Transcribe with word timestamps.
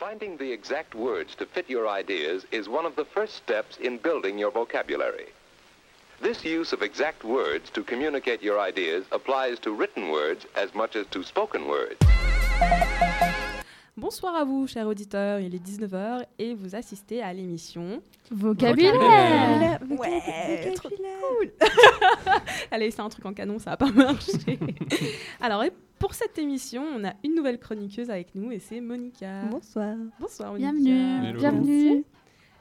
Finding 0.00 0.38
the 0.38 0.50
exact 0.50 0.94
words 0.94 1.34
to 1.34 1.44
fit 1.44 1.68
your 1.68 1.86
ideas 1.86 2.46
is 2.52 2.70
one 2.70 2.86
of 2.86 2.96
the 2.96 3.04
first 3.04 3.34
steps 3.34 3.76
in 3.76 3.98
building 3.98 4.38
your 4.38 4.50
vocabulary. 4.50 5.26
This 6.22 6.42
use 6.42 6.72
of 6.72 6.80
exact 6.80 7.22
words 7.22 7.68
to 7.74 7.82
communicate 7.82 8.42
your 8.42 8.58
ideas 8.58 9.04
applies 9.12 9.58
to 9.58 9.72
written 9.74 10.10
words 10.10 10.46
as 10.56 10.74
much 10.74 10.96
as 10.96 11.04
to 11.10 11.22
spoken 11.22 11.68
words. 11.68 11.98
Bonsoir 13.94 14.34
à 14.36 14.44
vous, 14.46 14.66
chers 14.66 14.86
auditeurs, 14.86 15.40
il 15.40 15.54
est 15.54 15.62
19h 15.62 16.24
et 16.38 16.54
vous 16.54 16.74
assistez 16.74 17.20
à 17.20 17.34
l'émission 17.34 18.00
Vocabulaire 18.30 19.80
Ouais, 19.90 20.72
trop 20.76 20.88
cool 20.88 21.52
Allez, 22.70 22.90
c'est 22.90 23.02
un 23.02 23.10
truc 23.10 23.26
en 23.26 23.34
canon, 23.34 23.58
ça 23.58 23.70
va 23.70 23.76
pas 23.76 23.90
marcher. 23.94 24.58
Alors, 25.42 25.62
pour 26.10 26.16
cette 26.16 26.38
émission, 26.38 26.82
on 26.96 27.04
a 27.04 27.12
une 27.22 27.36
nouvelle 27.36 27.60
chroniqueuse 27.60 28.10
avec 28.10 28.34
nous 28.34 28.50
et 28.50 28.58
c'est 28.58 28.80
Monica. 28.80 29.44
Bonsoir. 29.48 29.94
Bonsoir 30.18 30.50
Monica. 30.50 30.72
Bienvenue. 30.72 31.28
Hello. 31.28 31.38
Bienvenue. 31.38 32.04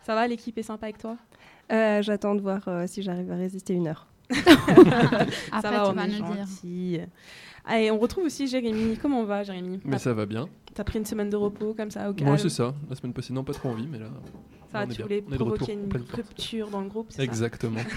Ça 0.03 0.13
va, 0.13 0.27
l'équipe 0.27 0.55
est 0.59 0.62
sympa 0.62 0.85
avec 0.85 0.99
toi? 0.99 1.17
Euh, 1.71 2.04
J'attends 2.04 2.35
de 2.35 2.41
voir 2.41 2.62
euh, 2.67 2.85
si 2.85 3.02
j'arrive 3.02 3.31
à 3.31 3.35
résister 3.38 3.73
une 3.73 3.88
heure. 3.88 4.05
Ça 4.30 4.38
va, 5.63 5.85
tu 5.85 5.90
on 5.90 5.93
vas 5.93 6.04
est 6.05 6.07
nous 6.09 6.13
dire. 6.17 6.45
gentils. 6.45 6.99
Allez, 7.66 7.90
on 7.90 7.98
retrouve 7.98 8.26
aussi 8.26 8.45
Jérémy. 8.45 8.98
Comment 9.02 9.21
on 9.21 9.26
va, 9.26 9.41
Jérémy? 9.41 9.79
Mais 9.84 9.98
ça 9.98 10.13
va 10.13 10.27
bien. 10.27 10.48
T'as 10.76 10.84
pris 10.84 10.99
une 10.99 11.05
semaine 11.05 11.31
de 11.31 11.35
repos 11.35 11.73
comme 11.73 11.90
ça 11.90 12.07
au 12.07 12.13
calme 12.13 12.27
Moi, 12.29 12.38
c'est 12.38 12.49
ça. 12.49 12.76
La 12.88 12.95
semaine 12.95 13.13
passée, 13.13 13.34
non, 13.34 13.43
pas 13.43 13.54
trop 13.54 13.70
envie, 13.70 13.88
mais 13.88 13.98
là. 13.98 14.12
Ça 14.71 14.85
va, 14.85 14.93
tu 14.93 15.02
voulais 15.02 15.23
provoquer 15.23 15.73
une 15.73 15.91
rupture 16.13 16.70
dans 16.70 16.81
le 16.81 16.88
groupe, 16.90 17.07
c'est 17.09 17.18
ça? 17.18 17.23
Exactement. 17.23 17.79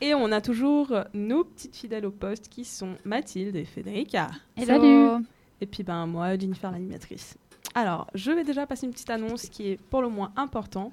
Et 0.00 0.14
on 0.14 0.30
a 0.30 0.40
toujours 0.40 0.94
nos 1.12 1.42
petites 1.42 1.74
fidèles 1.74 2.06
au 2.06 2.12
poste 2.12 2.48
qui 2.48 2.64
sont 2.64 2.94
Mathilde 3.04 3.56
et 3.56 3.64
Federica. 3.64 4.30
Hello. 4.56 5.18
Et 5.60 5.66
puis 5.66 5.82
ben 5.82 6.06
moi, 6.06 6.38
Jennifer 6.38 6.70
l'animatrice. 6.70 7.36
Alors, 7.74 8.06
je 8.14 8.30
vais 8.30 8.44
déjà 8.44 8.66
passer 8.66 8.86
une 8.86 8.92
petite 8.92 9.10
annonce 9.10 9.48
qui 9.48 9.70
est 9.70 9.76
pour 9.90 10.02
le 10.02 10.08
moins 10.08 10.32
important, 10.36 10.92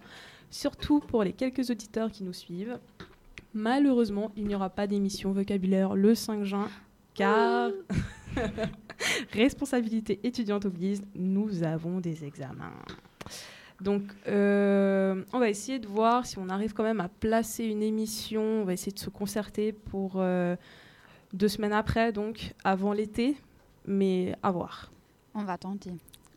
surtout 0.50 1.00
pour 1.00 1.24
les 1.24 1.34
quelques 1.34 1.70
auditeurs 1.70 2.12
qui 2.12 2.24
nous 2.24 2.34
suivent. 2.34 2.80
Malheureusement, 3.54 4.32
il 4.36 4.46
n'y 4.48 4.56
aura 4.56 4.70
pas 4.70 4.88
d'émission 4.88 5.32
vocabulaire 5.32 5.96
le 5.96 6.16
5 6.16 6.44
juin, 6.44 6.68
car 7.14 7.70
responsabilité 9.32 10.20
étudiante 10.24 10.66
oblige, 10.66 11.00
nous 11.16 11.64
avons 11.64 12.00
des 12.00 12.26
examens. 12.26 12.74
Donc, 13.82 14.04
euh, 14.28 15.24
on 15.34 15.40
va 15.40 15.50
essayer 15.50 15.80
de 15.80 15.88
voir 15.88 16.26
si 16.26 16.38
on 16.38 16.48
arrive 16.50 16.74
quand 16.74 16.84
même 16.84 17.02
à 17.02 17.10
placer 17.10 17.66
une 17.66 17.84
émission. 17.84 18.42
On 18.42 18.64
va 18.64 18.74
essayer 18.74 18.92
de 18.94 19.00
se 19.00 19.10
concerter 19.10 19.74
pour 19.74 20.14
euh, 20.16 20.56
deux 21.34 21.50
semaines 21.50 21.74
après, 21.74 22.12
donc 22.14 22.54
avant 22.64 22.94
l'été, 22.94 23.36
mais 23.86 24.36
à 24.42 24.52
voir. 24.52 24.92
On 25.34 25.44
va 25.44 25.58
tenter. 25.58 25.92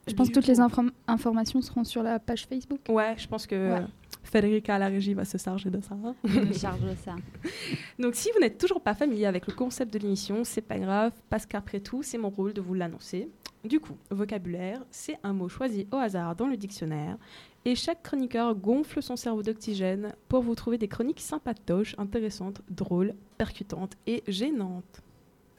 Je 0.09 0.15
pense 0.15 0.29
que 0.29 0.35
toutes 0.35 0.47
les 0.47 0.59
inform- 0.59 0.91
informations 1.07 1.61
seront 1.61 1.85
sur 1.85 2.03
la 2.03 2.19
page 2.19 2.47
Facebook. 2.47 2.81
Ouais, 2.89 3.15
je 3.19 3.29
pense 3.29 3.47
que 3.47 3.75
Ouais. 3.75 3.85
Federica 4.25 4.75
à 4.75 4.79
la 4.79 4.89
régie 4.89 5.15
va 5.15 5.25
se 5.25 5.39
charger 5.39 5.71
de 5.71 5.81
ça. 5.81 5.97
Je 6.25 6.41
me 6.41 6.53
charge 6.53 6.81
de 6.81 6.95
ça. 7.03 7.15
Donc, 7.99 8.15
si 8.15 8.31
vous 8.35 8.41
n'êtes 8.41 8.59
toujours 8.59 8.81
pas 8.83 8.95
familier 8.95 9.25
avec 9.27 9.47
le 9.47 9.55
concept 9.55 9.93
de 9.93 9.99
l'émission, 9.99 10.45
c'est 10.45 10.61
pas 10.61 10.79
grave, 10.79 11.13
parce 11.31 11.47
qu'après 11.47 11.81
tout, 11.81 12.03
c'est 12.03 12.19
mon 12.19 12.29
rôle 12.29 12.53
de 12.53 12.61
vous 12.61 12.75
l'annoncer. 12.75 13.31
Du 13.65 13.81
coup, 13.81 13.97
vocabulaire, 14.11 14.83
c'est 14.91 15.19
un 15.25 15.33
mot 15.33 15.49
choisi 15.49 15.87
au 15.91 15.97
hasard 15.97 16.37
dans 16.37 16.47
le 16.47 16.57
dictionnaire, 16.57 17.17
et 17.65 17.75
chaque 17.75 18.03
chroniqueur 18.03 18.55
gonfle 18.55 19.03
son 19.03 19.17
cerveau 19.17 19.43
d'oxygène 19.43 20.15
pour 20.29 20.43
vous 20.43 20.55
trouver 20.55 20.79
des 20.79 20.87
chroniques 20.89 21.21
sympatoches, 21.21 21.95
intéressantes, 21.99 22.63
drôles, 22.71 23.15
percutantes 23.37 23.95
et 24.07 24.23
gênantes. 24.29 25.03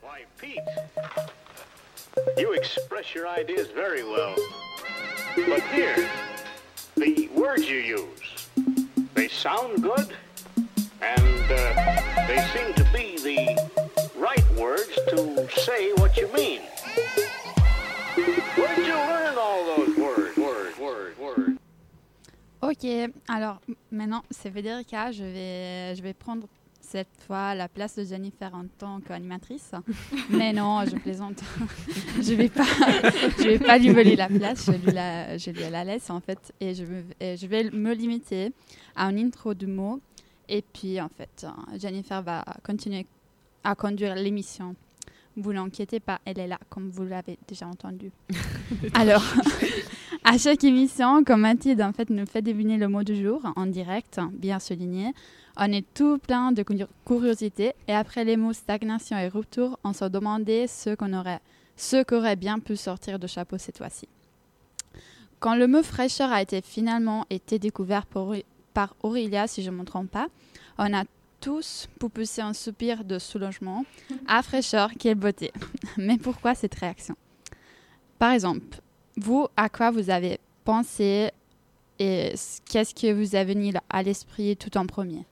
Why, 0.02 0.26
Pete, 0.38 0.60
you 2.38 2.54
express 2.54 3.14
your 3.14 3.28
ideas 3.28 3.68
very 3.76 4.04
well. 4.04 4.34
But 5.36 5.62
here, 5.74 6.08
the 6.96 7.30
words 7.36 7.70
you 7.70 7.80
use, 7.80 8.48
they 9.14 9.28
sound 9.28 9.84
good, 9.84 10.16
and 11.02 11.52
uh, 11.52 12.28
they 12.28 12.40
seem 12.54 12.74
to 12.76 12.84
be 12.92 13.18
the 13.22 13.56
right 14.18 14.50
words 14.58 14.98
to 15.10 15.48
say 15.60 15.92
what 15.98 16.18
you 16.18 16.28
mean. 16.34 16.62
Ok, 22.70 22.88
alors 23.28 23.60
maintenant, 23.92 24.22
c'est 24.30 24.52
Federica. 24.52 25.12
Je 25.12 25.24
vais, 25.24 25.96
je 25.96 26.04
vais 26.04 26.14
prendre 26.14 26.48
cette 26.80 27.08
fois 27.26 27.56
la 27.56 27.68
place 27.68 27.96
de 27.96 28.04
Jennifer 28.04 28.54
en 28.54 28.66
tant 28.78 29.00
qu'animatrice. 29.00 29.72
Mais 30.30 30.54
non, 30.54 30.86
je 30.86 30.96
plaisante. 30.98 31.42
je 32.22 32.34
vais 32.36 32.50
pas, 32.50 32.68
je 33.40 33.48
vais 33.48 33.58
pas 33.58 33.80
lui 33.80 33.90
voler 33.90 34.16
la 34.16 34.28
place. 34.28 34.68
Je 34.68 34.72
lui 34.74 34.92
la, 34.92 35.36
je 35.40 35.50
lui 35.50 35.68
la 35.68 35.84
laisse 35.84 36.12
en 36.12 36.20
fait, 36.20 36.54
et 36.60 36.76
je, 36.76 36.84
et 37.20 37.38
je 37.38 37.48
vais 37.48 37.72
me 37.72 37.92
limiter 37.94 38.54
à 38.96 39.10
une 39.10 39.18
intro 39.18 39.56
de 39.56 39.66
mots. 39.66 40.00
Et 40.48 40.62
puis 40.62 41.02
en 41.02 41.10
fait, 41.10 41.48
Jennifer 41.76 42.22
va 42.22 42.46
continuer 42.64 43.08
à 43.64 43.74
conduire 43.74 44.14
l'émission. 44.14 44.76
Vous 45.36 45.52
l'inquiétez 45.52 46.00
pas, 46.00 46.20
elle 46.24 46.38
est 46.38 46.48
là, 46.48 46.60
comme 46.70 46.90
vous 46.92 47.06
l'avez 47.06 47.40
déjà 47.48 47.66
entendu. 47.66 48.12
Alors, 48.94 49.24
à 50.24 50.38
chaque 50.38 50.64
émission, 50.64 51.24
comme 51.24 51.42
Mathilde 51.42 51.82
en 51.82 51.94
fait 51.94 52.10
nous 52.10 52.26
fait 52.26 52.42
deviner 52.42 52.78
le 52.78 52.88
mot 52.88 53.04
du 53.04 53.16
jour 53.22 53.42
en 53.56 53.66
direct, 53.66 54.20
bien 54.34 54.60
souligné, 54.60 55.14
on 55.58 55.72
est 55.72 55.86
tout 55.94 56.18
plein 56.20 56.52
de 56.52 56.62
curi- 56.64 56.88
curiosité 57.06 57.74
et 57.88 57.94
après 57.94 58.24
les 58.24 58.38
mots 58.38 58.54
stagnation 58.54 59.18
et 59.18 59.28
rupture, 59.28 59.78
on 59.84 59.94
se 59.94 60.06
demandait 60.06 60.68
ce 60.68 60.96
qu'on 60.96 61.14
aurait, 61.14 61.40
ce 61.76 62.04
qu'aurait 62.04 62.36
bien 62.36 62.60
pu 62.60 62.76
sortir 62.76 63.18
de 63.20 63.28
chapeau 63.28 63.58
cette 63.58 63.78
fois-ci. 63.78 64.08
Quand 65.40 65.56
le 65.56 65.68
mot 65.68 65.84
fraîcheur 65.84 66.32
a 66.32 66.42
été 66.42 66.62
finalement 66.62 67.26
été 67.30 67.60
découvert 67.60 68.06
pour- 68.06 68.36
par 68.74 68.96
Aurélia, 69.04 69.48
si 69.48 69.64
je 69.64 69.72
ne 69.72 69.78
me 69.78 69.84
trompe 69.86 70.12
pas, 70.12 70.28
on 70.78 70.94
a 70.94 71.04
tous 71.42 71.88
poussé 72.14 72.42
un 72.42 72.54
soupir 72.54 73.06
de 73.06 73.18
soulagement. 73.18 73.86
À 74.28 74.42
fraîcheur, 74.44 74.92
quelle 75.00 75.16
beauté. 75.16 75.52
Mais 75.98 76.18
pourquoi 76.18 76.54
cette 76.56 76.76
réaction? 76.76 77.16
Par 78.20 78.34
exemple, 78.34 78.82
vous, 79.20 79.48
à 79.58 79.70
quoi 79.70 79.92
vous 79.92 80.10
avez 80.10 80.40
pensé 80.64 81.30
et 82.00 82.34
qu'est-ce 82.70 82.96
que 82.96 83.12
vous 83.12 83.36
avez 83.36 83.54
venu 83.54 83.74
à 83.90 84.04
l'esprit 84.04 84.56
tout 84.56 84.78
en 84.78 84.86
premier? 84.86 85.26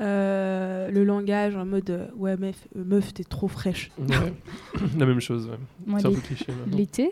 Euh, 0.00 0.90
le 0.90 1.02
langage 1.04 1.56
en 1.56 1.66
mode 1.66 1.90
euh, 1.90 2.06
ouais 2.16 2.36
meuf, 2.36 2.54
euh, 2.76 2.84
meuf 2.84 3.12
t'es 3.12 3.24
trop 3.24 3.48
fraîche. 3.48 3.90
Ouais. 3.98 4.32
La 4.98 5.06
même 5.06 5.20
chose, 5.20 5.48
ouais. 5.48 5.98
C'est 5.98 6.06
un 6.06 6.12
peu 6.12 6.20
cliché. 6.20 6.46
L'été 6.70 7.10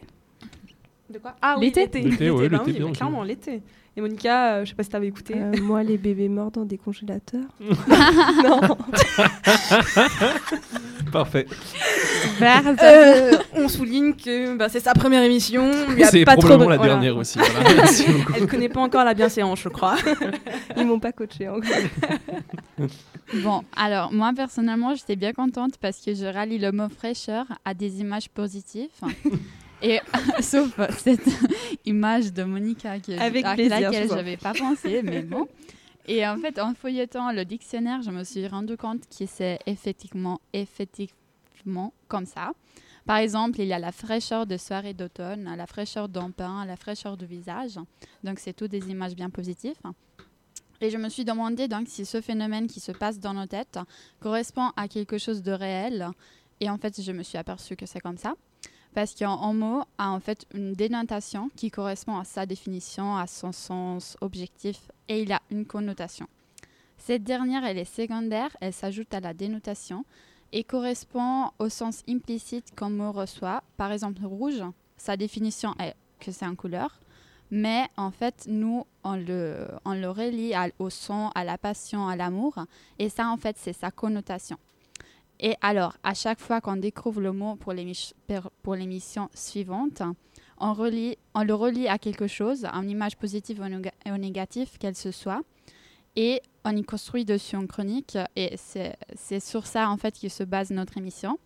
De 1.13 1.19
quoi? 1.19 1.35
Ah 1.43 1.57
oui, 1.59 1.67
L'été 1.67 1.81
l'été. 1.81 2.03
L'été, 2.03 2.31
ouais, 2.31 2.49
bah 2.49 2.59
l'été, 2.59 2.65
oui, 2.67 2.73
bien 2.75 2.85
mais 2.85 2.91
aussi. 2.91 2.99
clairement 2.99 3.23
l'été. 3.25 3.61
Et 3.97 4.01
Monica, 4.03 4.57
euh, 4.57 4.65
je 4.65 4.69
sais 4.71 4.75
pas 4.77 4.83
si 4.85 4.91
t'avais 4.91 5.09
écouté. 5.09 5.35
Euh, 5.37 5.53
Moi, 5.63 5.83
les 5.83 5.99
bébés 5.99 6.29
morts 6.29 6.51
dans 6.53 6.65
des 6.65 6.79
congélateurs. 6.79 7.49
non. 8.45 8.61
Parfait. 11.11 11.47
Euh, 12.43 13.33
on 13.55 13.69
souligne 13.69 14.15
que 14.15 14.57
bah, 14.57 14.69
c'est 14.69 14.81
sa 14.81 14.95
première 14.95 15.23
émission. 15.23 15.71
C'est 16.11 16.25
pas 16.25 16.37
trop 16.37 16.49
probablement 16.49 16.65
de- 16.67 16.71
la 16.71 16.77
voilà. 16.77 16.93
dernière 16.95 17.17
aussi. 17.17 17.39
voilà. 17.39 17.75
Merci. 17.77 18.05
Elle 18.37 18.47
connaît 18.47 18.69
pas 18.69 18.81
encore 18.81 19.05
la 19.05 19.15
bienséance, 19.15 19.61
je 19.61 19.69
crois. 19.69 19.97
Ils 20.77 20.87
m'ont 20.87 21.01
pas 21.01 21.13
coaché 21.13 21.49
encore. 21.49 21.71
Bon, 23.43 23.65
alors 23.75 24.13
moi 24.13 24.31
personnellement, 24.37 24.95
j'étais 24.95 25.17
bien 25.17 25.33
contente 25.33 25.79
parce 25.81 26.01
que 26.01 26.15
je 26.15 26.27
rallie 26.27 26.59
le 26.59 26.71
mot 26.71 26.89
fraîcheur 26.89 27.45
à 27.65 27.75
des 27.75 28.01
images 28.01 28.29
positives. 28.29 28.87
Et 29.83 29.99
sauf 30.41 30.79
cette 30.99 31.29
image 31.85 32.33
de 32.33 32.45
Monica 32.45 33.01
que, 33.01 33.19
Avec 33.21 33.45
à 33.45 33.55
plaisir, 33.55 33.77
je 33.79 33.83
laquelle 33.83 34.07
vous 34.07 34.13
en 34.13 34.17
j'avais 34.17 34.37
pas 34.37 34.53
pensé, 34.53 35.01
mais 35.03 35.23
bon. 35.23 35.49
Et 36.07 36.25
en 36.25 36.37
fait, 36.37 36.61
en 36.61 36.75
feuilletant 36.75 37.33
le 37.33 37.45
dictionnaire, 37.45 38.01
je 38.03 38.11
me 38.11 38.23
suis 38.23 38.47
rendu 38.47 38.77
compte 38.77 39.01
que 39.19 39.25
c'est 39.27 39.59
effectivement, 39.67 40.41
effectivement 40.53 41.19
comme 42.09 42.27
ça. 42.27 42.53
Par 43.05 43.19
exemple, 43.19 43.61
il 43.61 43.69
y 43.69 43.73
a 43.73 43.79
la 43.79 43.93
fraîcheur 43.93 44.47
de 44.47 44.57
soirée 44.57 44.95
d'automne, 44.95 45.55
la 45.57 45.67
fraîcheur 45.67 46.09
d'un 46.09 46.31
pain, 46.31 46.65
la 46.65 46.77
fraîcheur 46.77 47.17
du 47.17 47.25
visage. 47.25 47.79
Donc, 48.25 48.41
c'est 48.41 48.53
toutes 48.53 48.73
des 48.73 48.91
images 48.91 49.15
bien 49.15 49.31
positives. 49.31 49.81
Et 50.81 50.91
je 50.91 50.99
me 50.99 51.09
suis 51.09 51.25
demandé 51.25 51.69
donc 51.69 51.89
si 51.89 52.05
ce 52.05 52.21
phénomène 52.21 52.67
qui 52.67 52.81
se 52.81 52.93
passe 52.93 53.19
dans 53.19 53.33
nos 53.33 53.47
têtes 53.47 53.79
correspond 54.21 54.73
à 54.77 54.89
quelque 54.89 55.19
chose 55.19 55.43
de 55.43 55.53
réel. 55.53 56.09
Et 56.61 56.69
en 56.69 56.79
fait, 56.79 57.01
je 57.01 57.13
me 57.13 57.23
suis 57.23 57.39
aperçue 57.39 57.77
que 57.77 57.87
c'est 57.87 58.01
comme 58.01 58.19
ça. 58.19 58.35
Parce 58.93 59.15
qu'un 59.15 59.53
mot 59.53 59.83
a 59.99 60.11
en 60.11 60.21
fait 60.21 60.47
une 60.55 60.73
dénotation 60.73 61.51
qui 61.55 61.71
correspond 61.71 62.17
à 62.17 62.25
sa 62.25 62.47
définition, 62.47 63.17
à 63.17 63.27
son 63.27 63.53
sens 63.53 64.17
objectif, 64.23 64.91
et 65.09 65.21
il 65.21 65.33
a 65.33 65.43
une 65.51 65.67
connotation. 65.67 66.27
Cette 66.97 67.23
dernière, 67.23 67.63
elle 67.65 67.77
est 67.77 67.85
secondaire, 67.85 68.57
elle 68.61 68.73
s'ajoute 68.73 69.13
à 69.13 69.21
la 69.21 69.35
dénotation 69.35 70.07
et 70.53 70.65
correspond 70.65 71.51
au 71.59 71.69
sens 71.69 72.03
implicite 72.09 72.75
qu'un 72.75 72.91
mot 72.91 73.13
reçoit. 73.13 73.63
Par 73.77 73.93
exemple, 73.93 74.25
rouge, 74.25 74.63
sa 74.97 75.17
définition 75.17 75.75
est 75.79 75.95
que 76.21 76.33
c'est 76.33 76.47
une 76.47 76.57
couleur, 76.57 77.01
mais 77.51 77.87
en 77.97 78.11
fait, 78.11 78.47
nous, 78.49 78.85
on 79.05 79.17
le, 79.17 79.69
on 79.85 79.95
le 79.95 80.09
relie 80.09 80.53
au 80.79 80.91
son, 80.91 81.31
à 81.35 81.45
la 81.45 81.59
passion, 81.59 82.09
à 82.09 82.17
l'amour, 82.17 82.59
et 82.99 83.09
ça, 83.09 83.29
en 83.29 83.37
fait, 83.37 83.57
c'est 83.59 83.73
sa 83.73 83.91
connotation. 83.91 84.57
Et 85.39 85.55
alors, 85.61 85.97
à 86.03 86.15
chaque 86.15 86.41
fois 86.41 86.61
qu'on 86.61 86.77
découvre 86.77 87.21
le 87.21 87.33
mot 87.33 87.57
pour 87.57 87.75
l'émission 88.75 89.29
suivante, 89.35 90.03
on, 90.59 90.73
relie, 90.73 91.19
on 91.35 91.45
le 91.45 91.55
relie 91.55 91.89
à 91.89 91.99
quelque 91.99 92.27
chose, 92.27 92.65
à 92.65 92.75
une 92.77 92.91
image 92.91 93.17
positive 93.17 93.61
ou 93.61 94.17
négative, 94.17 94.79
qu'elle 94.79 94.97
se 94.97 95.11
soit, 95.11 95.43
et 96.17 96.41
on 96.65 96.75
y 96.77 96.83
construit 96.83 97.25
dessus 97.25 97.55
une 97.57 97.69
chronique, 97.69 98.19
et 98.35 98.57
c'est 98.57 99.41
sur 99.41 99.67
ça 99.67 99.89
en 99.91 99.97
fait 99.97 100.19
que 100.19 100.29
se 100.29 100.43
base 100.43 100.71
notre 100.71 100.99
émission. 100.99 101.39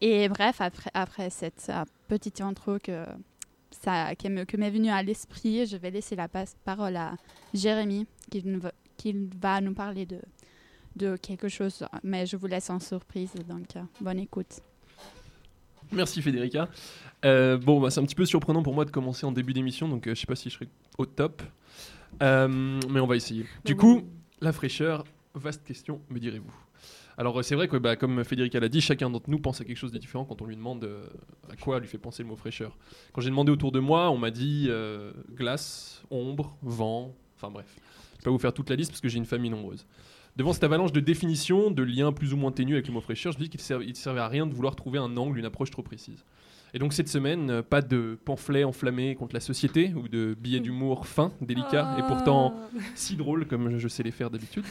Et 0.00 0.28
bref, 0.28 0.60
après, 0.94 1.30
cette 1.30 1.66
euh, 1.70 1.84
petite 2.06 2.40
intro 2.40 2.78
que, 2.78 3.04
ça, 3.70 4.14
qui 4.14 4.28
m'est 4.28 4.70
venue 4.70 4.90
à 4.90 5.02
l'esprit, 5.02 5.66
je 5.66 5.76
vais 5.76 5.90
laisser 5.90 6.16
la 6.16 6.28
parole 6.64 6.96
à 6.96 7.16
Jérémy, 7.54 8.06
qui, 8.30 8.40
va- 8.40 8.72
qui 8.96 9.14
nous 9.14 9.74
parler 9.74 10.04
de, 10.04 10.20
de 10.96 11.16
quelque 11.16 11.48
chose, 11.48 11.82
mais 12.02 12.26
je 12.26 12.36
vous 12.36 12.46
laisse 12.46 12.68
en 12.70 12.78
surprise, 12.78 13.32
donc 13.48 13.76
euh, 13.76 13.82
bonne 14.00 14.18
écoute. 14.18 14.60
Merci 15.92 16.20
Federica. 16.20 16.68
Euh, 17.24 17.56
bon, 17.56 17.80
bah, 17.80 17.90
c'est 17.90 18.00
un 18.00 18.04
petit 18.04 18.14
peu 18.14 18.26
surprenant 18.26 18.62
pour 18.62 18.74
moi 18.74 18.84
de 18.84 18.90
commencer 18.90 19.24
en 19.24 19.32
début 19.32 19.52
d'émission, 19.54 19.88
donc 19.88 20.06
euh, 20.06 20.14
je 20.14 20.20
sais 20.20 20.26
pas 20.26 20.36
si 20.36 20.50
je 20.50 20.54
serai 20.56 20.68
au 20.98 21.06
top. 21.06 21.42
Euh, 22.22 22.80
mais 22.90 23.00
on 23.00 23.06
va 23.06 23.16
essayer. 23.16 23.46
Du 23.64 23.76
coup, 23.76 24.02
la 24.40 24.52
fraîcheur, 24.52 25.04
vaste 25.34 25.64
question, 25.64 26.00
me 26.10 26.18
direz-vous. 26.18 26.52
Alors 27.18 27.38
euh, 27.38 27.42
c'est 27.42 27.54
vrai 27.54 27.68
que 27.68 27.76
bah, 27.76 27.96
comme 27.96 28.24
Federica 28.24 28.60
l'a 28.60 28.68
dit, 28.68 28.80
chacun 28.80 29.08
d'entre 29.08 29.30
nous 29.30 29.38
pense 29.38 29.60
à 29.60 29.64
quelque 29.64 29.76
chose 29.76 29.92
de 29.92 29.98
différent 29.98 30.24
quand 30.24 30.42
on 30.42 30.46
lui 30.46 30.56
demande 30.56 30.84
euh, 30.84 31.06
à 31.50 31.56
quoi 31.56 31.80
lui 31.80 31.88
fait 31.88 31.98
penser 31.98 32.22
le 32.22 32.28
mot 32.28 32.36
fraîcheur. 32.36 32.76
Quand 33.12 33.20
j'ai 33.20 33.30
demandé 33.30 33.50
autour 33.50 33.72
de 33.72 33.80
moi, 33.80 34.10
on 34.10 34.18
m'a 34.18 34.30
dit 34.30 34.66
euh, 34.68 35.12
glace, 35.34 36.02
ombre, 36.10 36.56
vent, 36.62 37.14
enfin 37.36 37.50
bref. 37.50 37.66
Je 37.76 38.18
vais 38.18 38.24
pas 38.24 38.30
vous 38.30 38.38
faire 38.38 38.52
toute 38.52 38.68
la 38.68 38.76
liste 38.76 38.90
parce 38.90 39.00
que 39.00 39.08
j'ai 39.08 39.18
une 39.18 39.26
famille 39.26 39.50
nombreuse. 39.50 39.86
Devant 40.36 40.52
cette 40.52 40.64
avalanche 40.64 40.92
de 40.92 41.00
définitions, 41.00 41.70
de 41.70 41.82
liens 41.82 42.12
plus 42.12 42.34
ou 42.34 42.36
moins 42.36 42.52
ténus 42.52 42.74
avec 42.74 42.88
le 42.88 42.92
mot 42.92 43.00
fraîcheur, 43.00 43.32
je 43.32 43.38
dis 43.38 43.48
qu'il 43.48 43.60
ne 43.60 43.94
servait 43.94 44.20
à 44.20 44.28
rien 44.28 44.46
de 44.46 44.52
vouloir 44.52 44.76
trouver 44.76 44.98
un 44.98 45.16
angle, 45.16 45.38
une 45.38 45.46
approche 45.46 45.70
trop 45.70 45.82
précise. 45.82 46.24
Et 46.74 46.78
donc 46.78 46.92
cette 46.92 47.08
semaine, 47.08 47.50
euh, 47.50 47.62
pas 47.62 47.80
de 47.80 48.18
pamphlets 48.24 48.64
enflammés 48.64 49.14
contre 49.14 49.34
la 49.34 49.40
société 49.40 49.94
ou 49.94 50.08
de 50.08 50.36
billets 50.38 50.60
d'humour 50.60 51.06
fins, 51.06 51.32
délicats 51.40 51.96
et 51.98 52.02
pourtant 52.02 52.54
si 52.94 53.16
drôles 53.16 53.46
comme 53.46 53.78
je- 53.78 53.88
sais 53.88 54.02
les 54.02 54.10
faire 54.10 54.30
d'habitude. 54.30 54.64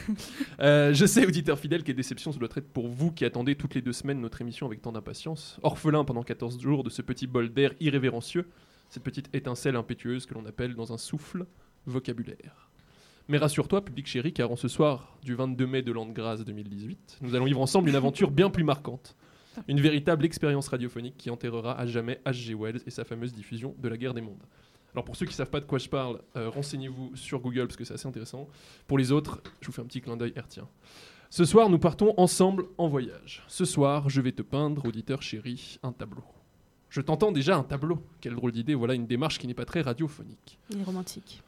Euh, 0.60 0.92
je 0.94 1.04
sais, 1.06 1.26
auditeurs 1.26 1.58
fidèles, 1.58 1.82
quelle 1.82 1.96
déception 1.96 2.30
ce 2.32 2.38
doit 2.38 2.48
être 2.54 2.68
pour 2.68 2.86
vous 2.88 3.10
qui 3.10 3.24
attendez 3.24 3.56
toutes 3.56 3.74
les 3.74 3.82
deux 3.82 3.92
semaines 3.92 4.20
notre 4.20 4.40
émission 4.40 4.66
avec 4.66 4.82
tant 4.82 4.92
d'impatience. 4.92 5.58
Orphelin 5.62 6.04
pendant 6.04 6.22
14 6.22 6.60
jours 6.60 6.84
de 6.84 6.90
ce 6.90 7.02
petit 7.02 7.26
bol 7.26 7.52
d'air 7.52 7.72
irrévérencieux, 7.80 8.46
cette 8.88 9.02
petite 9.02 9.34
étincelle 9.34 9.74
impétueuse 9.74 10.26
que 10.26 10.34
l'on 10.34 10.44
appelle 10.46 10.74
dans 10.76 10.92
un 10.92 10.98
souffle 10.98 11.46
vocabulaire. 11.86 12.70
Mais 13.28 13.38
rassure-toi, 13.38 13.84
public 13.84 14.06
chéri, 14.06 14.32
car 14.32 14.52
en 14.52 14.56
ce 14.56 14.68
soir 14.68 15.16
du 15.24 15.34
22 15.34 15.66
mai 15.66 15.82
de 15.82 15.90
l'an 15.90 16.06
de 16.06 16.12
grâce 16.12 16.44
2018, 16.44 17.18
nous 17.22 17.34
allons 17.34 17.46
vivre 17.46 17.60
ensemble 17.60 17.88
une 17.88 17.96
aventure 17.96 18.30
bien 18.30 18.50
plus 18.50 18.62
marquante. 18.62 19.16
Une 19.68 19.80
véritable 19.80 20.24
expérience 20.24 20.68
radiophonique 20.68 21.16
qui 21.16 21.30
enterrera 21.30 21.78
à 21.78 21.86
jamais 21.86 22.20
H.G. 22.24 22.54
Wells 22.54 22.80
et 22.86 22.90
sa 22.90 23.04
fameuse 23.04 23.32
diffusion 23.32 23.74
de 23.78 23.88
la 23.88 23.96
guerre 23.96 24.14
des 24.14 24.20
mondes. 24.20 24.42
Alors 24.94 25.04
pour 25.04 25.16
ceux 25.16 25.26
qui 25.26 25.32
ne 25.32 25.36
savent 25.36 25.50
pas 25.50 25.60
de 25.60 25.66
quoi 25.66 25.78
je 25.78 25.88
parle, 25.88 26.20
euh, 26.36 26.48
renseignez-vous 26.48 27.14
sur 27.16 27.40
Google 27.40 27.66
parce 27.66 27.76
que 27.76 27.84
c'est 27.84 27.94
assez 27.94 28.08
intéressant. 28.08 28.48
Pour 28.86 28.96
les 28.96 29.12
autres, 29.12 29.42
je 29.60 29.66
vous 29.66 29.72
fais 29.72 29.82
un 29.82 29.86
petit 29.86 30.00
clin 30.00 30.16
d'œil 30.16 30.32
hertien. 30.36 30.66
Ce 31.28 31.44
soir, 31.44 31.68
nous 31.68 31.78
partons 31.78 32.14
ensemble 32.16 32.66
en 32.78 32.88
voyage. 32.88 33.42
Ce 33.48 33.64
soir, 33.64 34.08
je 34.08 34.20
vais 34.20 34.32
te 34.32 34.42
peindre, 34.42 34.86
auditeur 34.86 35.22
chéri, 35.22 35.78
un 35.82 35.92
tableau. 35.92 36.24
Je 36.88 37.00
t'entends 37.00 37.32
déjà 37.32 37.56
un 37.56 37.62
tableau. 37.62 37.98
Quelle 38.20 38.36
drôle 38.36 38.52
d'idée, 38.52 38.74
voilà 38.74 38.94
une 38.94 39.06
démarche 39.06 39.38
qui 39.38 39.46
n'est 39.46 39.54
pas 39.54 39.64
très 39.64 39.82
radiophonique. 39.82 40.58
Il 40.70 40.80
est 40.80 40.84
romantique. 40.84 41.42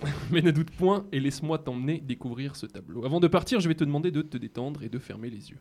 Mais 0.30 0.42
ne 0.42 0.50
doute 0.50 0.70
point 0.70 1.06
et 1.12 1.20
laisse-moi 1.20 1.58
t'emmener 1.58 2.00
découvrir 2.00 2.56
ce 2.56 2.66
tableau. 2.66 3.04
Avant 3.04 3.20
de 3.20 3.28
partir, 3.28 3.60
je 3.60 3.68
vais 3.68 3.74
te 3.74 3.84
demander 3.84 4.10
de 4.10 4.22
te 4.22 4.36
détendre 4.38 4.82
et 4.82 4.88
de 4.88 4.98
fermer 4.98 5.28
les 5.28 5.50
yeux. 5.50 5.58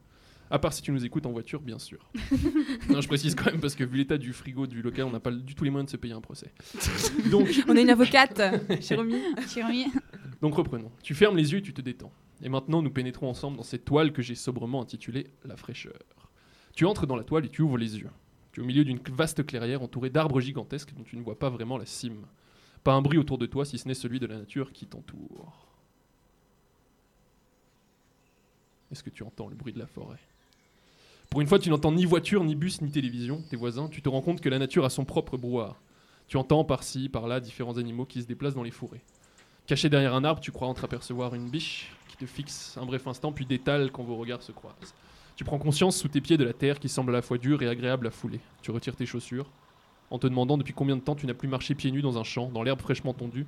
À 0.51 0.59
part 0.59 0.73
si 0.73 0.81
tu 0.81 0.91
nous 0.91 1.03
écoutes 1.03 1.25
en 1.25 1.31
voiture, 1.31 1.59
bien 1.61 1.79
sûr. 1.79 2.09
non, 2.89 3.01
je 3.01 3.07
précise 3.07 3.33
quand 3.33 3.45
même 3.45 3.59
parce 3.59 3.75
que 3.75 3.83
vu 3.83 3.97
l'état 3.97 4.17
du 4.17 4.31
frigo 4.31 4.67
du 4.67 4.81
local, 4.81 5.05
on 5.05 5.11
n'a 5.11 5.19
pas 5.19 5.31
du 5.31 5.55
tout 5.55 5.63
les 5.63 5.71
moyens 5.71 5.87
de 5.87 5.91
se 5.91 5.97
payer 5.97 6.13
un 6.13 6.21
procès. 6.21 6.53
Donc, 7.31 7.47
On 7.67 7.75
a 7.75 7.81
une 7.81 7.89
avocate, 7.89 8.41
Jérémy. 8.81 9.15
Jérémy, 9.53 9.87
donc 10.41 10.55
reprenons. 10.55 10.91
Tu 11.01 11.15
fermes 11.15 11.37
les 11.37 11.51
yeux 11.53 11.59
et 11.59 11.61
tu 11.61 11.73
te 11.73 11.81
détends. 11.81 12.11
Et 12.43 12.49
maintenant, 12.49 12.81
nous 12.81 12.91
pénétrons 12.91 13.29
ensemble 13.29 13.57
dans 13.57 13.63
cette 13.63 13.85
toile 13.85 14.11
que 14.11 14.21
j'ai 14.21 14.35
sobrement 14.35 14.81
intitulée 14.81 15.27
La 15.45 15.55
fraîcheur. 15.55 15.99
Tu 16.75 16.85
entres 16.85 17.07
dans 17.07 17.15
la 17.15 17.23
toile 17.23 17.45
et 17.45 17.49
tu 17.49 17.61
ouvres 17.61 17.77
les 17.77 17.97
yeux. 17.97 18.09
Tu 18.51 18.59
es 18.59 18.63
au 18.63 18.67
milieu 18.67 18.83
d'une 18.83 18.99
vaste 19.11 19.45
clairière 19.45 19.81
entourée 19.81 20.09
d'arbres 20.09 20.41
gigantesques 20.41 20.93
dont 20.95 21.03
tu 21.03 21.17
ne 21.17 21.23
vois 21.23 21.39
pas 21.39 21.49
vraiment 21.49 21.77
la 21.77 21.85
cime. 21.85 22.25
Pas 22.83 22.93
un 22.93 23.01
bruit 23.01 23.17
autour 23.17 23.37
de 23.37 23.45
toi 23.45 23.65
si 23.65 23.77
ce 23.77 23.87
n'est 23.87 23.93
celui 23.93 24.19
de 24.19 24.27
la 24.27 24.37
nature 24.37 24.71
qui 24.71 24.85
t'entoure. 24.85 25.67
Est-ce 28.91 29.03
que 29.03 29.09
tu 29.09 29.23
entends 29.23 29.47
le 29.47 29.55
bruit 29.55 29.73
de 29.73 29.79
la 29.79 29.87
forêt? 29.87 30.19
Pour 31.35 31.41
une 31.41 31.49
fois, 31.49 31.59
tu 31.59 31.69
n'entends 31.69 31.91
ni 31.91 32.05
voiture, 32.05 32.45
ni 32.45 32.55
bus, 32.55 32.79
ni 32.79 32.89
télévision. 32.89 33.43
Tes 33.49 33.57
voisins, 33.57 33.89
tu 33.89 34.01
te 34.01 34.07
rends 34.07 34.21
compte 34.21 34.39
que 34.39 34.47
la 34.47 34.57
nature 34.57 34.85
a 34.85 34.89
son 34.89 35.03
propre 35.03 35.35
brouhaha. 35.35 35.75
Tu 36.29 36.37
entends 36.37 36.63
par-ci, 36.63 37.09
par-là 37.09 37.41
différents 37.41 37.77
animaux 37.77 38.05
qui 38.05 38.21
se 38.21 38.25
déplacent 38.25 38.55
dans 38.55 38.63
les 38.63 38.71
fourrés. 38.71 39.03
Caché 39.67 39.89
derrière 39.89 40.15
un 40.15 40.23
arbre, 40.23 40.39
tu 40.39 40.53
crois 40.53 40.69
entreapercevoir 40.69 41.35
une 41.35 41.49
biche 41.49 41.91
qui 42.07 42.15
te 42.15 42.25
fixe 42.25 42.77
un 42.81 42.85
bref 42.85 43.05
instant, 43.05 43.33
puis 43.33 43.45
détale 43.45 43.91
quand 43.91 44.03
vos 44.03 44.15
regards 44.15 44.43
se 44.43 44.53
croisent. 44.53 44.93
Tu 45.35 45.43
prends 45.43 45.57
conscience 45.57 45.97
sous 45.97 46.07
tes 46.07 46.21
pieds 46.21 46.37
de 46.37 46.45
la 46.45 46.53
terre 46.53 46.79
qui 46.79 46.87
semble 46.87 47.11
à 47.11 47.17
la 47.17 47.21
fois 47.21 47.37
dure 47.37 47.61
et 47.61 47.67
agréable 47.67 48.07
à 48.07 48.11
fouler. 48.11 48.39
Tu 48.61 48.71
retires 48.71 48.95
tes 48.95 49.05
chaussures, 49.05 49.51
en 50.11 50.19
te 50.19 50.27
demandant 50.27 50.57
depuis 50.57 50.73
combien 50.73 50.95
de 50.95 51.01
temps 51.01 51.15
tu 51.15 51.27
n'as 51.27 51.33
plus 51.33 51.49
marché 51.49 51.75
pieds 51.75 51.91
nus 51.91 52.01
dans 52.01 52.17
un 52.17 52.23
champ, 52.23 52.47
dans 52.47 52.63
l'herbe 52.63 52.79
fraîchement 52.79 53.13
tondue 53.13 53.45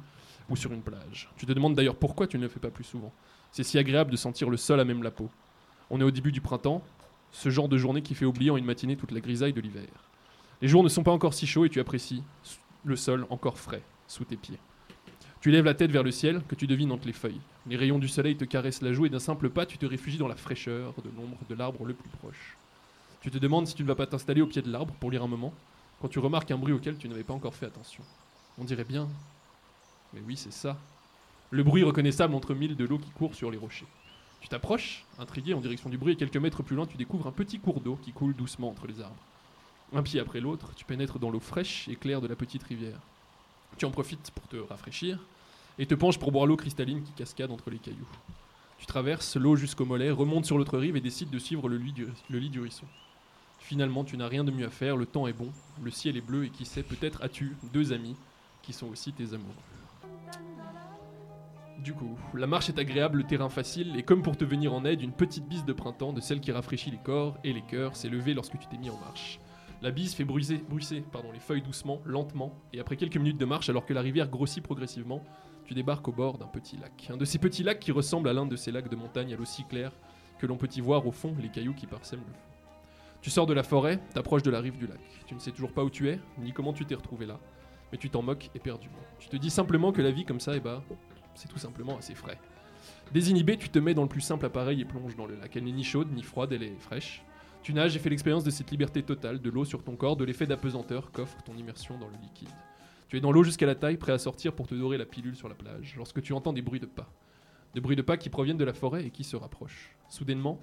ou 0.49 0.57
sur 0.57 0.73
une 0.73 0.81
plage. 0.81 1.29
Tu 1.37 1.45
te 1.45 1.53
demandes 1.53 1.75
d'ailleurs 1.75 1.95
pourquoi 1.95 2.27
tu 2.27 2.37
ne 2.37 2.43
le 2.43 2.49
fais 2.49 2.59
pas 2.59 2.69
plus 2.69 2.83
souvent. 2.83 3.13
C'est 3.53 3.63
si 3.63 3.77
agréable 3.77 4.11
de 4.11 4.17
sentir 4.17 4.49
le 4.49 4.57
sol 4.57 4.81
à 4.81 4.83
même 4.83 5.03
la 5.03 5.11
peau. 5.11 5.29
On 5.89 6.01
est 6.01 6.03
au 6.03 6.11
début 6.11 6.33
du 6.33 6.41
printemps, 6.41 6.83
ce 7.31 7.49
genre 7.49 7.69
de 7.69 7.77
journée 7.77 8.01
qui 8.01 8.15
fait 8.15 8.25
oublier 8.25 8.51
en 8.51 8.57
une 8.57 8.65
matinée 8.65 8.95
toute 8.95 9.11
la 9.11 9.19
grisaille 9.19 9.53
de 9.53 9.61
l'hiver. 9.61 9.87
Les 10.61 10.67
jours 10.67 10.83
ne 10.83 10.89
sont 10.89 11.03
pas 11.03 11.11
encore 11.11 11.33
si 11.33 11.45
chauds 11.45 11.65
et 11.65 11.69
tu 11.69 11.79
apprécies 11.79 12.23
le 12.83 12.95
sol 12.95 13.25
encore 13.29 13.59
frais 13.59 13.83
sous 14.07 14.23
tes 14.23 14.37
pieds. 14.37 14.57
Tu 15.39 15.51
lèves 15.51 15.65
la 15.65 15.75
tête 15.75 15.91
vers 15.91 16.03
le 16.03 16.11
ciel 16.11 16.41
que 16.47 16.55
tu 16.55 16.65
devines 16.65 16.91
entre 16.91 17.05
les 17.05 17.13
feuilles. 17.13 17.39
Les 17.67 17.75
rayons 17.75 17.99
du 17.99 18.07
soleil 18.07 18.35
te 18.35 18.45
caressent 18.45 18.81
la 18.81 18.91
joue 18.91 19.05
et 19.05 19.09
d'un 19.09 19.19
simple 19.19 19.49
pas, 19.49 19.65
tu 19.65 19.77
te 19.77 19.85
réfugies 19.85 20.17
dans 20.17 20.27
la 20.27 20.35
fraîcheur 20.35 20.93
de 21.03 21.09
l'ombre 21.15 21.37
de 21.47 21.55
l'arbre 21.55 21.85
le 21.85 21.93
plus 21.93 22.09
proche. 22.09 22.57
Tu 23.21 23.29
te 23.29 23.37
demandes 23.37 23.67
si 23.67 23.75
tu 23.75 23.83
ne 23.83 23.87
vas 23.87 23.95
pas 23.95 24.07
t'installer 24.07 24.41
au 24.41 24.47
pied 24.47 24.61
de 24.61 24.71
l'arbre 24.71 24.93
pour 24.99 25.11
lire 25.11 25.23
un 25.23 25.27
moment, 25.27 25.53
quand 26.01 26.07
tu 26.07 26.19
remarques 26.19 26.49
un 26.51 26.57
bruit 26.57 26.73
auquel 26.73 26.97
tu 26.97 27.07
n'avais 27.07 27.23
pas 27.23 27.33
encore 27.33 27.55
fait 27.55 27.65
attention. 27.65 28.03
On 28.57 28.63
dirait 28.63 28.83
bien. 28.83 29.07
Mais 30.13 30.21
oui, 30.25 30.37
c'est 30.37 30.53
ça. 30.53 30.77
Le 31.51 31.63
bruit 31.63 31.83
reconnaissable 31.83 32.33
entre 32.35 32.53
mille 32.53 32.75
de 32.75 32.85
l'eau 32.85 32.97
qui 32.97 33.11
court 33.11 33.35
sur 33.35 33.51
les 33.51 33.57
rochers. 33.57 33.85
Tu 34.41 34.47
t'approches, 34.49 35.05
intrigué 35.19 35.53
en 35.53 35.61
direction 35.61 35.89
du 35.89 35.97
bruit, 35.97 36.13
et 36.13 36.15
quelques 36.15 36.37
mètres 36.37 36.63
plus 36.63 36.75
loin, 36.75 36.85
tu 36.85 36.97
découvres 36.97 37.27
un 37.27 37.31
petit 37.31 37.59
cours 37.59 37.81
d'eau 37.81 37.97
qui 38.01 38.11
coule 38.11 38.35
doucement 38.35 38.69
entre 38.69 38.87
les 38.87 39.01
arbres. 39.01 39.15
Un 39.93 40.03
pied 40.03 40.19
après 40.19 40.41
l'autre, 40.41 40.73
tu 40.75 40.85
pénètres 40.85 41.19
dans 41.19 41.29
l'eau 41.29 41.39
fraîche 41.39 41.87
et 41.87 41.95
claire 41.95 42.21
de 42.21 42.27
la 42.27 42.35
petite 42.35 42.63
rivière. 42.63 42.99
Tu 43.77 43.85
en 43.85 43.91
profites 43.91 44.31
pour 44.31 44.47
te 44.47 44.57
rafraîchir 44.57 45.19
et 45.79 45.85
te 45.85 45.95
penches 45.95 46.19
pour 46.19 46.31
boire 46.31 46.45
l'eau 46.45 46.57
cristalline 46.57 47.03
qui 47.03 47.11
cascade 47.11 47.51
entre 47.51 47.69
les 47.69 47.77
cailloux. 47.77 48.07
Tu 48.79 48.85
traverses 48.85 49.37
l'eau 49.37 49.55
jusqu'au 49.55 49.85
mollet, 49.85 50.11
remontes 50.11 50.45
sur 50.45 50.57
l'autre 50.57 50.77
rive 50.77 50.95
et 50.95 51.01
décides 51.01 51.29
de 51.29 51.39
suivre 51.39 51.69
le 51.69 51.77
lit, 51.77 51.93
du, 51.93 52.07
le 52.29 52.39
lit 52.39 52.49
du 52.49 52.59
ruisseau. 52.59 52.85
Finalement, 53.59 54.03
tu 54.03 54.17
n'as 54.17 54.27
rien 54.27 54.43
de 54.43 54.51
mieux 54.51 54.65
à 54.65 54.69
faire, 54.69 54.97
le 54.97 55.05
temps 55.05 55.27
est 55.27 55.33
bon, 55.33 55.51
le 55.81 55.91
ciel 55.91 56.15
est 56.15 56.21
bleu 56.21 56.45
et 56.45 56.49
qui 56.49 56.65
sait, 56.65 56.83
peut-être 56.83 57.23
as-tu 57.23 57.55
deux 57.73 57.91
amis 57.91 58.15
qui 58.61 58.73
sont 58.73 58.87
aussi 58.87 59.13
tes 59.13 59.33
amoureux. 59.33 59.53
Du 61.83 61.93
coup, 61.93 62.17
la 62.33 62.47
marche 62.47 62.69
est 62.69 62.79
agréable, 62.79 63.19
le 63.19 63.23
terrain 63.23 63.49
facile, 63.49 63.95
et 63.97 64.03
comme 64.03 64.23
pour 64.23 64.35
te 64.35 64.43
venir 64.43 64.73
en 64.73 64.83
aide, 64.83 65.01
une 65.01 65.11
petite 65.11 65.47
bise 65.47 65.63
de 65.63 65.73
printemps, 65.73 66.11
de 66.11 66.21
celle 66.21 66.39
qui 66.39 66.51
rafraîchit 66.51 66.89
les 66.89 66.97
corps 66.97 67.37
et 67.43 67.53
les 67.53 67.61
cœurs, 67.61 67.95
s'est 67.95 68.09
levée 68.09 68.33
lorsque 68.33 68.57
tu 68.57 68.67
t'es 68.67 68.77
mis 68.77 68.89
en 68.89 68.97
marche. 68.97 69.39
La 69.83 69.91
bise 69.91 70.15
fait 70.15 70.25
bruiser, 70.25 70.63
les 70.71 71.39
feuilles 71.39 71.61
doucement, 71.61 72.01
lentement, 72.03 72.51
et 72.73 72.79
après 72.79 72.97
quelques 72.97 73.17
minutes 73.17 73.37
de 73.37 73.45
marche, 73.45 73.69
alors 73.69 73.85
que 73.85 73.93
la 73.93 74.01
rivière 74.01 74.27
grossit 74.27 74.63
progressivement, 74.63 75.23
tu 75.65 75.75
débarques 75.75 76.07
au 76.07 76.11
bord 76.11 76.39
d'un 76.39 76.47
petit 76.47 76.77
lac. 76.77 77.09
Un 77.13 77.17
de 77.17 77.25
ces 77.25 77.37
petits 77.37 77.61
lacs 77.61 77.79
qui 77.79 77.91
ressemble 77.91 78.27
à 78.29 78.33
l'un 78.33 78.47
de 78.47 78.55
ces 78.55 78.71
lacs 78.71 78.89
de 78.89 78.95
montagne 78.95 79.33
à 79.33 79.37
l'eau 79.37 79.45
si 79.45 79.63
claire 79.65 79.91
que 80.39 80.47
l'on 80.47 80.57
peut 80.57 80.69
y 80.75 80.81
voir 80.81 81.05
au 81.05 81.11
fond 81.11 81.35
les 81.39 81.49
cailloux 81.49 81.73
qui 81.73 81.85
parsèment 81.85 82.23
le 82.27 82.33
fond. 82.33 82.47
Tu 83.21 83.29
sors 83.29 83.45
de 83.45 83.53
la 83.53 83.63
forêt, 83.63 83.99
t'approches 84.13 84.43
de 84.43 84.51
la 84.51 84.61
rive 84.61 84.77
du 84.77 84.87
lac. 84.87 84.99
Tu 85.27 85.35
ne 85.35 85.39
sais 85.39 85.51
toujours 85.51 85.73
pas 85.73 85.83
où 85.83 85.89
tu 85.89 86.09
es, 86.09 86.19
ni 86.39 86.53
comment 86.53 86.73
tu 86.73 86.85
t'es 86.85 86.95
retrouvé 86.95 87.25
là, 87.25 87.39
mais 87.91 87.97
tu 87.97 88.09
t'en 88.09 88.21
moques 88.23 88.49
éperdument. 88.55 88.97
Tu 89.19 89.29
te 89.29 89.37
dis 89.37 89.49
simplement 89.49 89.91
que 89.91 90.01
la 90.01 90.11
vie 90.11 90.25
comme 90.25 90.39
ça, 90.39 90.55
eh 90.55 90.59
bah, 90.59 90.83
c'est 91.37 91.47
tout 91.47 91.59
simplement 91.59 91.97
assez 91.97 92.15
frais. 92.15 92.39
Désinhibé, 93.13 93.57
tu 93.57 93.69
te 93.69 93.79
mets 93.79 93.93
dans 93.93 94.01
le 94.01 94.09
plus 94.09 94.21
simple 94.21 94.45
appareil 94.45 94.81
et 94.81 94.85
plonges 94.85 95.15
dans 95.15 95.25
le 95.25 95.35
lac. 95.35 95.55
Elle 95.55 95.63
n'est 95.63 95.71
ni 95.71 95.83
chaude 95.83 96.11
ni 96.13 96.23
froide, 96.23 96.51
elle 96.51 96.63
est 96.63 96.79
fraîche. 96.79 97.23
Tu 97.63 97.73
nages 97.73 97.95
et 97.95 97.99
fais 97.99 98.09
l'expérience 98.09 98.43
de 98.43 98.49
cette 98.49 98.71
liberté 98.71 99.03
totale, 99.03 99.41
de 99.41 99.49
l'eau 99.49 99.65
sur 99.65 99.83
ton 99.83 99.95
corps, 99.95 100.17
de 100.17 100.25
l'effet 100.25 100.45
d'apesanteur 100.45 101.11
qu'offre 101.11 101.41
ton 101.43 101.55
immersion 101.55 101.97
dans 101.97 102.07
le 102.07 102.17
liquide. 102.21 102.49
Tu 103.07 103.17
es 103.17 103.21
dans 103.21 103.31
l'eau 103.31 103.43
jusqu'à 103.43 103.65
la 103.65 103.75
taille, 103.75 103.97
prêt 103.97 104.11
à 104.11 104.17
sortir 104.17 104.53
pour 104.53 104.67
te 104.67 104.75
dorer 104.75 104.97
la 104.97 105.05
pilule 105.05 105.35
sur 105.35 105.47
la 105.47 105.55
plage, 105.55 105.95
lorsque 105.97 106.21
tu 106.21 106.33
entends 106.33 106.53
des 106.53 106.61
bruits 106.61 106.79
de 106.79 106.85
pas. 106.85 107.09
Des 107.73 107.81
bruits 107.81 107.95
de 107.95 108.01
pas 108.01 108.17
qui 108.17 108.29
proviennent 108.29 108.57
de 108.57 108.65
la 108.65 108.73
forêt 108.73 109.05
et 109.05 109.11
qui 109.11 109.23
se 109.23 109.35
rapprochent. 109.35 109.95
Soudainement, 110.09 110.59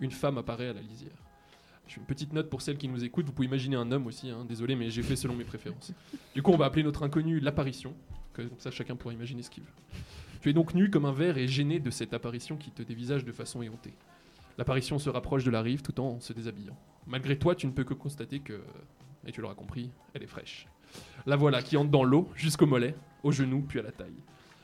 une 0.00 0.10
femme 0.10 0.38
apparaît 0.38 0.68
à 0.68 0.72
la 0.72 0.80
lisière. 0.80 1.24
Je 1.86 1.94
fais 1.94 2.00
une 2.00 2.06
petite 2.06 2.32
note 2.32 2.48
pour 2.48 2.62
celles 2.62 2.78
qui 2.78 2.88
nous 2.88 3.04
écoutent, 3.04 3.26
vous 3.26 3.32
pouvez 3.32 3.48
imaginer 3.48 3.76
un 3.76 3.90
homme 3.92 4.06
aussi, 4.06 4.30
hein, 4.30 4.44
désolé 4.48 4.76
mais 4.76 4.88
j'ai 4.88 5.02
fait 5.02 5.16
selon 5.16 5.34
mes 5.34 5.44
préférences. 5.44 5.92
Du 6.34 6.42
coup 6.42 6.52
on 6.52 6.56
va 6.56 6.66
appeler 6.66 6.82
notre 6.82 7.02
inconnu 7.02 7.40
l'apparition, 7.40 7.94
comme 8.32 8.50
ça 8.58 8.70
chacun 8.70 8.96
pourra 8.96 9.14
imaginer 9.14 9.42
ce 9.42 9.50
qu'il 9.50 9.64
veut. 9.64 9.72
Tu 10.40 10.50
es 10.50 10.52
donc 10.52 10.74
nu 10.74 10.90
comme 10.90 11.04
un 11.04 11.12
verre 11.12 11.38
et 11.38 11.46
gêné 11.46 11.78
de 11.78 11.90
cette 11.90 12.14
apparition 12.14 12.56
qui 12.56 12.70
te 12.70 12.82
dévisage 12.82 13.24
de 13.24 13.32
façon 13.32 13.62
éhontée. 13.62 13.94
L'apparition 14.58 14.98
se 14.98 15.08
rapproche 15.08 15.44
de 15.44 15.50
la 15.50 15.62
rive 15.62 15.82
tout 15.82 15.98
en 16.00 16.20
se 16.20 16.32
déshabillant. 16.32 16.76
Malgré 17.06 17.38
toi, 17.38 17.54
tu 17.54 17.66
ne 17.66 17.72
peux 17.72 17.84
que 17.84 17.94
constater 17.94 18.40
que, 18.40 18.60
et 19.26 19.32
tu 19.32 19.40
l'auras 19.40 19.54
compris, 19.54 19.90
elle 20.14 20.22
est 20.22 20.26
fraîche. 20.26 20.66
La 21.26 21.36
voilà 21.36 21.62
qui 21.62 21.76
entre 21.76 21.90
dans 21.90 22.04
l'eau, 22.04 22.28
jusqu'au 22.34 22.66
mollet, 22.66 22.94
au 23.22 23.32
genou, 23.32 23.62
puis 23.62 23.78
à 23.78 23.82
la 23.82 23.92
taille. 23.92 24.20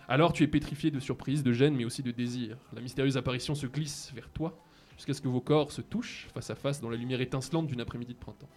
Alors 0.08 0.32
tu 0.32 0.42
es 0.42 0.46
pétrifié 0.46 0.90
de 0.90 1.00
surprise, 1.00 1.42
de 1.42 1.52
gêne, 1.52 1.76
mais 1.76 1.84
aussi 1.84 2.02
de 2.02 2.10
désir. 2.10 2.56
La 2.72 2.80
mystérieuse 2.80 3.16
apparition 3.16 3.54
se 3.54 3.66
glisse 3.66 4.10
vers 4.14 4.30
toi, 4.30 4.58
jusqu'à 4.96 5.14
ce 5.14 5.20
que 5.20 5.28
vos 5.28 5.40
corps 5.40 5.70
se 5.70 5.80
touchent 5.80 6.28
face 6.34 6.50
à 6.50 6.54
face 6.54 6.80
dans 6.80 6.90
la 6.90 6.96
lumière 6.96 7.20
étincelante 7.20 7.66
d'une 7.66 7.80
après-midi 7.80 8.14
de 8.14 8.18
printemps. 8.18 8.48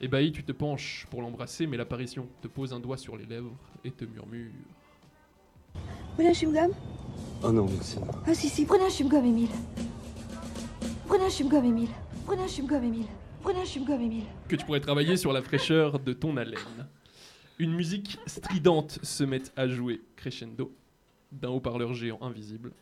Ébahi, 0.00 0.30
tu 0.32 0.44
te 0.44 0.52
penches 0.52 1.06
pour 1.10 1.22
l'embrasser, 1.22 1.66
mais 1.66 1.76
l'apparition 1.76 2.28
te 2.42 2.48
pose 2.48 2.72
un 2.72 2.80
doigt 2.80 2.98
sur 2.98 3.16
les 3.16 3.24
lèvres 3.24 3.56
et 3.84 3.90
te 3.90 4.04
murmure. 4.04 4.50
Prenez 6.14 6.28
un 6.30 6.32
chewing-gum? 6.32 6.70
Oh 7.42 7.52
non, 7.52 7.66
merci. 7.66 7.96
Ah 8.26 8.34
si, 8.34 8.48
si, 8.48 8.64
prenez 8.66 8.84
un 8.84 8.88
chewing-gum, 8.88 9.24
Émile. 9.24 9.48
Prenez 11.06 11.24
un 11.24 11.28
chewing-gum, 11.28 11.64
Émile. 11.64 11.88
Prenez 12.26 12.42
un 12.42 12.46
chewing-gum, 12.46 12.84
Émile. 12.84 13.06
Prenez 13.42 13.60
un 13.60 13.64
chewing-gum, 13.64 14.00
Émile. 14.00 14.24
que 14.48 14.56
tu 14.56 14.66
pourrais 14.66 14.80
travailler 14.80 15.16
sur 15.16 15.32
la 15.32 15.40
fraîcheur 15.40 15.98
de 15.98 16.12
ton 16.12 16.36
haleine. 16.36 16.88
Une 17.58 17.72
musique 17.74 18.18
stridente 18.26 18.98
se 19.02 19.24
met 19.24 19.42
à 19.56 19.66
jouer 19.66 20.02
crescendo 20.14 20.74
d'un 21.32 21.48
haut-parleur 21.48 21.94
géant 21.94 22.18
invisible. 22.20 22.72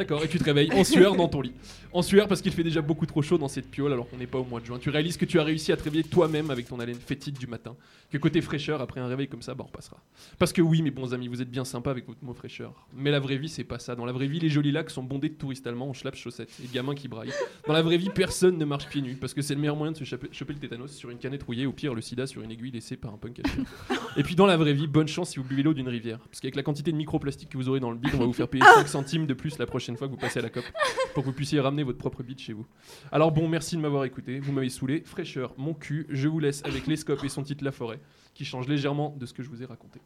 D'accord, 0.00 0.24
et 0.24 0.28
tu 0.28 0.38
te 0.38 0.44
réveilles 0.44 0.72
en 0.72 0.82
sueur 0.82 1.14
dans 1.14 1.28
ton 1.28 1.42
lit. 1.42 1.52
En 1.92 2.00
sueur 2.00 2.26
parce 2.26 2.40
qu'il 2.40 2.52
fait 2.52 2.62
déjà 2.62 2.80
beaucoup 2.80 3.04
trop 3.04 3.20
chaud 3.20 3.36
dans 3.36 3.48
cette 3.48 3.70
piole 3.70 3.92
alors 3.92 4.08
qu'on 4.08 4.16
n'est 4.16 4.26
pas 4.26 4.38
au 4.38 4.44
mois 4.44 4.58
de 4.58 4.64
juin. 4.64 4.78
Tu 4.78 4.88
réalises 4.88 5.18
que 5.18 5.26
tu 5.26 5.38
as 5.38 5.44
réussi 5.44 5.72
à 5.72 5.76
te 5.76 5.82
réveiller 5.82 6.04
toi-même 6.04 6.50
avec 6.50 6.66
ton 6.66 6.80
haleine 6.80 6.96
fétide 6.96 7.36
du 7.36 7.46
matin. 7.46 7.76
Que 8.10 8.16
côté 8.16 8.40
fraîcheur, 8.40 8.80
après 8.80 8.98
un 8.98 9.08
réveil 9.08 9.28
comme 9.28 9.42
ça, 9.42 9.54
bah 9.54 9.66
on 9.68 9.70
passera. 9.70 9.98
Parce 10.38 10.54
que 10.54 10.62
oui, 10.62 10.80
mes 10.80 10.90
bons 10.90 11.12
amis, 11.12 11.28
vous 11.28 11.42
êtes 11.42 11.50
bien 11.50 11.66
sympas 11.66 11.90
avec 11.90 12.06
votre 12.06 12.24
mot 12.24 12.32
fraîcheur. 12.32 12.72
Mais 12.96 13.10
la 13.10 13.20
vraie 13.20 13.36
vie, 13.36 13.50
c'est 13.50 13.62
pas 13.64 13.78
ça. 13.78 13.94
Dans 13.94 14.06
la 14.06 14.12
vraie 14.12 14.26
vie, 14.26 14.40
les 14.40 14.48
jolis 14.48 14.72
lacs 14.72 14.88
sont 14.88 15.02
bondés 15.02 15.28
de 15.28 15.34
touristes 15.34 15.66
allemands 15.66 15.90
en 15.90 15.92
schlapp 15.92 16.14
chaussettes 16.16 16.50
et 16.64 16.66
de 16.66 16.72
gamins 16.72 16.94
qui 16.94 17.06
braillent. 17.06 17.34
Dans 17.66 17.74
la 17.74 17.82
vraie 17.82 17.98
vie, 17.98 18.08
personne 18.08 18.56
ne 18.56 18.64
marche 18.64 18.88
pieds 18.88 19.02
nus 19.02 19.16
parce 19.20 19.34
que 19.34 19.42
c'est 19.42 19.54
le 19.54 19.60
meilleur 19.60 19.76
moyen 19.76 19.92
de 19.92 19.98
se 19.98 20.04
choper, 20.04 20.28
choper 20.32 20.54
le 20.54 20.60
tétanos 20.60 20.92
sur 20.92 21.10
une 21.10 21.18
canette 21.18 21.42
rouillée, 21.42 21.66
ou 21.66 21.72
pire 21.72 21.94
le 21.94 22.00
sida 22.00 22.26
sur 22.26 22.40
une 22.40 22.50
aiguille 22.50 22.70
laissée 22.70 22.96
par 22.96 23.12
un 23.12 23.18
punk 23.18 23.40
à. 23.40 23.90
Et 24.16 24.22
puis 24.22 24.36
dans 24.36 24.46
la 24.46 24.56
vraie 24.56 24.72
vie, 24.72 24.86
bonne 24.86 25.08
chance 25.08 25.30
si 25.30 25.38
vous 25.38 25.44
buvez 25.44 25.62
l'eau 25.62 25.74
d'une 25.74 25.88
rivière. 25.88 26.20
Parce 26.20 26.40
qu'avec 26.40 26.56
la 26.56 26.62
quantité 26.62 26.92
de 26.92 26.96
microplastique 26.96 27.50
que 27.50 27.58
vous 27.58 27.68
aurez 27.68 27.80
dans 27.80 27.90
le 27.90 27.98
bide, 27.98 28.12
on 28.14 28.18
va 28.18 28.24
vous 28.24 28.32
faire 28.32 28.48
payer 28.48 28.64
5 28.76 28.88
centimes 28.88 29.26
de 29.26 29.34
plus 29.34 29.58
la 29.58 29.66
prochaine 29.66 29.89
fois 29.96 30.06
que 30.06 30.12
vous 30.12 30.18
passez 30.18 30.38
à 30.38 30.42
la 30.42 30.50
COP 30.50 30.64
pour 31.14 31.22
que 31.22 31.28
vous 31.28 31.34
puissiez 31.34 31.60
ramener 31.60 31.82
votre 31.82 31.98
propre 31.98 32.22
bide 32.22 32.38
chez 32.38 32.52
vous. 32.52 32.66
Alors 33.12 33.32
bon, 33.32 33.48
merci 33.48 33.76
de 33.76 33.80
m'avoir 33.80 34.04
écouté, 34.04 34.40
vous 34.40 34.52
m'avez 34.52 34.70
saoulé. 34.70 35.02
Fraîcheur, 35.04 35.54
mon 35.56 35.74
cul, 35.74 36.06
je 36.08 36.28
vous 36.28 36.38
laisse 36.38 36.64
avec 36.64 36.86
les 36.86 36.96
scopes 36.96 37.24
et 37.24 37.28
son 37.28 37.42
titre 37.42 37.64
La 37.64 37.72
Forêt, 37.72 38.00
qui 38.34 38.44
change 38.44 38.68
légèrement 38.68 39.14
de 39.18 39.26
ce 39.26 39.32
que 39.32 39.42
je 39.42 39.48
vous 39.48 39.62
ai 39.62 39.66
raconté. 39.66 40.00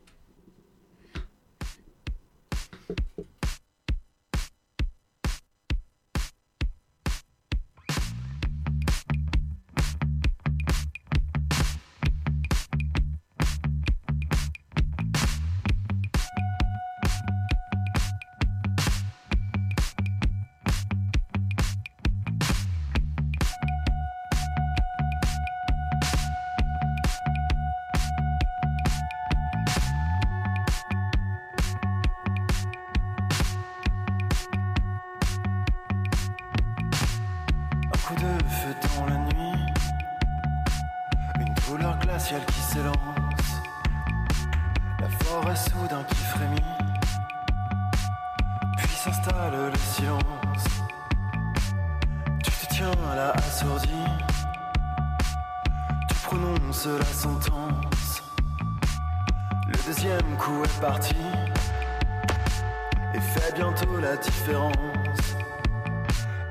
et 63.13 63.19
fait 63.19 63.55
bientôt 63.55 63.97
la 64.01 64.17
différence. 64.17 64.75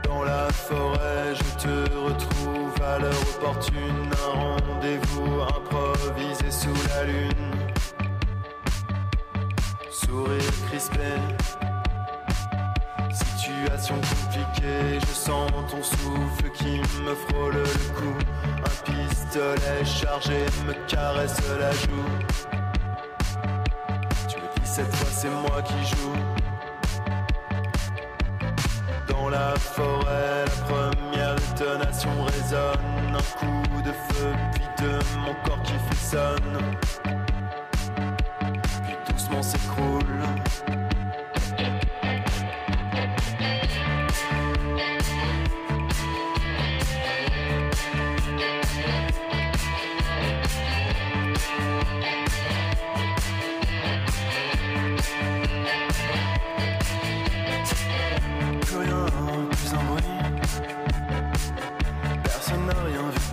Dans 0.04 0.22
la 0.22 0.48
forêt, 0.50 1.34
je 1.34 1.62
te 1.62 1.90
retrouve 1.98 2.82
à 2.82 2.98
l'heure 2.98 3.12
opportune. 3.36 4.10
Un 4.24 4.72
rendez-vous 4.72 5.42
improvisé 5.42 6.50
sous 6.50 6.74
la 6.88 7.04
lune. 7.04 7.50
Sourire 9.90 10.52
crispé. 10.68 11.12
Situation 13.12 13.96
compliquée, 13.96 14.98
je 15.00 15.14
sens 15.14 15.50
ton 15.70 15.82
souffle 15.82 16.50
qui 16.54 16.80
me 17.04 17.14
frôle 17.28 17.54
le 17.54 17.64
cou. 17.96 18.14
Un 18.64 18.92
pistolet 18.92 19.84
chargé 19.84 20.46
me 20.66 20.72
caresse 20.88 21.36
la 21.60 21.72
joue. 21.72 22.61
Cette 24.74 24.90
fois 24.96 25.08
c'est 25.10 25.28
moi 25.28 25.60
qui 25.60 25.84
joue. 25.84 26.14
Dans 29.06 29.28
la 29.28 29.54
forêt, 29.54 30.46
la 30.46 30.64
première 30.64 31.34
détonation 31.34 32.24
résonne. 32.24 33.14
Un 33.14 33.38
coup 33.38 33.82
de 33.82 33.92
feu, 33.92 34.32
puis 34.54 34.64
de 34.82 34.92
mon 35.18 35.34
corps 35.44 35.62
qui 35.62 35.74
frissonne. 35.90 36.56
Puis 38.82 38.96
doucement 39.12 39.42
s'écroule. 39.42 40.21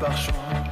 N'a 0.02 0.69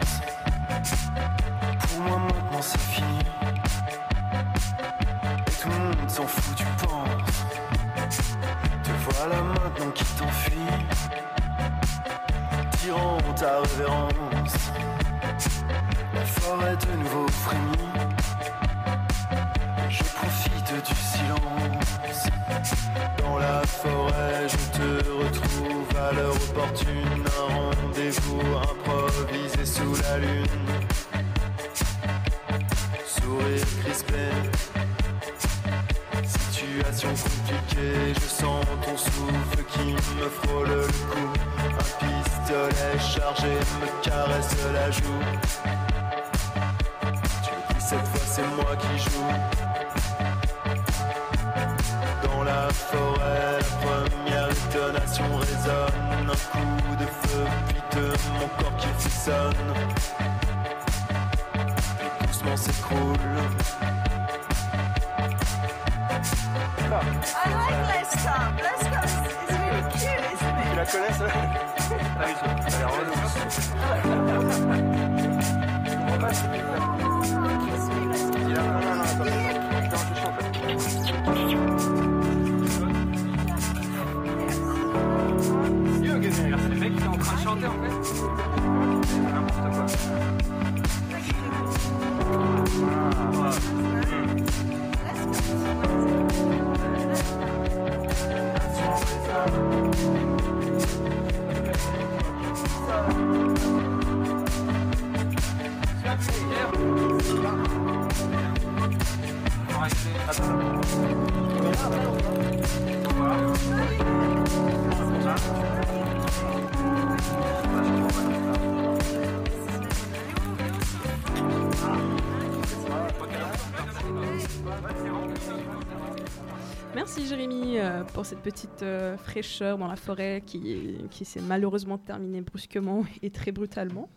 pour 128.17 128.25
cette 128.25 128.41
petite 128.41 128.81
euh, 128.81 129.15
fraîcheur 129.15 129.77
dans 129.77 129.88
la 129.88 129.95
forêt 129.95 130.41
qui, 130.43 130.97
qui 131.12 131.24
s'est 131.24 131.39
malheureusement 131.39 132.00
terminée 132.00 132.41
brusquement 132.41 133.05
et 133.21 133.29
très 133.29 133.51
brutalement. 133.51 134.09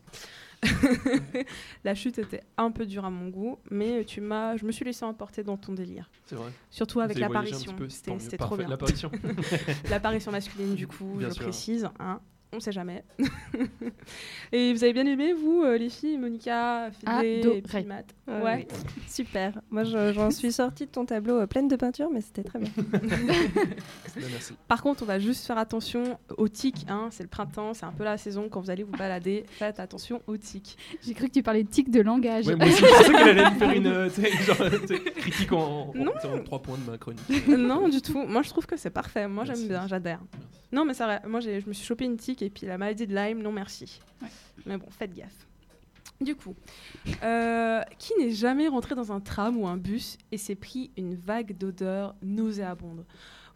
la 1.84 1.94
chute 1.94 2.18
était 2.18 2.42
un 2.56 2.70
peu 2.70 2.86
dure 2.86 3.04
à 3.04 3.10
mon 3.10 3.28
goût, 3.28 3.58
mais 3.70 4.06
tu 4.06 4.22
m'as, 4.22 4.56
je 4.56 4.64
me 4.64 4.72
suis 4.72 4.86
laissé 4.86 5.04
emporter 5.04 5.44
dans 5.44 5.58
ton 5.58 5.74
délire. 5.74 6.08
C'est 6.24 6.34
vrai. 6.34 6.50
Surtout 6.70 7.00
avec 7.00 7.18
l'apparition. 7.18 7.76
C'était 7.90 8.38
trop 8.38 8.56
bien. 8.56 8.68
L'apparition. 8.68 9.10
L'apparition 9.90 10.32
masculine, 10.32 10.74
du 10.74 10.86
coup, 10.86 11.16
Bien 11.18 11.28
je 11.28 11.34
sûr. 11.34 11.42
précise. 11.42 11.86
Hein. 11.98 12.22
On 12.52 12.58
sait 12.58 12.72
jamais. 12.72 13.04
et 14.52 14.72
vous 14.72 14.82
avez 14.82 14.92
bien 14.92 15.06
aimé, 15.06 15.32
vous, 15.32 15.62
euh, 15.62 15.78
les 15.78 15.88
filles, 15.88 16.18
Monica, 16.18 16.90
Fédé 16.90 17.28
et 17.28 17.40
Adoré. 17.40 17.62
puis 17.62 17.84
Matt 17.84 18.06
Ouais, 18.26 18.42
Ouais. 18.42 18.66
oui. 18.68 18.76
Super. 19.08 19.60
Moi, 19.70 19.84
je- 19.84 20.12
j'en 20.12 20.30
suis 20.32 20.50
sortie 20.52 20.86
de 20.86 20.90
ton 20.90 21.04
tableau 21.04 21.36
euh, 21.40 21.46
pleine 21.46 21.68
de 21.68 21.76
peinture, 21.76 22.08
mais 22.12 22.20
c'était 22.20 22.42
très 22.42 22.58
bien. 22.58 22.70
Merci. 24.16 24.54
Par 24.68 24.82
contre, 24.82 25.02
on 25.02 25.06
va 25.06 25.18
juste 25.18 25.46
faire 25.46 25.58
attention 25.58 26.18
aux 26.36 26.48
tics. 26.48 26.86
Hein. 26.88 27.08
C'est 27.10 27.22
le 27.22 27.28
printemps, 27.28 27.74
c'est 27.74 27.86
un 27.86 27.92
peu 27.92 28.04
la 28.04 28.18
saison. 28.18 28.48
Quand 28.48 28.60
vous 28.60 28.70
allez 28.70 28.82
vous 28.82 28.92
balader, 28.92 29.44
faites 29.48 29.78
attention 29.80 30.20
aux 30.26 30.36
tics. 30.36 30.76
J'ai 31.06 31.14
cru 31.14 31.28
que 31.28 31.32
tu 31.32 31.42
parlais 31.42 31.62
de 31.62 31.68
tic 31.68 31.90
de 31.90 32.00
langage. 32.00 32.46
Ouais, 32.46 32.56
moi 32.56 32.66
aussi, 32.66 32.76
je 32.78 32.86
pensais 32.86 33.12
qu'elle 33.12 33.38
allait 33.38 33.50
me 33.50 33.58
faire 33.58 33.70
une 33.72 33.86
euh, 33.86 34.08
genre, 34.46 34.70
critique 35.16 35.52
en, 35.52 35.58
en, 35.90 35.94
Non. 35.94 36.12
en 36.24 36.42
trois 36.44 36.60
points 36.60 36.78
de 36.84 36.90
ma 36.90 36.98
chronique. 36.98 37.46
non, 37.48 37.88
du 37.88 38.00
tout. 38.02 38.22
Moi, 38.26 38.42
je 38.42 38.50
trouve 38.50 38.66
que 38.66 38.76
c'est 38.76 38.90
parfait. 38.90 39.28
Moi, 39.28 39.44
j'aime 39.44 39.68
bien, 39.68 39.86
j'adhère. 39.86 40.20
Non, 40.72 40.84
mais 40.84 40.94
c'est 40.94 41.02
vrai. 41.04 41.20
Moi, 41.26 41.40
j'ai- 41.40 41.60
je 41.60 41.66
me 41.68 41.72
suis 41.72 41.84
chopé 41.84 42.04
une 42.04 42.16
tique 42.16 42.39
et 42.42 42.50
puis 42.50 42.66
la 42.66 42.78
maladie 42.78 43.06
de 43.06 43.14
Lyme, 43.14 43.42
non 43.42 43.52
merci. 43.52 44.00
Ouais. 44.22 44.28
Mais 44.66 44.76
bon, 44.76 44.86
faites 44.90 45.14
gaffe. 45.14 45.46
Du 46.20 46.34
coup, 46.34 46.54
euh, 47.22 47.80
qui 47.98 48.12
n'est 48.18 48.30
jamais 48.30 48.68
rentré 48.68 48.94
dans 48.94 49.10
un 49.10 49.20
tram 49.20 49.56
ou 49.56 49.66
un 49.66 49.78
bus 49.78 50.18
et 50.32 50.36
s'est 50.36 50.54
pris 50.54 50.90
une 50.98 51.14
vague 51.14 51.56
d'odeur 51.56 52.14
nauséabonde 52.22 53.06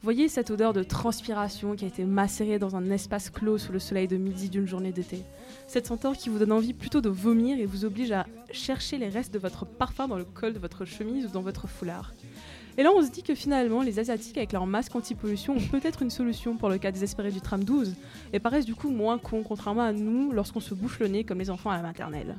Voyez 0.05 0.29
cette 0.29 0.51
odeur 0.51 0.75
de 0.75 0.83
transpiration 0.83 1.77
qui 1.77 1.87
a 1.87 1.89
été 1.89 2.05
macérée 2.05 2.59
dans 2.59 2.77
un 2.77 2.91
espace 2.91 3.31
clos 3.31 3.57
sous 3.57 3.73
le 3.73 3.79
soleil 3.79 4.07
de 4.07 4.19
midi 4.19 4.51
d'une 4.51 4.67
journée 4.67 4.93
d'été? 4.93 5.23
Cette 5.75 5.89
senteur 5.89 6.17
qui 6.17 6.29
vous 6.29 6.39
donne 6.39 6.53
envie 6.53 6.73
plutôt 6.73 7.01
de 7.01 7.09
vomir 7.09 7.59
et 7.59 7.67
vous 7.67 7.85
oblige 7.85 8.13
à 8.13 8.27
chercher 8.53 8.97
les 8.97 9.09
restes 9.09 9.35
de 9.35 9.41
votre 9.41 9.67
parfum 9.67 10.07
dans 10.07 10.17
le 10.17 10.25
col 10.25 10.53
de 10.53 10.61
votre 10.61 10.85
chemise 10.85 11.27
ou 11.27 11.29
dans 11.31 11.41
votre 11.41 11.67
foulard. 11.67 12.13
Et 12.79 12.85
là, 12.85 12.93
on 12.95 13.03
se 13.03 13.11
dit 13.11 13.25
que 13.25 13.35
finalement, 13.35 13.83
les 13.83 13.99
Asiatiques, 13.99 14.37
avec 14.37 14.53
leur 14.53 14.67
masque 14.67 14.95
anti-pollution, 14.95 15.57
ont 15.57 15.69
peut-être 15.73 16.03
une 16.03 16.11
solution 16.11 16.57
pour 16.57 16.69
le 16.69 16.79
cas 16.79 16.93
désespéré 16.93 17.33
du 17.33 17.41
tram 17.41 17.65
12, 17.65 17.97
et 18.33 18.39
paraissent 18.39 18.67
du 18.67 18.77
coup 18.77 18.89
moins 18.89 19.19
cons, 19.19 19.43
contrairement 19.43 19.83
à 19.83 19.93
nous, 19.93 20.31
lorsqu'on 20.31 20.61
se 20.61 20.75
bouche 20.75 21.01
le 21.01 21.09
nez 21.09 21.25
comme 21.25 21.41
les 21.41 21.51
enfants 21.51 21.71
à 21.71 21.77
la 21.77 21.83
maternelle. 21.83 22.37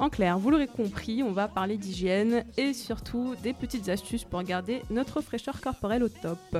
En 0.00 0.10
clair, 0.10 0.36
vous 0.36 0.50
l'aurez 0.50 0.66
compris, 0.66 1.22
on 1.22 1.30
va 1.30 1.46
parler 1.46 1.76
d'hygiène 1.76 2.42
et 2.56 2.72
surtout 2.72 3.36
des 3.44 3.52
petites 3.52 3.88
astuces 3.88 4.24
pour 4.24 4.42
garder 4.42 4.82
notre 4.90 5.20
fraîcheur 5.20 5.60
corporelle 5.60 6.02
au 6.02 6.08
top. 6.08 6.58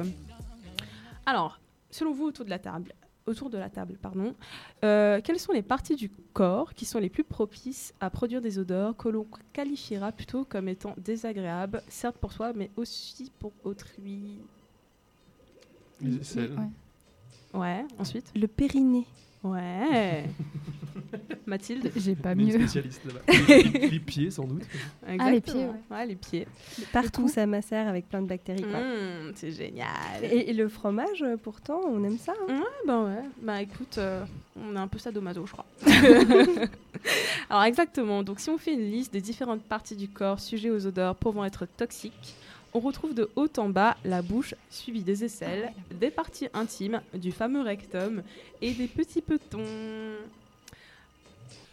Alors, 1.27 1.59
selon 1.91 2.13
vous, 2.13 2.27
autour 2.27 2.45
de 2.45 2.51
la 2.51 2.61
table, 2.61 2.95
autour 3.27 3.51
de 3.51 3.59
la 3.59 3.69
table, 3.69 3.99
pardon, 4.01 4.35
euh, 4.85 5.21
quelles 5.23 5.39
sont 5.39 5.53
les 5.53 5.63
parties 5.63 5.97
du 5.97 6.11
corps 6.33 6.75
qui 6.75 6.85
sont 6.85 6.99
les 6.99 7.09
plus 7.09 7.25
propices 7.25 7.93
à 8.01 8.11
produire 8.11 8.41
des 8.41 8.59
odeurs 8.59 8.97
que 8.97 9.09
l'on 9.09 9.27
qualifiera 9.53 10.13
plutôt 10.13 10.45
comme 10.45 10.69
étant 10.69 10.95
désagréables, 10.97 11.83
certes 11.89 12.17
pour 12.19 12.33
soi, 12.33 12.53
mais 12.55 12.71
aussi 12.77 13.31
pour 13.39 13.53
autrui? 13.65 14.39
Les 16.01 16.17
aisselles. 16.17 16.53
Ouais. 16.53 17.61
Ouais, 17.61 17.85
ensuite 17.99 18.31
Le 18.35 18.47
périnée. 18.47 19.07
Ouais. 19.43 20.25
Mathilde 21.47 21.93
J'ai 21.97 22.17
pas 22.17 22.35
mieux. 22.35 22.51
spécialiste 22.53 23.03
là-bas. 23.05 23.21
les, 23.91 24.01
pieds, 24.01 24.31
sans 24.31 24.45
doute. 24.45 24.65
Ah, 25.07 25.31
les 25.31 25.41
pieds, 25.41 25.67
ouais. 25.91 26.07
les 26.07 26.17
pieds. 26.17 26.47
Partout, 26.93 27.29
ça 27.29 27.47
macère 27.47 27.87
avec 27.87 28.09
plein 28.09 28.21
de 28.21 28.27
bactéries. 28.27 28.63
quoi. 28.65 28.81
Mmh, 28.81 29.33
c'est 29.37 29.53
génial. 29.53 30.25
Et, 30.25 30.51
et 30.51 30.53
le 30.53 30.69
fromage, 30.69 31.23
euh, 31.23 31.37
pourtant, 31.37 31.81
on 31.87 32.03
aime 32.03 32.19
ça. 32.19 32.33
hein. 32.49 32.55
Ouais, 32.57 32.65
bah 32.87 33.03
ouais. 33.05 33.23
Bah 33.43 33.63
écoute, 33.63 33.97
euh, 33.99 34.25
on 34.61 34.75
est 34.75 34.79
un 34.79 34.89
peu 34.89 34.99
sadomaso, 34.99 35.47
je 35.47 35.53
crois. 35.53 35.67
Alors 37.51 37.63
exactement. 37.65 38.23
Donc 38.23 38.41
si 38.41 38.51
on 38.51 38.59
fait 38.59 38.73
une 38.75 38.91
liste 38.91 39.13
des 39.13 39.21
différentes 39.21 39.63
parties 39.63 39.97
du 39.97 40.09
corps 40.09 40.41
sujets 40.41 40.71
aux 40.71 40.87
odeurs 40.87 41.15
pouvant 41.15 41.45
être 41.45 41.67
toxiques, 41.67 42.35
on 42.77 42.81
retrouve 42.81 43.15
de 43.15 43.31
haut 43.37 43.49
en 43.57 43.71
bas 43.71 43.97
la 44.05 44.21
bouche, 44.21 44.55
suivie 44.69 45.03
des 45.03 45.25
aisselles, 45.25 45.73
des 45.99 46.11
parties 46.11 46.49
intimes, 46.53 47.01
du 47.15 47.33
fameux 47.33 47.63
rectum 47.63 48.23
et 48.61 48.75
des 48.75 48.87
petits 48.87 49.23
petons. 49.23 49.65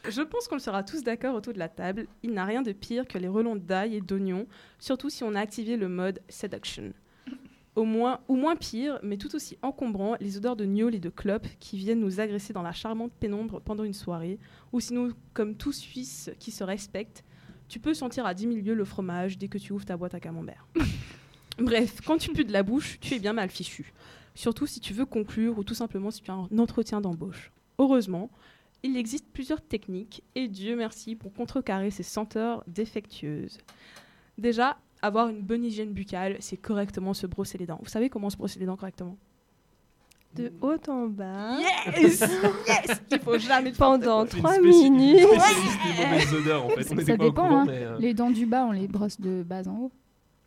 Je 0.07 0.21
pense 0.21 0.47
qu'on 0.47 0.55
le 0.55 0.61
sera 0.61 0.81
tous 0.81 1.03
d'accord 1.03 1.35
autour 1.35 1.51
de 1.51 1.59
la 1.59 1.67
table. 1.67 2.07
Il 2.23 2.31
n'a 2.31 2.45
rien 2.45 2.61
de 2.61 2.71
pire 2.71 3.05
que 3.05 3.17
les 3.17 3.27
relents 3.27 3.57
d'ail 3.57 3.97
et 3.97 4.01
d'oignon, 4.01 4.47
surtout 4.79 5.09
si 5.09 5.25
on 5.25 5.35
a 5.35 5.41
activé 5.41 5.75
le 5.75 5.89
mode 5.89 6.21
seduction. 6.29 6.93
Au 7.75 7.83
moins, 7.83 8.21
ou 8.29 8.37
moins 8.37 8.55
pire, 8.55 8.99
mais 9.03 9.17
tout 9.17 9.35
aussi 9.35 9.57
encombrant, 9.61 10.15
les 10.21 10.37
odeurs 10.37 10.55
de 10.55 10.63
gnôle 10.63 10.95
et 10.95 10.99
de 10.99 11.09
clope 11.09 11.47
qui 11.59 11.75
viennent 11.75 11.99
nous 11.99 12.21
agresser 12.21 12.53
dans 12.53 12.61
la 12.61 12.71
charmante 12.71 13.11
pénombre 13.19 13.59
pendant 13.59 13.83
une 13.83 13.93
soirée, 13.93 14.39
ou 14.71 14.79
sinon, 14.79 15.09
comme 15.33 15.55
tout 15.55 15.73
Suisse 15.73 16.31
qui 16.39 16.51
se 16.51 16.63
respecte, 16.63 17.25
tu 17.73 17.79
peux 17.79 17.95
sentir 17.95 18.27
à 18.27 18.35
10 18.35 18.43
000 18.43 18.55
lieues 18.57 18.75
le 18.75 18.85
fromage 18.85 19.39
dès 19.39 19.47
que 19.47 19.57
tu 19.57 19.73
ouvres 19.73 19.83
ta 19.83 19.97
boîte 19.97 20.13
à 20.13 20.19
camembert. 20.19 20.67
Bref, 21.57 22.01
quand 22.05 22.19
tu 22.19 22.31
pues 22.31 22.45
de 22.45 22.51
la 22.51 22.61
bouche, 22.61 22.99
tu 22.99 23.15
es 23.15 23.19
bien 23.19 23.33
mal 23.33 23.49
fichu. 23.49 23.91
Surtout 24.35 24.67
si 24.67 24.79
tu 24.79 24.93
veux 24.93 25.07
conclure 25.07 25.57
ou 25.57 25.63
tout 25.63 25.73
simplement 25.73 26.11
si 26.11 26.21
tu 26.21 26.29
as 26.29 26.35
un 26.35 26.59
entretien 26.59 27.01
d'embauche. 27.01 27.51
Heureusement, 27.79 28.29
il 28.83 28.95
existe 28.95 29.25
plusieurs 29.33 29.59
techniques 29.59 30.21
et 30.35 30.47
Dieu 30.47 30.75
merci 30.75 31.15
pour 31.15 31.33
contrecarrer 31.33 31.89
ces 31.89 32.03
senteurs 32.03 32.63
défectueuses. 32.67 33.57
Déjà, 34.37 34.77
avoir 35.01 35.29
une 35.29 35.41
bonne 35.41 35.63
hygiène 35.63 35.93
buccale, 35.93 36.37
c'est 36.41 36.57
correctement 36.57 37.15
se 37.15 37.25
brosser 37.25 37.57
les 37.57 37.65
dents. 37.65 37.79
Vous 37.81 37.89
savez 37.89 38.07
comment 38.07 38.29
se 38.29 38.37
brosser 38.37 38.59
les 38.59 38.67
dents 38.67 38.77
correctement? 38.77 39.17
De 40.35 40.51
haut 40.61 40.77
en 40.87 41.05
bas. 41.07 41.57
Yes 41.95 42.21
Yes 42.67 43.01
Il 43.11 43.19
faut 43.19 43.37
jamais 43.37 43.71
Pendant 43.71 44.25
C'est 44.25 44.37
une 44.37 44.39
3 44.43 44.53
spéci- 44.53 44.89
minutes. 44.89 45.19
une 45.19 45.39
spécialiste 45.39 45.79
des 45.97 46.05
mauvaises 46.05 46.33
odeurs 46.33 46.65
en 46.65 46.69
fait. 46.69 46.87
On 46.91 46.97
Ça 46.97 47.03
dépend. 47.17 47.31
courant, 47.31 47.59
hein. 47.61 47.65
mais. 47.67 47.73
euh, 47.83 47.97
Les 47.99 48.13
dents 48.15 48.31
du 48.31 48.45
bas, 48.47 48.65
on 48.67 48.71
les 48.71 48.87
brosse 48.87 49.19
de 49.21 49.43
bas 49.43 49.61
en 49.67 49.75
haut. 49.77 49.91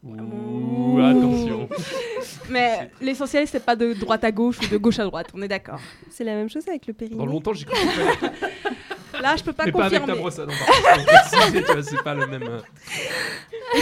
Ouh, 0.05 0.99
attention. 1.01 1.69
Mais 2.51 2.91
l'essentiel, 3.01 3.47
c'est 3.49 3.65
pas 3.65 3.75
de 3.75 3.93
droite 3.93 4.23
à 4.23 4.31
gauche 4.31 4.59
ou 4.61 4.67
de 4.69 4.77
gauche 4.77 4.99
à 5.01 5.05
droite, 5.05 5.29
on 5.35 5.43
est 5.43 5.49
d'accord. 5.49 5.81
C'est 6.11 6.23
la 6.23 6.35
même 6.35 6.49
chose 6.49 6.63
avec 6.69 6.87
le 6.87 6.93
périnée. 6.93 7.17
Dans 7.19 7.27
longtemps, 7.27 7.53
j'ai 7.53 7.65
cru 7.65 7.77
Là, 9.21 9.35
je 9.37 9.43
peux 9.43 9.53
pas 9.53 9.65
Mais 9.67 9.73
pas 9.73 9.87
avec 9.87 10.01
confirmer. 10.03 10.13
ta 10.15 10.21
brosse 10.21 10.39
à 10.39 10.47
dents. 10.47 11.83
C'est 11.83 12.03
pas 12.05 12.15
le 12.15 12.27
même. 12.27 12.43
euh, 12.45 12.61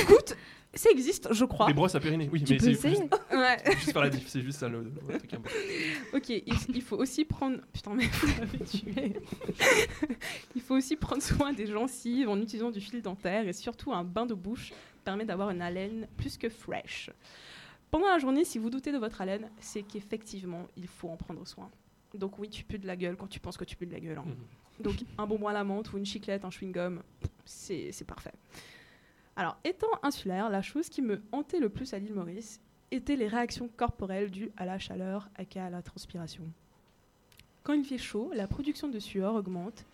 Écoute, 0.00 0.36
ça 0.76 0.90
existe, 0.90 1.32
je 1.32 1.44
crois. 1.44 1.66
Les 1.68 1.74
brosses 1.74 1.94
à 1.94 2.00
périnée, 2.00 2.28
oui, 2.32 2.42
Tu 2.42 2.52
mais 2.52 2.58
peux 2.58 2.64
c'est 2.64 2.70
essayer. 2.72 2.96
juste, 2.96 3.20
Ouais. 3.32 3.56
juste 3.76 3.92
faire 3.92 4.02
la 4.02 4.10
diff, 4.10 4.26
c'est 4.28 4.40
juste 4.42 4.58
ça 4.58 4.68
le, 4.68 4.82
le 5.08 5.18
truc 5.18 5.34
important. 5.34 5.58
Ok, 6.14 6.28
il, 6.30 6.44
il 6.74 6.82
faut 6.82 6.96
aussi 6.96 7.24
prendre. 7.24 7.58
Putain, 7.72 7.94
mais 7.94 8.06
vous 8.06 8.26
m'avez 8.38 8.58
tué. 8.64 9.12
il 10.54 10.60
faut 10.62 10.74
aussi 10.76 10.96
prendre 10.96 11.22
soin 11.22 11.52
des 11.52 11.66
gencives 11.66 12.28
en 12.28 12.40
utilisant 12.40 12.70
du 12.70 12.80
fil 12.80 13.02
dentaire 13.02 13.46
et 13.46 13.52
surtout 13.52 13.92
un 13.92 14.04
bain 14.04 14.26
de 14.26 14.34
bouche 14.34 14.72
permet 15.04 15.24
d'avoir 15.24 15.50
une 15.50 15.62
haleine 15.62 16.06
plus 16.16 16.36
que 16.38 16.48
fraîche. 16.48 17.10
Pendant 17.90 18.08
la 18.08 18.18
journée, 18.18 18.44
si 18.44 18.58
vous 18.58 18.70
doutez 18.70 18.90
de 18.92 18.98
votre 18.98 19.20
haleine, 19.20 19.48
c'est 19.60 19.82
qu'effectivement, 19.82 20.66
il 20.76 20.86
faut 20.88 21.08
en 21.08 21.16
prendre 21.16 21.46
soin. 21.46 21.70
Donc 22.14 22.38
oui, 22.38 22.48
tu 22.48 22.64
pues 22.64 22.78
de 22.80 22.86
la 22.86 22.96
gueule 22.96 23.16
quand 23.16 23.26
tu 23.28 23.40
penses 23.40 23.56
que 23.56 23.64
tu 23.64 23.76
pues 23.76 23.86
de 23.88 23.92
la 23.92 24.00
gueule. 24.00 24.18
hein. 24.18 24.24
Donc 24.80 24.96
un 25.18 25.26
bonbon 25.26 25.48
à 25.48 25.52
la 25.52 25.62
menthe 25.62 25.92
ou 25.92 25.98
une 25.98 26.06
chiclette, 26.06 26.44
un 26.44 26.48
chewing-gum, 26.50 27.00
c'est 27.44 27.90
c'est 27.92 28.04
parfait. 28.04 28.32
Alors, 29.36 29.56
étant 29.64 29.88
insulaire, 30.02 30.48
la 30.48 30.62
chose 30.62 30.88
qui 30.88 31.02
me 31.02 31.22
hantait 31.32 31.58
le 31.58 31.68
plus 31.68 31.92
à 31.92 31.98
l'île 31.98 32.14
Maurice 32.14 32.60
étaient 32.90 33.16
les 33.16 33.26
réactions 33.26 33.68
corporelles 33.76 34.30
dues 34.30 34.52
à 34.56 34.64
la 34.64 34.78
chaleur 34.78 35.28
et 35.38 35.58
à 35.58 35.70
la 35.70 35.82
transpiration. 35.82 36.44
Quand 37.64 37.72
il 37.72 37.84
fait 37.84 37.98
chaud, 37.98 38.30
la 38.34 38.46
production 38.46 38.88
de 38.88 38.98
sueur 38.98 39.34
augmente 39.34 39.84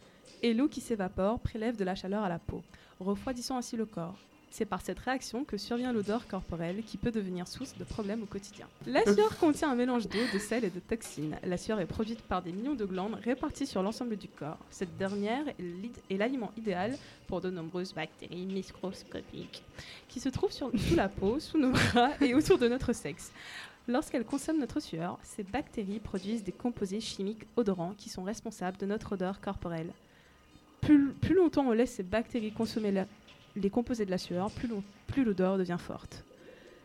et 0.43 0.53
l'eau 0.55 0.69
qui 0.69 0.81
s'évapore 0.81 1.41
prélève 1.41 1.77
de 1.77 1.85
la 1.85 1.95
chaleur 1.95 2.23
à 2.23 2.29
la 2.29 2.39
peau, 2.39 2.63
refroidissant 2.99 3.57
ainsi 3.57 3.77
le 3.77 3.87
corps. 3.87 4.19
C'est 4.53 4.65
par 4.65 4.81
cette 4.83 4.99
réaction 4.99 5.45
que 5.45 5.57
survient 5.57 5.93
l'odeur 5.93 6.27
corporelle 6.27 6.83
qui 6.85 6.97
peut 6.97 7.13
devenir 7.13 7.47
source 7.47 7.77
de 7.79 7.85
problèmes 7.85 8.23
au 8.25 8.27
quotidien. 8.27 8.67
La 8.85 9.05
sueur 9.05 9.39
contient 9.39 9.71
un 9.71 9.77
mélange 9.77 10.09
d'eau, 10.09 10.19
de 10.35 10.39
sel 10.41 10.65
et 10.65 10.71
de 10.71 10.81
toxines. 10.81 11.39
La 11.45 11.57
sueur 11.57 11.79
est 11.79 11.87
produite 11.87 12.21
par 12.23 12.43
des 12.43 12.51
millions 12.51 12.75
de 12.75 12.85
glandes 12.85 13.15
réparties 13.23 13.67
sur 13.67 13.81
l'ensemble 13.83 14.17
du 14.17 14.27
corps. 14.29 14.59
Cette 14.71 14.97
dernière 14.99 15.45
est 15.49 16.17
l'aliment 16.17 16.51
idéal 16.57 16.99
pour 17.29 17.41
de 17.41 17.49
nombreuses 17.49 17.95
bactéries 17.95 18.45
microscopiques 18.47 19.63
qui 20.09 20.19
se 20.19 20.29
trouvent 20.29 20.53
sous 20.53 20.71
la 20.97 21.09
peau, 21.09 21.39
sous 21.39 21.57
nos 21.59 21.71
bras 21.71 22.11
et 22.21 22.35
autour 22.35 22.59
de 22.59 22.67
notre 22.69 22.93
sexe. 22.93 23.31
Lorsqu'elles 23.87 24.25
consomment 24.25 24.59
notre 24.61 24.81
sueur, 24.81 25.19
ces 25.23 25.43
bactéries 25.45 26.01
produisent 26.01 26.45
des 26.45 26.53
composés 26.53 27.01
chimiques 27.01 27.47
odorants 27.57 27.95
qui 27.97 28.09
sont 28.09 28.25
responsables 28.25 28.77
de 28.79 28.87
notre 28.87 29.13
odeur 29.13 29.41
corporelle. 29.41 29.91
Plus, 30.81 31.13
plus 31.13 31.35
longtemps 31.35 31.67
on 31.69 31.73
laisse 31.73 31.93
ces 31.93 32.03
bactéries 32.03 32.53
consommer 32.53 32.91
la- 32.91 33.07
les 33.57 33.71
composés 33.71 34.07
de 34.07 34.11
la 34.11 34.19
sueur, 34.19 34.51
plus, 34.51 35.25
l'odeur 35.25 35.59
devient 35.59 35.79
forte. 35.79 36.25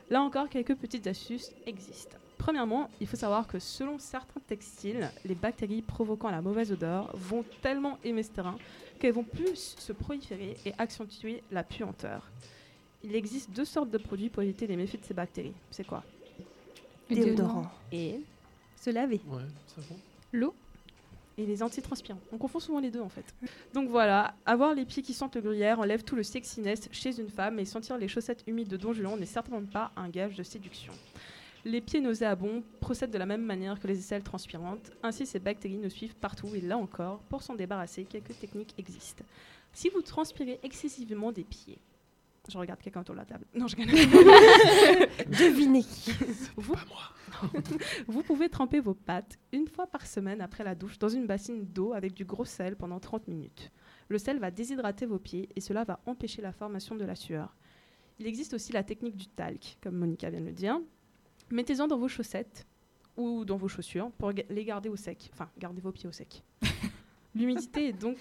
Là 0.10 0.21
encore, 0.21 0.49
quelques 0.49 0.75
petites 0.75 1.08
astuces 1.08 1.51
existent. 1.65 2.17
Premièrement, 2.38 2.89
il 3.01 3.08
faut 3.08 3.15
savoir 3.15 3.47
que 3.47 3.60
selon 3.60 3.97
certains 3.97 4.41
textiles, 4.47 5.10
les 5.23 5.36
bactéries 5.36 5.82
provoquant 5.82 6.30
la 6.30 6.41
mauvaise 6.41 6.71
odeur 6.71 7.15
vont 7.15 7.43
tellement 7.62 7.97
aimer 8.04 8.23
ce 8.23 8.30
terrain 8.30 8.58
qu'elles 8.99 9.13
vont 9.13 9.23
plus 9.23 9.75
se 9.78 9.93
proliférer 9.93 10.58
et 10.65 10.73
accentuer 10.78 11.41
la 11.51 11.63
puanteur. 11.63 12.30
Il 13.04 13.15
existe 13.15 13.51
deux 13.51 13.65
sortes 13.65 13.89
de 13.89 13.97
produits 13.97 14.30
pour 14.30 14.43
éviter 14.43 14.67
les 14.67 14.75
méfaits 14.75 15.01
de 15.01 15.06
ces 15.06 15.13
bactéries. 15.13 15.54
C'est 15.71 15.86
quoi? 15.86 16.04
Déodorant. 17.10 17.71
Et? 17.91 18.19
Se 18.75 18.89
laver. 18.89 19.21
Ouais, 19.28 19.41
l'eau 20.32 20.54
et 21.38 21.45
les 21.45 21.63
antitranspirants. 21.63 22.19
On 22.32 22.38
confond 22.38 22.60
souvent 22.60 22.80
les 22.80 22.91
deux 22.91 23.02
en 23.02 23.10
fait. 23.10 23.26
Donc 23.74 23.89
voilà, 23.89 24.36
avoir 24.45 24.74
les 24.74 24.86
pieds 24.86 25.04
qui 25.04 25.13
sentent 25.13 25.36
le 25.36 25.41
gruyère 25.41 25.80
enlève 25.80 26.04
tout 26.04 26.15
le 26.15 26.24
sexiness 26.24 26.88
chez 26.91 27.19
une 27.19 27.30
femme 27.30 27.60
et 27.60 27.65
sentir 27.65 27.98
les 27.98 28.08
chaussettes 28.08 28.43
humides 28.48 28.67
de 28.67 28.78
Don 28.78 28.93
Juan 28.93 29.19
n'est 29.19 29.26
certainement 29.26 29.65
pas 29.65 29.91
un 29.95 30.10
gage 30.10 30.36
de 30.36 30.43
séduction. 30.43 30.93
Les 31.67 31.82
pieds 31.82 32.00
nauséabonds 32.00 32.63
procèdent 32.80 33.12
de 33.12 33.17
la 33.17 33.26
même 33.26 33.41
manière 33.41 33.80
que 33.80 33.88
les 33.88 33.98
aisselles 33.98 34.21
transpirantes, 34.21 34.91
ainsi 35.02 35.26
ces 35.26 35.39
bactéries 35.39 35.78
nous 35.78 35.89
suivent 35.89 36.15
partout 36.15 36.50
et 36.54 36.62
là 36.62 36.78
encore, 36.78 37.19
pour 37.28 37.41
s'en 37.41 37.56
débarrasser, 37.56 38.06
quelques 38.06 38.38
techniques 38.39 38.76
existent. 38.78 39.24
Si 39.74 39.89
vous 39.89 40.04
transpirez 40.04 40.60
excessivement 40.62 41.32
des 41.32 41.43
pieds, 41.43 41.80
je 42.51 42.58
regarde 42.58 42.79
quelqu'un 42.81 43.01
autour 43.01 43.15
de 43.15 43.19
la 43.19 43.25
table. 43.25 43.45
Non, 43.53 43.67
je 43.67 43.75
gagne. 43.75 43.88
Devinez. 45.39 45.86
Vous, 46.55 46.75
vous 48.08 48.23
pouvez 48.23 48.49
tremper 48.49 48.79
vos 48.79 48.93
pattes 48.93 49.38
une 49.51 49.67
fois 49.67 49.88
par 49.88 50.05
semaine 50.05 50.41
après 50.41 50.63
la 50.63 50.75
douche 50.75 50.99
dans 50.99 51.10
une 51.10 51.25
bassine 51.25 51.65
d'eau 51.65 51.93
avec 51.93 52.13
du 52.13 52.25
gros 52.25 52.45
sel 52.45 52.75
pendant 52.75 52.99
30 52.99 53.27
minutes. 53.27 53.71
Le 54.10 54.17
sel 54.17 54.39
va 54.39 54.51
déshydrater 54.51 55.05
vos 55.05 55.19
pieds 55.19 55.49
et 55.55 55.62
cela 55.62 55.84
va 55.84 55.99
empêcher 56.05 56.41
la 56.41 56.51
formation 56.51 56.95
de 56.95 57.05
la 57.05 57.15
sueur. 57.15 57.55
Il 58.19 58.27
existe 58.27 58.53
aussi 58.53 58.71
la 58.71 58.84
technique 58.84 59.17
du 59.17 59.27
talc, 59.27 59.77
comme 59.81 59.95
Monica 59.95 60.29
vient 60.29 60.41
de 60.41 60.45
le 60.45 60.53
dire. 60.53 60.79
Mettez-en 61.51 61.88
dans 61.88 61.97
vos 61.97 62.08
chaussettes 62.08 62.65
ou 63.17 63.45
dans 63.45 63.58
vos 63.58 63.67
chaussures 63.67 64.12
pour 64.12 64.31
les 64.31 64.65
garder 64.65 64.89
au 64.89 64.95
sec. 64.95 65.29
Enfin, 65.34 65.49
gardez 65.58 65.81
vos 65.81 65.91
pieds 65.91 66.08
au 66.08 66.12
sec. 66.12 66.43
L'humidité 67.36 67.89
est 67.89 67.93
donc 67.93 68.17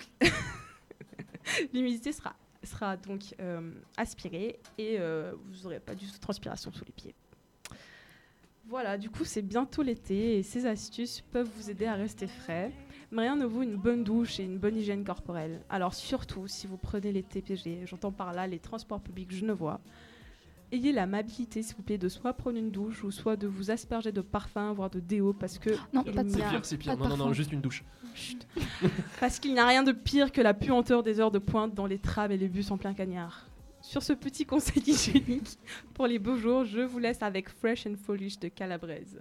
l'humidité 1.72 2.12
sera 2.12 2.34
sera 2.66 2.96
donc 2.96 3.34
euh, 3.40 3.72
aspirée 3.96 4.60
et 4.78 4.96
euh, 4.98 5.32
vous 5.46 5.62
n'aurez 5.62 5.80
pas 5.80 5.94
du 5.94 6.06
tout 6.06 6.14
de 6.14 6.20
transpiration 6.20 6.72
sous 6.72 6.84
les 6.84 6.92
pieds. 6.92 7.14
Voilà, 8.66 8.96
du 8.96 9.10
coup 9.10 9.24
c'est 9.24 9.42
bientôt 9.42 9.82
l'été 9.82 10.38
et 10.38 10.42
ces 10.42 10.66
astuces 10.66 11.20
peuvent 11.20 11.50
vous 11.56 11.70
aider 11.70 11.86
à 11.86 11.94
rester 11.94 12.26
frais. 12.26 12.72
Mais 13.10 13.22
rien 13.22 13.36
ne 13.36 13.44
vaut 13.44 13.62
une 13.62 13.76
bonne 13.76 14.02
douche 14.02 14.40
et 14.40 14.44
une 14.44 14.58
bonne 14.58 14.76
hygiène 14.76 15.04
corporelle. 15.04 15.60
Alors 15.68 15.94
surtout 15.94 16.48
si 16.48 16.66
vous 16.66 16.78
prenez 16.78 17.12
les 17.12 17.22
TPG, 17.22 17.82
j'entends 17.86 18.12
par 18.12 18.32
là 18.32 18.46
les 18.46 18.58
transports 18.58 19.00
publics 19.00 19.30
genevois, 19.30 19.80
ayez 20.74 20.92
l'amabilité 20.92 21.62
s'il 21.62 21.76
vous 21.76 21.82
plaît 21.82 21.98
de 21.98 22.08
soit 22.08 22.32
prendre 22.32 22.58
une 22.58 22.70
douche 22.70 23.04
ou 23.04 23.10
soit 23.10 23.36
de 23.36 23.46
vous 23.46 23.70
asperger 23.70 24.12
de 24.12 24.20
parfum, 24.20 24.72
voire 24.72 24.90
de 24.90 25.00
déo 25.00 25.32
parce 25.32 25.58
que 25.58 25.70
Non, 25.92 26.02
pas 26.02 26.24
de 26.24 26.28
C'est 26.28 26.36
pire, 26.36 26.64
c'est 26.64 26.76
pire. 26.76 26.96
Non, 26.96 27.08
non, 27.08 27.16
non, 27.16 27.32
juste 27.32 27.52
une 27.52 27.60
douche. 27.60 27.84
Chut. 28.14 28.46
Parce 29.20 29.40
qu'il 29.40 29.54
n'y 29.54 29.58
a 29.58 29.66
rien 29.66 29.82
de 29.82 29.90
pire 29.90 30.30
que 30.30 30.40
la 30.40 30.54
puanteur 30.54 31.02
des 31.02 31.18
heures 31.18 31.32
de 31.32 31.40
pointe 31.40 31.74
dans 31.74 31.86
les 31.86 31.98
trams 31.98 32.30
et 32.30 32.36
les 32.36 32.48
bus 32.48 32.70
en 32.70 32.78
plein 32.78 32.94
cagnard. 32.94 33.46
Sur 33.80 34.04
ce 34.04 34.12
petit 34.12 34.46
conseil 34.46 34.82
hygiénique, 34.86 35.58
pour 35.94 36.06
les 36.06 36.20
beaux 36.20 36.36
jours, 36.36 36.64
je 36.64 36.80
vous 36.80 37.00
laisse 37.00 37.22
avec 37.22 37.48
Fresh 37.48 37.86
and 37.86 37.96
Foolish 37.96 38.38
de 38.38 38.48
Calabrese. 38.48 39.20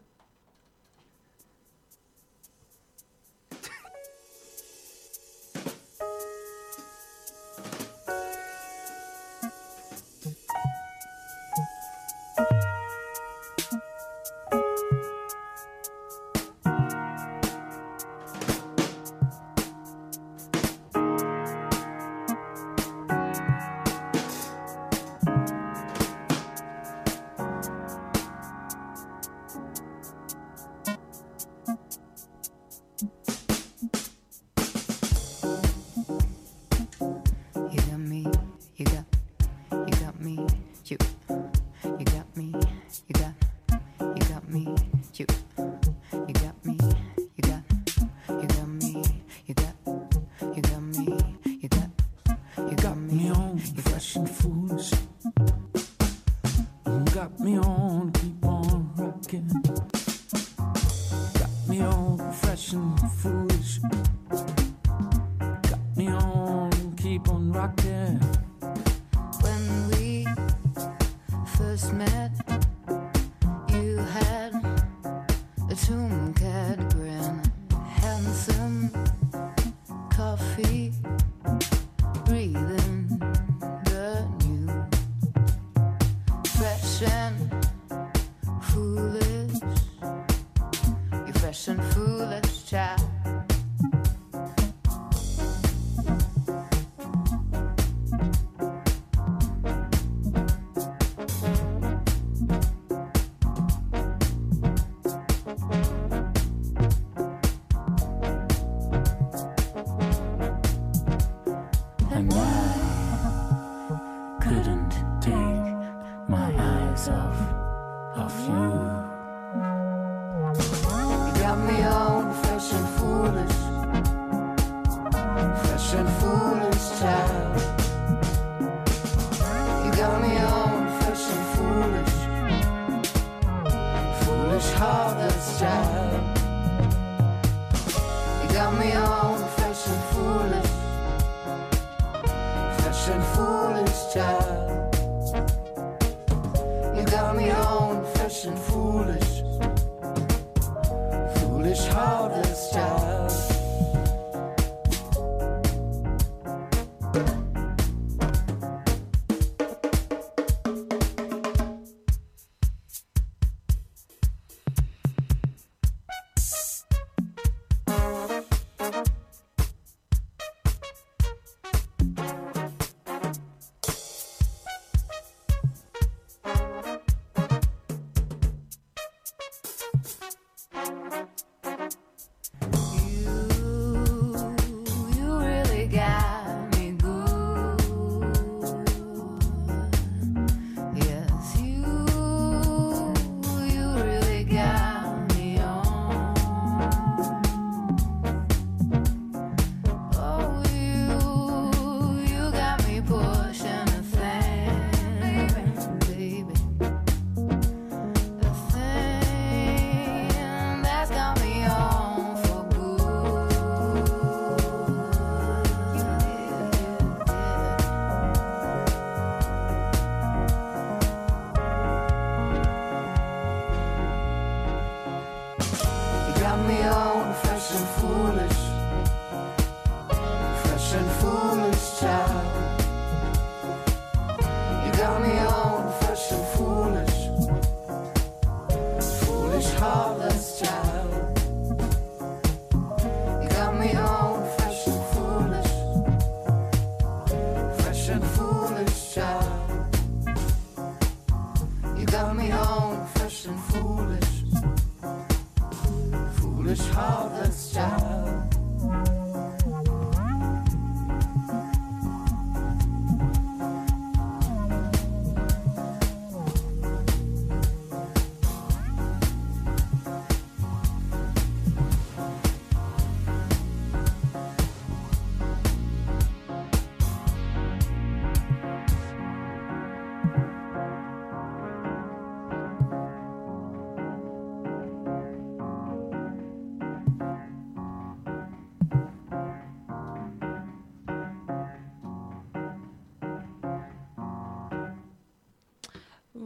Fresh 87.04 87.53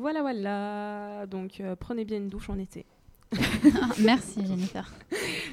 Voilà, 0.08 0.22
voilà. 0.22 1.26
Donc, 1.26 1.60
euh, 1.60 1.76
prenez 1.78 2.06
bien 2.06 2.16
une 2.16 2.30
douche 2.30 2.50
en 2.50 2.58
été. 2.58 2.86
Merci 4.00 4.40
Jennifer. 4.48 4.90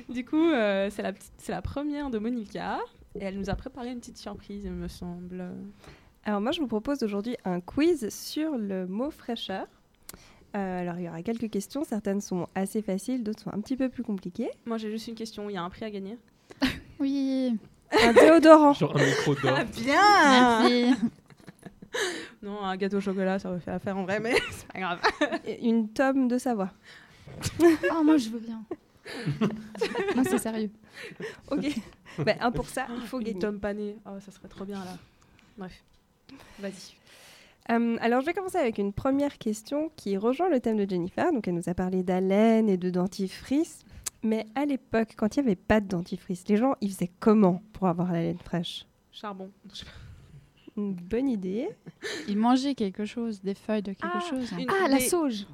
Du 0.08 0.24
coup, 0.24 0.48
euh, 0.48 0.90
c'est 0.92 1.02
la, 1.02 1.12
petite- 1.12 1.32
c'est 1.38 1.50
la 1.50 1.60
première 1.60 2.08
de 2.08 2.20
Monica. 2.20 2.78
Et 3.16 3.24
elle 3.24 3.36
nous 3.36 3.50
a 3.50 3.56
préparé 3.56 3.90
une 3.90 3.98
petite 3.98 4.16
surprise, 4.16 4.62
il 4.64 4.70
me 4.70 4.86
semble. 4.86 5.44
Alors 6.22 6.40
moi, 6.40 6.52
je 6.52 6.60
vous 6.60 6.68
propose 6.68 7.02
aujourd'hui 7.02 7.36
un 7.44 7.58
quiz 7.60 8.08
sur 8.10 8.56
le 8.56 8.86
mot 8.86 9.10
fraîcheur. 9.10 9.66
Euh, 10.54 10.80
alors, 10.82 11.00
il 11.00 11.06
y 11.06 11.08
aura 11.08 11.20
quelques 11.24 11.50
questions. 11.50 11.82
Certaines 11.82 12.20
sont 12.20 12.46
assez 12.54 12.80
faciles, 12.80 13.24
d'autres 13.24 13.42
sont 13.42 13.52
un 13.52 13.60
petit 13.60 13.76
peu 13.76 13.88
plus 13.88 14.04
compliquées. 14.04 14.50
Moi, 14.66 14.78
j'ai 14.78 14.88
juste 14.92 15.08
une 15.08 15.16
question. 15.16 15.50
Il 15.50 15.54
y 15.54 15.56
a 15.56 15.64
un 15.64 15.70
prix 15.70 15.84
à 15.84 15.90
gagner 15.90 16.16
Oui. 17.00 17.58
Un 17.90 18.12
déodorant. 18.12 18.72
Genre 18.72 18.96
un 18.96 19.04
micro 19.04 19.34
d'or. 19.34 19.52
Ah, 19.58 19.64
bien 19.64 20.62
Merci. 20.62 20.94
Non, 22.44 22.62
un 22.62 22.76
gâteau 22.76 22.98
au 22.98 23.00
chocolat, 23.00 23.38
ça 23.38 23.50
aurait 23.50 23.60
fait 23.60 23.70
affaire 23.70 23.96
en 23.96 24.02
vrai, 24.04 24.20
mais 24.20 24.34
c'est 24.50 24.66
pas 24.68 24.78
grave. 24.80 25.00
Et 25.46 25.66
Une 25.66 25.88
tome 25.88 26.28
de 26.28 26.36
Savoie. 26.38 26.70
Oh, 27.90 28.02
moi, 28.04 28.18
je 28.18 28.28
veux 28.28 28.38
bien. 28.40 28.62
non, 30.16 30.22
c'est 30.24 30.38
sérieux. 30.38 30.70
Ok. 31.50 31.66
Ben, 32.18 32.36
un 32.40 32.50
pour 32.50 32.68
ça, 32.68 32.86
il 32.90 33.06
faut 33.06 33.18
Une 33.18 33.24
gagner. 33.26 33.38
tome 33.38 33.60
panée. 33.60 33.96
Oh, 34.06 34.18
ça 34.20 34.30
serait 34.30 34.48
trop 34.48 34.64
bien 34.64 34.78
là. 34.84 34.96
Bref. 35.56 35.82
Vas-y. 36.58 36.94
Euh, 37.70 37.96
alors, 38.00 38.20
je 38.20 38.26
vais 38.26 38.34
commencer 38.34 38.58
avec 38.58 38.76
une 38.78 38.92
première 38.92 39.38
question 39.38 39.90
qui 39.96 40.16
rejoint 40.18 40.50
le 40.50 40.60
thème 40.60 40.76
de 40.76 40.88
Jennifer. 40.88 41.32
Donc, 41.32 41.48
elle 41.48 41.54
nous 41.54 41.68
a 41.68 41.74
parlé 41.74 42.02
d'haleine 42.02 42.68
et 42.68 42.76
de 42.76 42.90
dentifrice. 42.90 43.84
Mais 44.22 44.46
à 44.54 44.64
l'époque, 44.66 45.14
quand 45.16 45.36
il 45.36 45.40
n'y 45.40 45.46
avait 45.48 45.56
pas 45.56 45.80
de 45.80 45.88
dentifrice, 45.88 46.46
les 46.48 46.56
gens, 46.56 46.74
ils 46.80 46.90
faisaient 46.92 47.10
comment 47.20 47.62
pour 47.72 47.88
avoir 47.88 48.12
la 48.12 48.20
laine 48.20 48.38
fraîche? 48.38 48.86
Charbon. 49.12 49.50
Je 49.72 49.78
sais 49.78 49.84
pas. 49.86 49.90
Une 50.76 50.94
bonne 50.94 51.28
idée. 51.28 51.68
Il 52.28 52.36
mangeait 52.38 52.74
quelque 52.74 53.04
chose, 53.04 53.40
des 53.42 53.54
feuilles 53.54 53.82
de 53.82 53.92
quelque 53.92 54.08
Ah, 54.16 54.20
chose. 54.20 54.50
une- 54.58 54.66
Ah, 54.68 54.88
la 54.88 54.98
des- 54.98 55.04
sauge. 55.08 55.46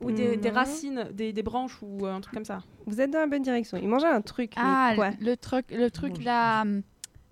Ou 0.00 0.12
des, 0.12 0.36
des 0.36 0.48
Non. 0.50 0.54
racines, 0.54 1.08
des, 1.12 1.32
des 1.32 1.42
branches 1.42 1.78
ou 1.82 2.06
euh, 2.06 2.14
un 2.14 2.20
truc 2.20 2.32
comme 2.34 2.44
ça. 2.44 2.60
Vous 2.86 3.00
êtes 3.00 3.10
dans 3.10 3.18
la 3.18 3.26
bonne 3.26 3.42
direction. 3.42 3.76
Ils 3.78 3.88
mangeaient 3.88 4.06
un 4.06 4.20
truc. 4.20 4.52
mais 4.56 4.62
Ah, 4.64 4.92
quoi 4.94 5.10
le 5.20 5.36
truc, 5.36 5.66
le 5.72 5.90
truc 5.90 6.22
là, 6.22 6.62
hum, 6.62 6.82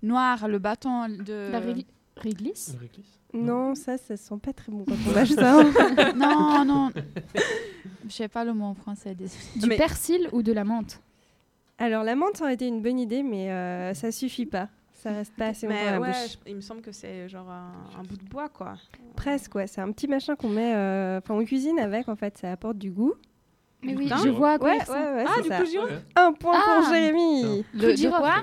noir, 0.03 0.49
le 0.49 0.59
bâton 0.59 1.07
de. 1.07 1.49
La 1.49 1.61
régli- 1.61 1.85
réglisse? 2.17 2.75
Non, 3.33 3.73
ça, 3.75 3.97
ça 3.97 4.17
sent 4.17 4.35
pas 4.43 4.51
très 4.51 4.69
bon 4.71 4.83
quand 4.85 4.95
on 5.07 5.11
mâche 5.15 5.29
ça. 5.29 5.63
non, 6.15 6.65
non. 6.65 6.89
Je 8.09 8.13
sais 8.13 8.27
pas 8.27 8.43
le 8.43 8.53
mot 8.53 8.65
en 8.65 8.73
français. 8.73 9.15
désolé. 9.15 9.39
Du 9.55 9.67
Mais- 9.67 9.77
persil 9.77 10.27
ou 10.33 10.43
de 10.43 10.51
la 10.51 10.65
menthe? 10.65 11.01
Alors, 11.77 12.03
la 12.03 12.15
menthe, 12.15 12.35
ça 12.37 12.43
aurait 12.45 12.55
été 12.55 12.67
une 12.67 12.81
bonne 12.81 12.99
idée, 12.99 13.23
mais 13.23 13.49
euh, 13.51 13.93
ça 13.93 14.11
suffit 14.11 14.45
pas. 14.45 14.67
Ça 14.97 15.11
reste 15.11 15.33
pas 15.35 15.47
assez 15.47 15.67
longtemps 15.67 15.79
la 15.91 15.99
bouche. 15.99 16.31
je- 16.45 16.49
il 16.49 16.55
me 16.55 16.61
semble 16.61 16.81
que 16.81 16.91
c'est 16.91 17.29
genre 17.29 17.49
un, 17.49 17.71
un 17.99 18.03
bout 18.03 18.17
de 18.17 18.25
bois, 18.25 18.49
quoi. 18.49 18.75
Presque, 19.15 19.53
ouais. 19.55 19.67
C'est 19.67 19.79
un 19.81 19.91
petit 19.91 20.07
machin 20.07 20.35
qu'on 20.35 20.49
met. 20.49 20.73
euh, 20.75 21.19
Enfin, 21.19 21.35
on 21.35 21.45
cuisine 21.45 21.79
avec, 21.79 22.09
en 22.09 22.15
fait. 22.15 22.37
Ça 22.37 22.51
apporte 22.51 22.77
du 22.77 22.89
goût. 22.91 23.13
Mais 23.83 23.95
oui, 23.95 24.09
je 24.23 24.29
vois 24.29 24.53
à 24.53 24.57
quoi 24.57 24.69
Ouais, 24.71 24.77
ouais. 24.79 25.25
Ah, 25.27 25.31
c'est 25.35 25.41
du 25.43 25.47
ça. 25.49 25.59
coup, 25.59 25.65
Giro 25.65 25.85
Ouais. 25.85 25.99
Un 26.15 26.33
point 26.33 26.53
Ah. 26.55 26.79
pour 26.81 26.89
Jérémy. 26.93 27.63
Le 27.73 27.79
Le- 27.79 27.93
de 27.95 28.03
de 28.03 28.09
quoi 28.09 28.35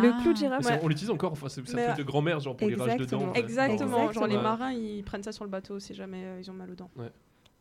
Le 0.00 0.12
Ah. 0.14 0.18
clou 0.22 0.32
de 0.34 0.38
ça, 0.38 0.78
On 0.82 0.86
l'utilise 0.88 1.10
encore, 1.10 1.32
enfin, 1.32 1.48
c'est 1.48 1.60
un 1.60 1.84
truc 1.92 1.98
de 1.98 2.02
grand-mère, 2.08 2.38
genre 2.38 2.56
pour 2.56 2.68
les 2.68 2.76
rages 2.76 2.96
dedans. 2.96 3.32
ouais. 3.32 3.40
Exactement. 3.40 4.12
Genre 4.12 4.26
les 4.28 4.36
marins, 4.36 4.70
ils 4.72 5.02
prennent 5.02 5.22
ça 5.24 5.32
sur 5.32 5.44
le 5.44 5.50
bateau 5.50 5.80
si 5.80 5.94
jamais 5.94 6.22
euh, 6.24 6.40
ils 6.40 6.48
ont 6.48 6.54
mal 6.54 6.70
aux 6.70 6.74
dents. 6.76 6.90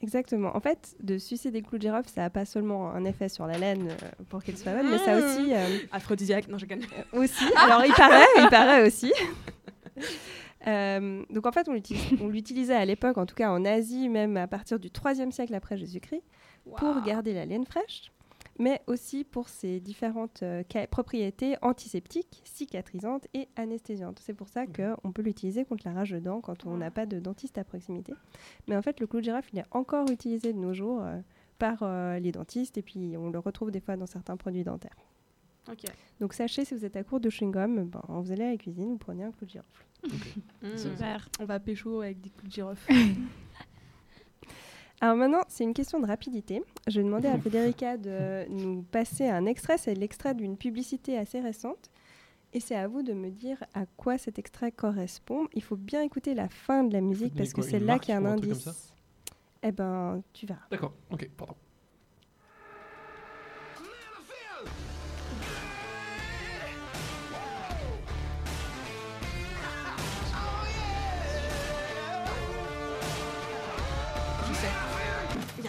Exactement. 0.01 0.55
En 0.55 0.59
fait, 0.59 0.95
de 1.01 1.17
sucer 1.17 1.49
des 1.49 1.61
clous 1.63 1.77
de 1.77 1.81
girafe, 1.83 2.07
ça 2.07 2.21
n'a 2.21 2.29
pas 2.29 2.45
seulement 2.45 2.91
un 2.91 3.03
effet 3.05 3.29
sur 3.29 3.47
la 3.47 3.57
laine 3.57 3.89
euh, 3.89 4.23
pour 4.29 4.43
qu'elle 4.43 4.57
soit 4.57 4.73
bonne, 4.73 4.89
mais 4.91 4.99
ça 4.99 5.15
a 5.15 5.17
aussi. 5.17 5.53
euh, 5.53 5.77
Aphrodisiaque, 5.91 6.47
non, 6.49 6.57
je 6.59 6.65
gagne. 6.67 6.85
aussi. 7.13 7.43
Alors, 7.55 7.83
il 7.83 7.93
paraît, 7.93 8.25
il 8.37 8.49
paraît 8.49 8.85
aussi. 8.85 9.11
Euh, 10.67 11.23
donc, 11.29 11.45
en 11.45 11.51
fait, 11.53 11.69
on 12.19 12.27
l'utilisait 12.27 12.75
à 12.75 12.83
l'époque, 12.83 13.17
en 13.17 13.25
tout 13.25 13.35
cas 13.35 13.51
en 13.51 13.63
Asie, 13.63 14.09
même 14.09 14.35
à 14.35 14.47
partir 14.47 14.79
du 14.79 14.89
3e 14.89 15.31
siècle 15.31 15.55
après 15.55 15.77
Jésus-Christ, 15.77 16.23
pour 16.77 17.01
garder 17.03 17.33
la 17.33 17.45
laine 17.45 17.65
fraîche, 17.65 18.11
mais 18.59 18.81
aussi 18.87 19.23
pour 19.23 19.49
ses 19.49 19.79
différentes 19.79 20.43
euh, 20.43 20.63
propriétés 20.89 21.55
antiseptiques, 21.61 22.41
cicatrisantes 22.43 23.27
et 23.33 23.47
anesthésiantes. 23.55 24.19
C'est 24.19 24.33
pour 24.33 24.49
ça 24.49 24.65
qu'on 24.65 25.11
peut 25.11 25.21
l'utiliser 25.21 25.65
contre 25.65 25.87
la 25.87 25.93
rage 25.93 26.11
de 26.11 26.19
dents 26.19 26.41
quand 26.41 26.65
on 26.65 26.77
n'a 26.77 26.91
pas 26.91 27.05
de 27.05 27.19
dentiste 27.19 27.57
à 27.57 27.63
proximité. 27.63 28.13
Mais 28.67 28.75
en 28.75 28.81
fait, 28.81 28.99
le 28.99 29.07
clou 29.07 29.19
de 29.19 29.25
girafe, 29.25 29.47
il 29.53 29.59
est 29.59 29.65
encore 29.71 30.09
utilisé 30.09 30.53
de 30.53 30.57
nos 30.57 30.73
jours 30.73 31.01
euh, 31.03 31.19
par 31.59 31.79
euh, 31.81 32.19
les 32.19 32.31
dentistes 32.31 32.77
et 32.77 32.81
puis 32.81 33.15
on 33.17 33.29
le 33.29 33.39
retrouve 33.39 33.71
des 33.71 33.79
fois 33.79 33.95
dans 33.95 34.07
certains 34.07 34.37
produits 34.37 34.63
dentaires. 34.63 34.97
Ok. 35.69 35.83
Donc 36.21 36.33
sachez, 36.33 36.65
si 36.65 36.73
vous 36.73 36.85
êtes 36.85 36.95
à 36.95 37.03
court 37.03 37.19
de 37.19 37.29
chewing-gum, 37.29 37.89
ben, 37.89 38.01
vous 38.07 38.31
allez 38.31 38.43
à 38.43 38.51
la 38.51 38.57
cuisine, 38.57 38.89
vous 38.89 38.97
prenez 38.97 39.23
un 39.23 39.31
clou 39.31 39.45
de 39.45 39.51
girofle. 39.51 39.85
Mmh. 40.61 40.77
Super. 40.77 41.29
On 41.39 41.45
va 41.45 41.59
pécho 41.59 42.01
avec 42.01 42.21
des 42.21 42.29
clous 42.29 42.47
de 42.47 42.53
girofle. 42.53 42.93
Alors 44.99 45.15
maintenant, 45.15 45.41
c'est 45.47 45.63
une 45.63 45.73
question 45.73 45.99
de 45.99 46.07
rapidité. 46.07 46.63
Je 46.87 46.99
vais 46.99 47.05
demander 47.05 47.27
à 47.27 47.37
Federica 47.39 47.97
de 47.97 48.49
nous 48.49 48.81
passer 48.81 49.27
un 49.27 49.45
extrait. 49.45 49.77
C'est 49.77 49.93
l'extrait 49.93 50.33
d'une 50.33 50.57
publicité 50.57 51.17
assez 51.17 51.39
récente. 51.39 51.91
Et 52.53 52.59
c'est 52.59 52.75
à 52.75 52.87
vous 52.87 53.03
de 53.03 53.13
me 53.13 53.29
dire 53.29 53.63
à 53.73 53.85
quoi 53.97 54.17
cet 54.17 54.39
extrait 54.39 54.71
correspond. 54.71 55.47
Il 55.53 55.61
faut 55.61 55.75
bien 55.75 56.01
écouter 56.01 56.33
la 56.33 56.49
fin 56.49 56.83
de 56.83 56.93
la 56.93 57.01
musique 57.01 57.35
parce 57.35 57.53
que 57.53 57.61
c'est 57.61 57.79
là 57.79 57.99
qu'il 57.99 58.13
y 58.13 58.17
a 58.17 58.19
un 58.19 58.25
indice. 58.25 58.93
Eh 59.63 59.71
ben, 59.71 60.23
tu 60.33 60.45
verras. 60.45 60.65
D'accord, 60.71 60.93
ok, 61.11 61.29
pardon. 61.35 61.55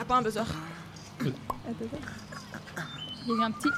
Pas 0.08 0.16
un 0.16 0.22
buzzer. 0.22 0.42
Il 1.20 1.28
y 3.28 3.30
a 3.30 3.34
eu 3.34 3.42
un 3.42 3.50
petit. 3.52 3.68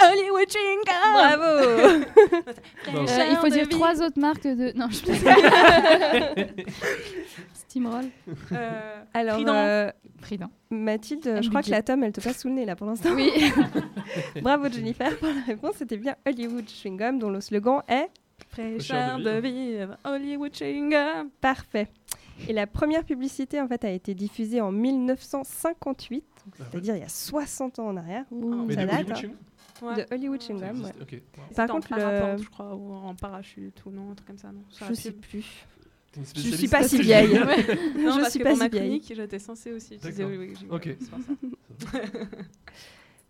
Hollywood 0.00 0.48
chewing 0.48 0.78
gum 0.86 1.12
Bravo 1.12 1.44
Euh, 2.88 3.26
il 3.30 3.36
faut 3.36 3.48
de 3.48 3.52
dire 3.52 3.64
vie. 3.64 3.68
trois 3.68 4.00
autres 4.00 4.18
marques 4.20 4.44
de. 4.44 4.72
Non, 4.78 4.86
je 4.88 4.98
Steamroll. 7.54 8.04
Euh, 8.52 9.02
Alors, 9.12 9.36
Trident. 9.36 9.54
euh. 9.54 9.90
Mathilde, 10.70 11.40
je 11.42 11.48
crois 11.48 11.62
que 11.62 11.70
la 11.70 11.82
tome, 11.82 12.04
elle 12.04 12.12
te 12.12 12.20
passe 12.20 12.38
sous 12.40 12.48
le 12.48 12.54
nez 12.54 12.64
là 12.64 12.76
pour 12.76 12.86
l'instant. 12.86 13.10
Oui. 13.14 13.30
Bravo 14.42 14.68
Jennifer 14.70 15.16
pour 15.18 15.28
la 15.28 15.42
réponse. 15.46 15.74
C'était 15.78 15.96
bien 15.96 16.14
Hollywood 16.26 16.68
Chewing 16.68 16.96
Gum 16.96 17.18
dont 17.18 17.30
le 17.30 17.40
slogan 17.40 17.82
est 17.88 18.08
Fraîcheur 18.50 19.18
de 19.18 19.30
vivre, 19.40 19.96
Hollywood 20.04 20.54
chewing 20.54 20.90
gum. 20.90 21.28
Parfait. 21.40 21.88
Et 22.46 22.52
la 22.52 22.66
première 22.66 23.04
publicité 23.04 23.60
en 23.60 23.66
fait 23.66 23.84
a 23.84 23.90
été 23.90 24.14
diffusée 24.14 24.60
en 24.60 24.70
1958, 24.70 26.20
donc 26.44 26.54
Ah 26.60 26.64
c'est-à-dire 26.70 26.96
il 26.96 27.00
y 27.00 27.04
a 27.04 27.08
60 27.08 27.78
ans 27.80 27.88
en 27.88 27.96
arrière. 27.96 28.24
Mais 28.30 28.74
ça 28.74 28.82
de 28.82 28.86
date, 28.86 29.00
Hollywood 29.10 29.24
hein. 29.24 29.84
Ouais. 29.86 29.94
De 29.94 30.14
Hollywood 30.14 30.42
Chewing 30.42 30.62
existe, 30.64 30.84
ouais. 30.86 30.92
ok. 31.02 31.12
wow. 31.12 31.42
C'était 31.48 31.54
Par 31.54 31.64
en 31.70 31.72
contre, 31.74 31.94
le- 31.94 32.42
je 32.42 32.48
crois, 32.48 32.74
ou 32.74 32.92
en 32.94 33.14
parachute, 33.14 33.82
ou 33.86 33.90
non, 33.90 34.10
un 34.10 34.14
truc 34.14 34.26
comme 34.26 34.38
ça, 34.38 34.48
non? 34.52 34.62
Ça 34.70 34.86
Je 34.88 34.94
sais 34.94 35.12
plus. 35.12 35.44
Je 36.16 36.22
spécialiste 36.24 36.58
suis 36.58 36.68
pas 36.68 36.82
si 36.82 37.00
vieille. 37.02 37.28
Non, 37.96 38.14
Je 38.14 38.20
parce 38.20 38.30
suis 38.30 38.38
que 38.40 38.44
pas 38.44 38.50
pour 38.50 38.58
si 38.58 38.62
ma 38.64 38.68
vieille. 38.68 38.82
clinique, 39.00 39.12
j'étais 39.14 39.38
censée 39.38 39.72
aussi 39.72 39.94
utiliser. 39.96 40.24
Hollywood 40.24 40.56
chewing. 40.58 40.70
Ok. 40.72 40.96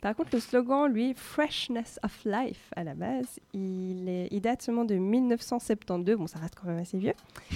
Par 0.00 0.14
contre, 0.14 0.30
le 0.32 0.38
slogan, 0.40 0.86
lui, 0.92 1.12
Freshness 1.14 1.98
of 2.04 2.24
Life, 2.24 2.72
à 2.76 2.84
la 2.84 2.94
base, 2.94 3.40
il, 3.52 4.08
est- 4.08 4.28
il 4.30 4.40
date 4.40 4.62
seulement 4.62 4.84
de 4.84 4.94
1972. 4.94 6.16
Bon, 6.16 6.26
ça 6.28 6.38
reste 6.38 6.54
quand 6.54 6.68
même 6.68 6.78
assez 6.78 6.98
vieux. 6.98 7.14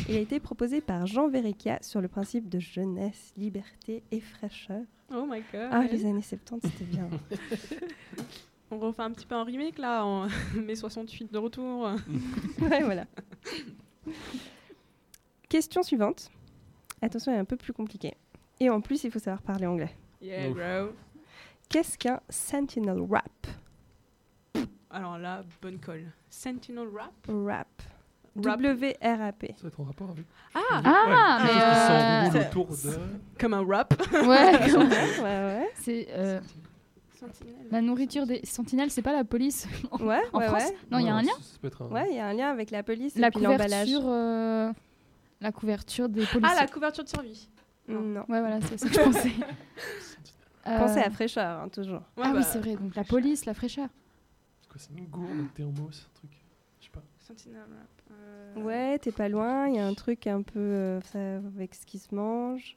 Il 0.08 0.16
a 0.16 0.18
été 0.18 0.40
proposé 0.40 0.80
par 0.80 1.06
Jean 1.06 1.28
Verrecchia 1.28 1.78
sur 1.82 2.00
le 2.00 2.08
principe 2.08 2.48
de 2.48 2.58
jeunesse, 2.58 3.32
liberté 3.36 4.02
et 4.10 4.18
fraîcheur. 4.20 4.82
Oh 5.14 5.24
my 5.28 5.42
god. 5.52 5.68
Ah, 5.70 5.84
les 5.90 6.04
années 6.04 6.20
70, 6.22 6.68
c'était 6.68 6.84
bien. 6.84 7.08
On 8.72 8.78
refait 8.78 9.02
un 9.02 9.10
petit 9.12 9.26
peu 9.26 9.34
un 9.36 9.44
remake 9.44 9.78
là, 9.78 10.04
en 10.04 10.26
mai 10.56 10.74
68 10.74 11.30
de 11.32 11.38
retour. 11.38 11.82
ouais, 12.62 12.82
voilà. 12.82 13.04
Question 15.48 15.82
suivante. 15.82 16.30
Attention, 17.02 17.32
elle 17.32 17.38
est 17.38 17.42
un 17.42 17.44
peu 17.44 17.56
plus 17.56 17.72
compliquée. 17.72 18.14
Et 18.60 18.70
en 18.70 18.80
plus, 18.80 19.04
il 19.04 19.10
faut 19.10 19.18
savoir 19.18 19.42
parler 19.42 19.66
anglais. 19.66 19.94
Yeah, 20.20 20.48
Ouf. 20.50 20.56
bro. 20.56 20.92
Qu'est-ce 21.72 21.96
qu'un 21.98 22.20
Sentinel 22.28 23.00
Rap? 23.10 23.46
Alors 24.90 25.16
là, 25.18 25.42
bonne 25.62 25.78
colle. 25.78 26.04
Sentinel 26.28 26.86
Rap? 26.94 27.12
Rap. 27.28 27.66
Rap. 28.44 28.60
W-R-A-P. 28.60 29.54
Ça 29.56 29.62
va 29.62 29.68
être 29.68 29.80
en 29.80 29.84
rapport 29.84 30.10
avec. 30.10 30.26
Ah, 30.54 30.60
Ah, 30.84 31.38
Ouais. 31.42 32.30
mais, 32.32 32.38
euh, 32.40 32.48
autour 32.48 32.66
de. 32.68 32.98
Comme 33.38 33.54
un 33.54 33.64
rap. 33.66 33.94
Ouais, 34.12 34.22
ouais, 34.26 35.22
ouais. 35.22 35.70
c'est 35.76 36.08
euh, 36.10 36.40
la 37.70 37.80
nourriture 37.80 38.26
des 38.26 38.40
sentinelles, 38.44 38.90
c'est 38.90 39.00
pas 39.02 39.12
la 39.12 39.24
police 39.24 39.66
en, 39.90 39.98
Ouais, 40.04 40.20
en 40.32 40.38
ouais, 40.40 40.46
France? 40.48 40.62
ouais. 40.64 40.76
Non, 40.90 40.98
il 40.98 41.06
y 41.06 41.08
a 41.08 41.14
un 41.14 41.22
lien? 41.22 41.32
un. 41.80 41.86
Ouais, 41.88 42.06
il 42.10 42.16
y 42.16 42.20
a 42.20 42.26
un 42.26 42.32
lien 42.34 42.50
avec 42.50 42.70
la 42.70 42.82
police 42.82 43.16
La 43.16 43.28
et 43.28 43.30
puis 43.30 43.40
l'emballage. 43.40 43.88
euh, 44.04 44.72
la 45.40 45.52
couverture 45.52 46.08
des 46.10 46.26
policiers. 46.26 46.54
Ah, 46.58 46.60
la 46.60 46.66
couverture 46.68 47.04
de 47.04 47.08
survie. 47.08 47.48
Non. 47.88 48.20
Ouais, 48.28 48.40
voilà, 48.40 48.60
c'est 48.62 48.78
ça 48.78 48.88
que 48.88 48.94
je 48.94 49.00
pensais. 49.00 49.32
Pensez 50.64 50.98
Euh, 51.00 51.06
à 51.06 51.10
fraîcheur, 51.10 51.60
hein, 51.60 51.68
toujours. 51.68 52.02
Ouais, 52.16 52.24
ah 52.24 52.32
bah, 52.32 52.38
oui, 52.38 52.44
c'est 52.44 52.58
vrai. 52.60 52.76
Donc 52.76 52.94
la 52.94 53.04
police, 53.04 53.44
la 53.46 53.54
fraîcheur. 53.54 53.88
C'est 54.60 54.68
quoi 54.68 54.76
C'est 54.78 54.90
une 54.98 55.06
gourde, 55.06 55.30
un 55.40 55.46
thermos, 55.54 56.06
un 56.08 56.14
truc. 56.18 56.30
Je 56.80 56.84
sais 56.86 56.90
pas. 56.92 57.02
Sentinel 57.18 57.60
Rap. 57.60 58.12
euh, 58.12 58.54
Ouais, 58.62 58.98
t'es 58.98 59.12
pas 59.12 59.28
loin. 59.28 59.68
Il 59.68 59.74
y 59.76 59.78
a 59.78 59.86
un 59.86 59.94
truc 59.94 60.26
un 60.26 60.42
peu 60.42 60.58
euh, 60.58 61.00
ça, 61.02 61.18
avec 61.56 61.74
ce 61.74 61.84
qui 61.86 61.98
se 61.98 62.14
mange. 62.14 62.76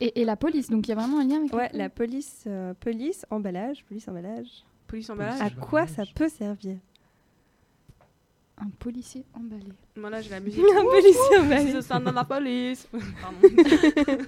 Et, 0.00 0.20
et 0.20 0.24
la 0.24 0.36
police, 0.36 0.68
donc 0.70 0.86
il 0.86 0.90
y 0.90 0.92
a 0.92 0.96
vraiment 0.96 1.20
un 1.20 1.24
lien 1.24 1.38
avec 1.38 1.52
Ouais, 1.52 1.70
la 1.72 1.84
la 1.84 1.88
police, 1.88 2.44
euh, 2.46 2.74
police, 2.74 3.24
emballage, 3.30 3.84
police, 3.84 4.06
emballage. 4.08 4.64
Police 4.86 5.08
À 5.08 5.12
emballage. 5.12 5.38
Police. 5.38 5.54
quoi 5.60 5.86
ça 5.86 6.02
peut 6.14 6.28
servir 6.28 6.76
Un 8.58 8.68
policier 8.78 9.24
emballé. 9.34 9.72
Moi 9.96 10.10
là, 10.10 10.20
j'ai 10.20 10.30
la 10.30 10.40
musique. 10.40 10.62
Un 10.76 10.82
policier 10.82 11.38
emballé. 11.40 11.72
C'est 11.72 11.82
ça, 11.82 11.98
dans 12.00 12.12
la 12.12 12.24
police. 12.24 12.86
Pardon. 13.22 13.38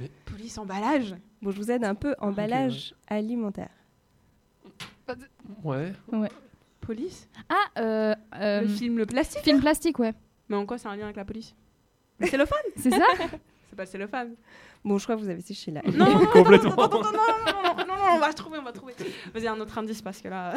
Mais... 0.00 0.10
Police 0.24 0.58
emballage 0.58 1.14
Bon, 1.42 1.50
je 1.50 1.56
vous 1.56 1.70
aide 1.70 1.84
un 1.84 1.94
peu. 1.94 2.14
Emballage 2.18 2.94
okay, 3.04 3.14
ouais. 3.14 3.18
alimentaire. 3.18 3.70
Ouais. 5.64 5.92
Ouais. 6.12 6.28
Police 6.80 7.28
Ah, 7.48 7.54
euh, 7.78 8.14
euh, 8.36 8.60
Le 8.62 8.68
film 8.68 8.98
Le 8.98 9.06
Plastique 9.06 9.42
Film 9.42 9.60
Plastique, 9.60 9.98
ouais. 9.98 10.14
Mais 10.48 10.56
en 10.56 10.66
quoi 10.66 10.78
c'est 10.78 10.88
un 10.88 10.96
lien 10.96 11.04
avec 11.04 11.16
la 11.16 11.24
police 11.24 11.54
Le 12.18 12.26
cellophane 12.26 12.58
C'est 12.76 12.90
ça 12.90 13.04
C'est 13.18 13.76
pas 13.76 13.84
le 13.84 13.88
cellophane. 13.88 14.34
Bon, 14.84 14.96
je 14.98 15.04
crois 15.04 15.16
que 15.16 15.20
vous 15.20 15.28
avez 15.28 15.40
séché 15.40 15.70
là. 15.70 15.82
Non, 15.84 16.06
non, 16.06 16.20
non. 16.20 16.34
Non, 16.34 16.44
non, 16.44 17.02
non, 17.02 17.76
non, 17.76 17.86
non, 17.86 17.94
on 18.14 18.18
va 18.18 18.32
trouver, 18.32 18.58
on 18.58 18.62
va 18.62 18.72
trouver. 18.72 18.94
Vas-y, 19.34 19.48
un 19.48 19.60
autre 19.60 19.76
indice 19.78 20.00
parce 20.02 20.20
que 20.20 20.28
là. 20.28 20.54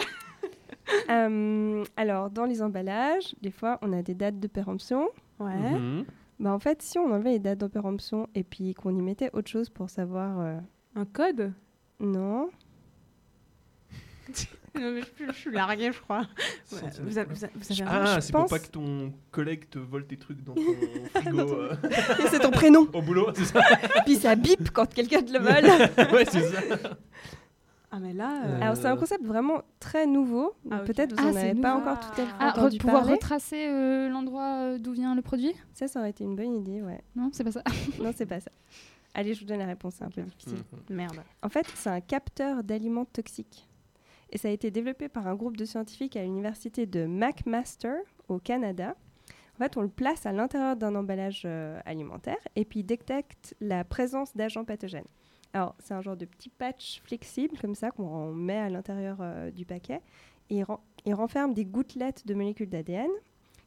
euh, 1.10 1.84
alors, 1.98 2.30
dans 2.30 2.46
les 2.46 2.62
emballages, 2.62 3.36
des 3.42 3.52
fois, 3.52 3.80
on 3.82 3.92
a 3.94 4.02
des 4.02 4.14
dates 4.14 4.40
de 4.40 4.48
péremption. 4.48 5.10
Ouais. 5.40 5.54
Mm 5.56 6.02
-hmm. 6.02 6.06
Bah, 6.42 6.52
en 6.52 6.60
fait, 6.60 6.82
si 6.82 6.98
on 7.00 7.12
enlevait 7.14 7.32
les 7.34 7.40
dates 7.40 7.60
de 7.60 7.68
péremption 7.68 8.28
et 8.36 8.44
puis 8.44 8.74
qu'on 8.74 8.94
y 8.98 9.02
mettait 9.02 9.30
autre 9.34 9.50
chose 9.50 9.70
pour 9.70 9.90
savoir. 9.90 10.40
euh, 10.40 10.58
Un 10.96 11.06
code? 11.06 11.54
Non. 12.00 12.50
Non, 14.74 14.90
mais 14.94 15.02
je, 15.02 15.26
je 15.28 15.32
suis 15.38 15.52
larguée, 15.52 15.92
je 15.92 16.00
crois. 16.00 16.22
Ouais, 16.72 16.80
vous 17.04 17.18
avez, 17.18 17.28
vous 17.34 17.44
avez- 17.44 17.54
vous 17.56 17.72
avez 17.74 17.84
Ah, 17.86 18.16
je 18.16 18.20
c'est 18.22 18.32
pour 18.32 18.42
pense- 18.44 18.50
pas 18.52 18.60
que 18.60 18.68
ton 18.70 19.12
collègue 19.30 19.70
te 19.70 19.78
vole 19.80 20.08
tes 20.08 20.16
trucs 20.16 20.42
dans 20.46 20.54
ton 20.56 20.62
frigo 21.14 21.40
euh, 21.42 21.76
Et 21.84 22.28
c'est 22.30 22.40
ton 22.40 22.52
prénom. 22.52 22.88
au 22.94 23.02
boulot, 23.02 23.28
c'est 23.36 23.44
ça 23.44 23.60
puis 24.06 24.16
ça 24.16 24.34
bip 24.36 24.72
quand 24.72 24.92
quelqu'un 24.94 25.24
te 25.24 25.34
le 25.34 25.40
vole. 25.40 26.14
Ouais, 26.16 26.24
c'est 26.24 26.40
ça. 26.50 26.78
Ah, 27.94 28.00
mais 28.00 28.14
là. 28.14 28.46
Euh, 28.46 28.62
Alors, 28.62 28.78
c'est 28.78 28.86
un 28.88 28.96
concept 28.96 29.26
vraiment 29.26 29.62
très 29.80 30.06
nouveau. 30.08 30.54
Ah. 30.70 30.80
Peut-être 30.80 31.12
vous 31.12 31.18
Ah, 31.26 31.30
en 31.30 31.34
c'est 31.34 31.50
avez 31.50 31.60
pas 31.62 31.76
encore 31.76 32.00
tout 32.00 32.22
à 32.22 32.26
fait 32.26 32.34
Ah, 32.40 32.48
re- 32.50 32.60
entendu 32.60 32.78
pouvoir 32.78 33.00
parler. 33.02 33.14
retracer 33.16 33.68
euh, 33.68 34.08
l'endroit 34.10 34.56
euh, 34.62 34.78
d'où 34.78 34.94
vient 34.94 35.14
le 35.14 35.22
produit? 35.22 35.54
Ça, 35.74 35.88
ça 35.90 36.00
aurait 36.00 36.12
été 36.12 36.24
une 36.24 36.36
bonne 36.38 36.56
idée, 36.56 36.82
ouais. 36.82 37.02
Non, 37.16 37.30
c'est 37.34 37.44
pas 37.44 37.52
ça. 37.52 37.64
non, 38.02 38.12
c'est 38.16 38.26
pas 38.26 38.40
ça. 38.40 38.52
Allez, 39.14 39.34
je 39.34 39.42
vous 39.42 39.46
donne 39.46 39.60
la 39.60 39.66
réponse, 39.66 39.96
c'est 39.98 40.06
un 40.06 40.10
peu 40.10 40.22
difficile. 40.22 40.60
Mhm. 40.90 40.96
Merde. 40.96 41.18
En 41.44 41.50
fait, 41.50 41.68
c'est 41.76 41.90
un 41.90 42.00
capteur 42.00 42.64
d'aliments 42.64 43.04
toxiques. 43.06 43.68
Et 44.30 44.38
ça 44.38 44.48
a 44.48 44.52
été 44.52 44.72
développé 44.72 45.10
par 45.10 45.28
un 45.28 45.36
groupe 45.36 45.58
de 45.58 45.66
scientifiques 45.66 46.16
à 46.16 46.24
l'université 46.24 46.86
de 46.86 47.06
McMaster 47.06 47.96
au 48.30 48.40
Canada. 48.40 48.96
En 49.56 49.64
fait, 49.64 49.76
on 49.76 49.82
le 49.82 49.90
place 49.90 50.26
à 50.26 50.32
l'intérieur 50.32 50.78
d'un 50.78 50.96
emballage 50.96 51.44
euh, 51.46 51.78
alimentaire 51.86 52.38
et 52.56 52.64
puis 52.64 52.80
il 52.80 52.84
détecte 52.86 53.54
la 53.60 53.84
présence 53.84 54.34
d'agents 54.36 54.64
pathogènes. 54.64 55.04
Alors, 55.54 55.76
c'est 55.80 55.94
un 55.94 56.02
genre 56.02 56.16
de 56.18 56.26
petit 56.26 56.50
patch 56.50 57.02
flexible 57.04 57.58
comme 57.60 57.76
ça 57.76 57.92
qu'on 57.92 58.32
met 58.34 58.58
à 58.58 58.70
l'intérieur 58.70 59.18
euh, 59.20 59.52
du 59.52 59.66
paquet. 59.66 60.02
Et 60.50 60.58
il, 60.58 60.64
ren- 60.64 60.80
il 61.06 61.14
renferme 61.14 61.54
des 61.54 61.66
gouttelettes 61.66 62.26
de 62.26 62.34
molécules 62.34 62.70
d'ADN 62.70 63.10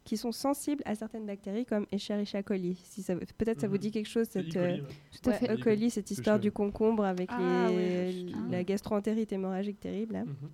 qui 0.04 0.16
sont 0.18 0.32
sensibles 0.32 0.82
à 0.86 0.94
certaines 0.94 1.24
bactéries 1.24 1.64
comme 1.64 1.86
Escherichia 1.92 2.42
coli. 2.42 2.74
Si 2.84 3.02
peut-être 3.38 3.60
ça 3.60 3.68
vous 3.68 3.74
Mhm. 3.74 3.80
dit 3.80 3.90
quelque 3.90 4.08
chose 4.08 4.28
cette 4.28 4.54
E. 4.54 4.58
euh, 4.58 4.68
coli, 4.76 4.80
ouais. 4.82 4.88
Tout 5.22 5.30
à 5.30 5.32
Ouais, 5.32 5.38
fait. 5.38 5.54
E. 5.54 5.62
coli, 5.62 5.90
cette 5.90 6.08
Que 6.08 6.12
histoire 6.12 6.38
du 6.38 6.52
concombre 6.52 7.04
avec 7.04 7.30
Ah, 7.32 7.68
les- 7.70 8.12
je- 8.28 8.50
la 8.50 8.64
gastroentérite 8.64 9.32
hémorragique 9.32 9.80
terrible. 9.80 10.24
Mhm. 10.26 10.50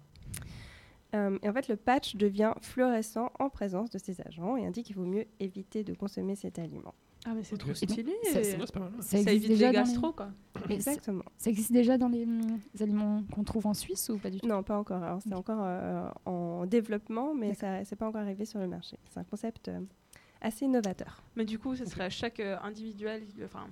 Euh, 1.17 1.39
et 1.43 1.49
en 1.49 1.53
fait, 1.53 1.67
le 1.67 1.75
patch 1.77 2.15
devient 2.15 2.53
fluorescent 2.61 3.33
en 3.41 3.51
présence 3.51 3.91
de 3.91 3.99
ces 3.99 4.21
agents 4.21 4.57
et 4.57 4.65
indique 4.65 4.87
qu'il 4.87 4.95
vaut 4.97 5.05
mieux 5.05 5.25
éviter 5.41 5.83
de 5.83 5.95
consommer 5.95 6.37
cet 6.37 6.61
aliment. 6.61 6.95
Ah, 7.27 7.35
mais 7.35 7.43
c'est 7.45 7.57
trop 7.59 7.71
Et 7.71 7.87
donc, 7.87 7.91
stylé. 7.99 8.15
ça- 8.33 8.41
pas 8.73 8.81
mal. 8.81 8.89
ouais. 8.91 9.03
Ça 9.03 9.09
Ça 9.11 9.19
existe 9.19 9.29
évite 9.37 9.49
déjà 9.49 9.67
les 9.71 9.77
dans 9.77 9.83
les- 9.83 9.89
gastro, 9.89 10.13
quoi. 10.13 10.29
Exactement. 10.71 11.25
Ça 11.37 11.51
existe 11.51 11.71
déjà 11.73 11.99
dans 11.99 12.09
les 12.09 12.25
hum, 12.25 12.59
aliments 12.81 13.23
qu'on 13.35 13.45
trouve 13.45 13.67
en 13.67 13.75
Suisse 13.75 14.09
ou 14.09 14.19
pas 14.19 14.31
du 14.31 14.41
tout? 14.41 14.47
Non, 14.47 14.63
pas 14.63 14.79
encore. 14.79 15.03
Alors, 15.03 15.21
c'est 15.23 15.35
encore 15.35 15.61
euh, 15.63 16.09
en 16.25 16.65
développement, 16.67 17.35
mais 17.35 17.53
ça 17.55 17.85
c'est 17.85 17.97
pas 17.97 18.09
encore 18.09 18.23
arrivé 18.23 18.45
sur 18.47 18.59
le 18.59 18.67
marché. 18.69 18.97
C'est 19.11 19.21
un 19.21 19.25
concept 19.25 19.69
euh, 19.69 19.81
assez 20.41 20.67
novateur. 20.67 21.23
Mais 21.37 21.45
du 21.45 21.59
coup, 21.59 21.77
ce 21.77 21.85
serait 21.85 22.09
chaque 22.11 22.41
euh, 22.41 22.57
individuel, 22.63 23.23
enfin, 23.45 23.67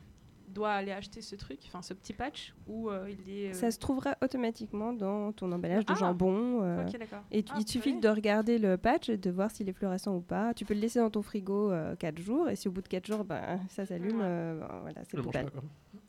doit 0.49 0.73
aller 0.73 0.93
acheter 0.93 1.21
ce 1.21 1.37
truc, 1.37 1.61
enfin, 1.67 1.83
ce 1.83 1.95
petit 1.95 2.13
patch, 2.13 2.55
ou 2.67 2.91
euh, 2.91 3.09
il 3.11 3.31
est. 3.33 3.51
euh, 3.51 3.53
Ça 3.53 3.71
se 3.71 3.79
trouvera 3.79 4.17
automatiquement 4.23 4.93
dans 4.93 5.33
ton 5.33 5.51
emballage 5.53 5.85
de 5.87 5.93
Ah. 5.93 5.97
jambon. 5.99 6.63
euh. 6.63 6.87
Et 7.31 7.43
tu- 7.43 7.53
Ah, 7.55 7.59
il 7.61 7.65
te 7.65 7.71
suffit 7.71 7.99
de 7.99 8.09
regarder 8.09 8.59
le 8.59 8.77
patch 8.77 9.09
et 9.09 9.17
de 9.17 9.31
voir 9.31 9.51
s'il 9.51 9.69
est 9.69 9.73
fluorescent 9.73 10.15
ou 10.17 10.21
pas. 10.21 10.55
Tu 10.55 10.65
peux 10.65 10.75
le 10.75 10.81
laisser 10.81 10.99
dans 10.99 11.11
ton 11.11 11.23
frigo 11.23 11.71
4 11.99 12.19
jours 12.19 12.49
et 12.49 12.57
si 12.57 12.69
au 12.69 12.71
bout 12.73 12.83
de 12.83 12.89
4 12.89 13.07
jours 13.07 13.25
ben, 13.25 13.61
ça 13.69 13.87
s'allume, 13.87 14.19
Ouais. 14.19 14.25
euh, 14.25 14.61
ben, 14.61 14.79
voilà, 14.83 15.01
c'est 15.05 15.21
quoi. 15.23 15.33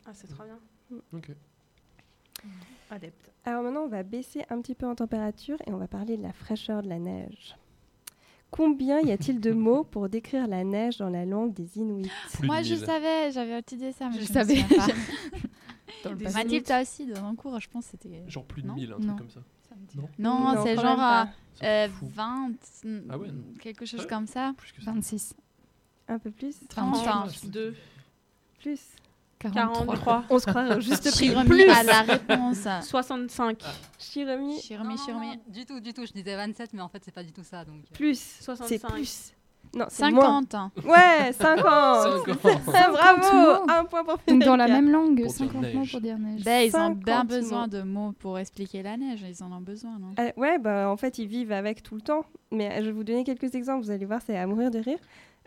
Ah, 0.06 0.12
c'est 0.14 0.28
trop 0.28 0.44
bien. 0.44 0.60
Ok. 1.14 1.30
Adepte. 2.90 3.32
Alors 3.46 3.64
maintenant, 3.64 3.82
on 3.82 3.88
va 3.88 4.04
baisser 4.04 4.44
un 4.50 4.62
petit 4.62 4.74
peu 4.76 4.86
en 4.88 4.96
température 4.96 5.58
et 5.68 5.72
on 5.72 5.78
va 5.78 5.88
parler 5.88 6.18
de 6.18 6.24
la 6.24 6.34
fraîcheur 6.34 6.82
de 6.82 6.90
la 6.90 6.98
neige. 7.00 7.56
Combien 8.52 9.00
y 9.02 9.12
a-t-il 9.12 9.40
de 9.40 9.52
mots 9.52 9.84
pour 9.84 10.10
décrire 10.10 10.48
la 10.48 10.64
neige 10.64 10.98
dans 10.98 11.10
la 11.10 11.26
langue 11.26 11.54
des 11.54 11.78
Inuits 11.78 12.10
Plus 12.34 12.48
Moi, 12.48 12.60
de 12.60 12.64
je 12.66 12.76
mille. 12.76 12.86
savais, 12.86 13.32
j'avais 13.32 13.60
étudié 13.60 13.92
ça, 13.92 14.10
mais 14.10 14.20
Je 14.20 14.26
je, 14.26 14.34
savais. 14.34 14.56
me 14.56 14.76
pas. 14.78 14.88
Dans 16.04 16.12
le. 16.12 16.18
Mathilde, 16.18 16.66
toi 16.66 16.82
aussi, 16.82 17.06
dans 17.08 17.30
le 17.30 17.36
cours, 17.36 17.60
je 17.60 17.70
pense 17.70 17.86
que 17.86 17.92
c'était. 17.92 18.24
Genre 18.28 18.46
plus 18.46 18.62
de 18.62 18.68
Non 18.68 18.76
1000, 18.76 18.92
un 18.94 19.00
Non. 19.00 19.08
truc 19.08 19.18
comme 19.18 19.30
ça. 19.30 19.42
Ça 19.68 19.76
me 19.76 19.86
dit 19.86 19.98
Non. 19.98 20.10
Non, 20.18 20.56
Non, 20.56 20.64
c'est 20.64 20.76
genre 20.76 21.26
euh, 21.64 21.90
fou. 21.90 22.08
20, 22.08 22.52
Ah 23.10 23.18
ouais. 23.18 23.28
quelque 23.60 23.86
chose 23.86 24.02
Ouais. 24.02 24.08
comme 24.08 24.26
ça. 24.28 24.54
Plus 24.58 24.72
que 24.72 24.82
ça. 24.82 24.92
26, 24.92 25.34
Un 26.08 26.18
peu 26.20 26.32
plus 26.32 26.56
Enfin, 26.78 27.28
2, 27.48 27.76
Plus 28.60 28.80
43. 29.40 29.86
43, 29.86 30.24
On 30.30 30.40
se 30.40 30.46
croirait 30.46 30.76
au 30.76 30.82
juste. 30.82 31.16
Chiromie 31.16 31.48
Plus 31.48 31.70
à 31.70 31.84
la 31.84 32.02
réponse. 32.02 32.68
65, 32.84 33.64
Chiromie, 33.98 34.60
Chiromie, 34.60 34.98
chiromie. 34.98 35.40
Du 35.48 35.66
tout, 35.66 35.80
du 35.80 35.94
tout. 35.94 36.06
Je 36.06 36.12
disais 36.12 36.36
27, 36.36 36.74
mais 36.74 36.82
en 36.82 36.90
fait, 36.90 37.02
c'est 37.06 37.14
pas 37.14 37.24
du 37.24 37.32
tout 37.32 37.44
ça. 37.44 37.64
Donc, 37.64 37.78
euh. 37.78 37.96
plus. 37.96 38.20
65. 38.42 38.68
C'est 38.68 38.88
plus. 38.94 39.34
Non, 39.76 39.86
c'est 39.88 40.10
moins. 40.12 40.42
50. 40.50 40.72
Ouais, 40.86 41.32
50 41.34 41.64
Ah, 41.68 42.06
Bravo 42.92 43.22
mots. 43.22 43.72
Un 43.72 43.86
point 43.86 44.04
pour 44.04 44.18
Donc 44.28 44.44
dans 44.44 44.56
la 44.56 44.68
même 44.68 44.90
langue, 44.90 45.22
Pour 45.22 45.32
dire 45.32 45.48
50 45.48 45.74
mots 45.74 45.86
pour 45.92 46.02
dire 46.02 46.18
neige. 46.18 46.44
Ben, 46.44 46.68
ils 46.68 46.76
ont 46.76 46.90
bien 46.90 47.18
50 47.18 47.28
besoin 47.28 47.62
mots. 47.62 47.68
de 47.68 47.82
mots 47.84 48.12
pour 48.14 48.40
expliquer 48.40 48.82
la 48.82 48.98
neige. 48.98 49.24
Ils 49.28 49.44
en 49.44 49.52
ont 49.52 49.62
besoin, 49.62 50.00
non? 50.00 50.12
Euh, 50.20 50.32
ouais, 50.38 50.58
bah, 50.58 50.90
en 50.90 50.98
fait, 50.98 51.20
ils 51.20 51.28
vivent 51.28 51.52
avec 51.52 51.84
tout 51.84 51.96
le 51.96 52.02
temps. 52.02 52.26
Mais 52.52 52.80
je 52.80 52.86
vais 52.88 52.92
vous 52.92 53.04
donner 53.04 53.24
quelques 53.24 53.54
exemples, 53.54 53.84
vous 53.84 53.92
allez 53.92 54.06
voir, 54.06 54.22
c'est 54.26 54.38
à 54.38 54.48
mourir 54.48 54.72
de 54.72 54.80
rire. 54.80 54.98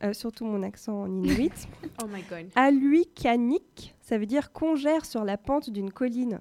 Euh, 0.05 0.13
surtout 0.13 0.45
mon 0.45 0.63
accent 0.63 1.03
en 1.03 1.07
inuit. 1.07 1.53
Oh 2.03 2.07
my 2.09 2.23
god. 2.29 2.49
Aluikanik, 2.57 3.95
ça 4.01 4.19
veut 4.19 4.27
dire 4.27 4.51
congère 4.53 5.05
sur 5.05 5.25
la 5.25 5.37
pente 5.37 5.71
d'une 5.71 5.93
colline. 5.93 6.41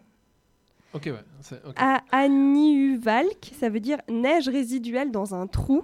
Ok, 0.94 1.04
ouais. 1.06 1.14
c'est- 1.42 1.64
ok. 1.66 1.76
A- 1.78 2.04
Aniuvalk, 2.12 3.52
ça 3.60 3.70
veut 3.70 3.80
dire 3.80 4.00
neige 4.10 4.50
résiduelle 4.50 5.12
dans 5.12 5.36
un 5.36 5.46
trou. 5.48 5.84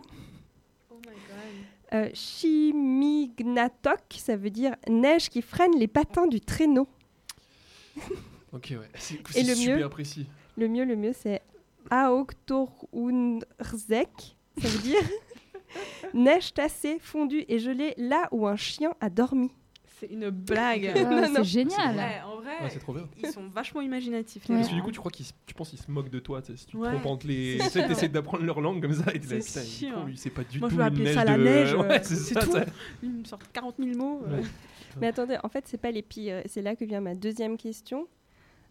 Oh 0.89 0.95
my 1.05 1.11
god. 1.11 1.13
Euh, 1.93 2.09
Chimignatok, 2.13 4.01
ça 4.17 4.35
veut 4.35 4.49
dire 4.49 4.75
neige 4.89 5.29
qui 5.29 5.41
freine 5.41 5.77
les 5.77 5.87
patins 5.87 6.27
du 6.27 6.41
traîneau. 6.41 6.87
Ok, 8.53 8.69
ouais. 8.71 8.89
C'est 8.95 9.15
Et 9.15 9.19
c'est 9.31 9.43
le 9.43 9.55
super 9.55 9.77
mieux 9.77 9.89
précis. 9.89 10.25
Le 10.57 10.67
mieux, 10.69 10.85
le 10.85 10.95
mieux, 10.95 11.11
c'est 11.13 11.41
Aoktorunrzek. 11.91 14.35
Ça 14.61 14.67
veut 14.67 14.79
dire 14.79 14.99
neige 16.13 16.53
tassée, 16.53 16.97
fondue 17.01 17.45
et 17.47 17.59
gelée 17.59 17.93
là 17.97 18.27
où 18.31 18.47
un 18.47 18.55
chien 18.55 18.91
a 19.01 19.09
dormi. 19.09 19.51
C'est 19.99 20.11
une 20.11 20.29
blague. 20.29 20.91
Ah, 20.95 21.27
c'est 21.35 21.43
génial. 21.43 21.95
Ouais, 21.95 22.21
en 22.23 22.35
vrai, 22.35 22.51
Ouais, 22.61 22.69
trop 22.79 22.93
bien. 22.93 23.07
ils 23.17 23.31
sont 23.31 23.47
vachement 23.47 23.81
imaginatifs. 23.81 24.47
les 24.47 24.53
Ouais. 24.53 24.59
Parce 24.59 24.67
que 24.67 24.71
gens. 24.75 24.77
du 24.77 24.83
coup, 24.83 24.91
tu 24.91 24.99
crois 24.99 25.09
qu'ils 25.09 25.25
tu 25.47 25.55
penses 25.55 25.71
qu'ils 25.71 25.79
se 25.79 25.89
moquent 25.89 26.11
de 26.11 26.19
toi, 26.19 26.39
tu 26.43 26.51
sais, 26.51 26.57
si 26.57 26.65
tu 26.67 26.73
te 26.73 26.77
Ouais. 26.77 26.91
trompes 26.91 27.05
entre 27.07 27.25
les. 27.27 27.57
Tu 27.63 27.69
t'essaies 27.81 28.07
d'apprendre 28.07 28.43
leur 28.43 28.61
langue 28.61 28.79
comme 28.79 28.93
ça 28.93 29.11
et 29.11 29.17
là, 29.17 29.41
C'est 29.41 30.29
pas 30.29 30.43
du 30.43 30.59
Moi, 30.59 30.69
tout 30.69 30.75
je 30.75 30.79
vais 30.79 30.87
une 30.87 30.93
appeler 30.93 31.03
neige 31.05 31.15
ça 31.15 31.25
la 31.25 31.37
de- 31.37 31.43
neige. 31.43 31.73
Ouais, 31.73 32.03
c'est 32.03 32.35
tout. 32.35 32.51
ça. 32.51 32.65
Une 33.01 33.25
sorte 33.25 33.41
de 33.41 33.47
40 33.53 33.75
000 33.79 33.97
mots. 33.97 34.21
euh. 34.27 34.37
Ouais. 34.37 34.43
Mais 35.01 35.07
attendez, 35.07 35.37
en 35.43 35.49
fait, 35.49 35.63
c'est 35.67 35.81
pas 35.81 35.89
les 35.91 36.03
pires. 36.03 36.43
C'est 36.45 36.61
là 36.61 36.75
que 36.75 36.85
vient 36.85 37.01
ma 37.01 37.15
deuxième 37.15 37.57
question. 37.57 38.07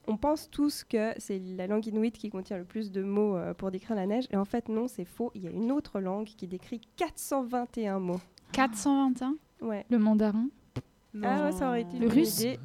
On 0.09 0.17
pense 0.17 0.49
tous 0.51 0.85
que 0.85 1.13
c'est 1.19 1.39
la 1.57 1.67
langue 1.67 1.87
inuit 1.87 2.13
qui 2.13 2.31
contient 2.31 2.59
le 2.59 2.65
plus 2.65 2.93
de 2.93 3.03
mots 3.03 3.37
euh, 3.37 3.55
pour 3.55 3.71
décrire 3.71 3.97
la 3.97 4.07
neige. 4.07 4.27
Et 4.31 4.37
en 4.37 4.45
fait, 4.45 4.69
non, 4.69 4.87
c'est 4.89 5.05
faux. 5.05 5.33
Il 5.35 5.43
y 5.43 5.49
a 5.49 5.51
une 5.51 5.73
autre 5.73 5.99
langue 6.01 6.27
qui 6.27 6.47
décrit 6.47 6.81
421 6.97 7.99
mots. 7.99 8.21
421 8.53 9.35
Ouais. 9.63 9.85
Le 9.91 9.99
mandarin. 9.99 10.49
Ah 11.25 11.45
ouais, 11.47 11.53
ça 11.53 11.69
aurait 11.69 11.83
été 11.83 11.99
Le 11.99 12.09
russe 12.09 12.41
idée. 12.41 12.61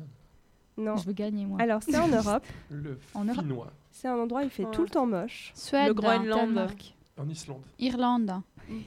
Non. 0.77 0.97
Je 0.97 1.05
veux 1.05 1.13
gagner, 1.13 1.45
moi. 1.45 1.59
Alors, 1.61 1.81
c'est 1.83 1.97
en 1.97 2.07
Europe. 2.13 2.43
Le 2.69 2.99
En 3.13 3.23
Europe. 3.25 3.41
finnois. 3.43 3.71
C'est 3.91 4.07
un 4.07 4.17
endroit 4.17 4.41
où 4.41 4.43
il 4.43 4.49
fait 4.49 4.65
Ouais. 4.65 4.71
tout 4.71 4.83
le 4.83 4.89
temps 4.89 5.05
moche. 5.05 5.51
Suède, 5.55 5.87
Le 5.87 5.93
Groenland. 5.93 6.39
Danemark. 6.39 6.95
En 7.17 7.27
Islande. 7.29 7.61
Irlande. 7.79 8.31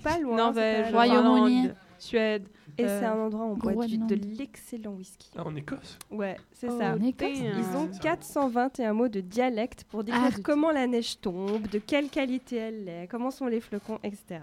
Pas 0.02 0.18
loin. 0.18 0.36
Norvège. 0.36 0.92
Royaume-Uni. 0.92 1.70
Suède. 1.98 2.46
Et 2.76 2.84
Euh, 2.84 2.98
c'est 3.00 3.06
un 3.06 3.18
endroit 3.18 3.44
où 3.46 3.50
on 3.52 3.56
boit 3.56 3.86
du- 3.86 3.98
de 3.98 4.14
l'excellent 4.14 4.94
whisky. 4.94 5.30
Ah, 5.36 5.44
en 5.46 5.54
Écosse 5.54 5.96
Ouais, 6.10 6.36
c'est 6.52 6.68
Oh, 6.68 6.78
ça. 6.78 6.94
En 6.94 7.00
Écosse. 7.00 7.28
Ils 7.38 7.76
ont 7.76 7.88
421 8.00 8.92
mots 8.94 9.08
de 9.08 9.20
dialecte 9.20 9.84
pour 9.84 10.02
décrire 10.02 10.24
Ah, 10.26 10.36
de- 10.36 10.42
comment 10.42 10.72
la 10.72 10.86
neige 10.88 11.20
tombe, 11.20 11.68
de 11.68 11.78
quelle 11.78 12.10
qualité 12.10 12.56
elle 12.56 12.88
est, 12.88 13.06
comment 13.08 13.30
sont 13.30 13.46
les 13.46 13.60
flocons, 13.60 13.98
etc. 14.02 14.40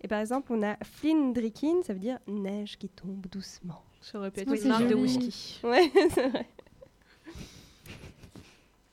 Et 0.00 0.08
par 0.08 0.18
exemple, 0.20 0.52
on 0.52 0.62
a 0.64 0.76
Flindrikin, 0.82 1.82
ça 1.84 1.92
veut 1.92 2.00
dire 2.00 2.18
neige 2.26 2.78
qui 2.78 2.88
tombe 2.88 3.26
doucement. 3.30 3.82
Ça 4.00 4.18
aurait 4.18 4.30
pu 4.30 4.40
être 4.40 4.48
Oh, 4.50 4.54
une 4.54 4.60
c'est 4.60 4.68
marque 4.68 4.86
de 4.88 4.94
whisky. 4.94 5.60
Ouais, 5.64 5.90
c'est 6.14 6.28
vrai. 6.28 6.46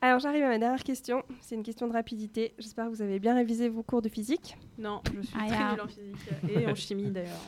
Alors 0.00 0.20
j'arrive 0.20 0.44
à 0.44 0.48
ma 0.48 0.58
dernière 0.58 0.84
question. 0.84 1.22
C'est 1.40 1.54
une 1.54 1.62
question 1.62 1.88
de 1.88 1.92
rapidité. 1.92 2.54
J'espère 2.58 2.84
que 2.86 2.90
vous 2.90 3.02
avez 3.02 3.18
bien 3.18 3.34
révisé 3.34 3.68
vos 3.68 3.82
cours 3.82 4.02
de 4.02 4.08
physique. 4.08 4.56
Non, 4.78 5.00
je 5.14 5.22
suis 5.22 5.36
Ah, 5.36 5.46
très 5.48 5.70
nulle 5.72 5.80
en 5.80 5.88
physique 5.88 6.16
et 6.50 6.66
en 6.66 6.74
chimie 6.74 7.10
d'ailleurs. 7.10 7.40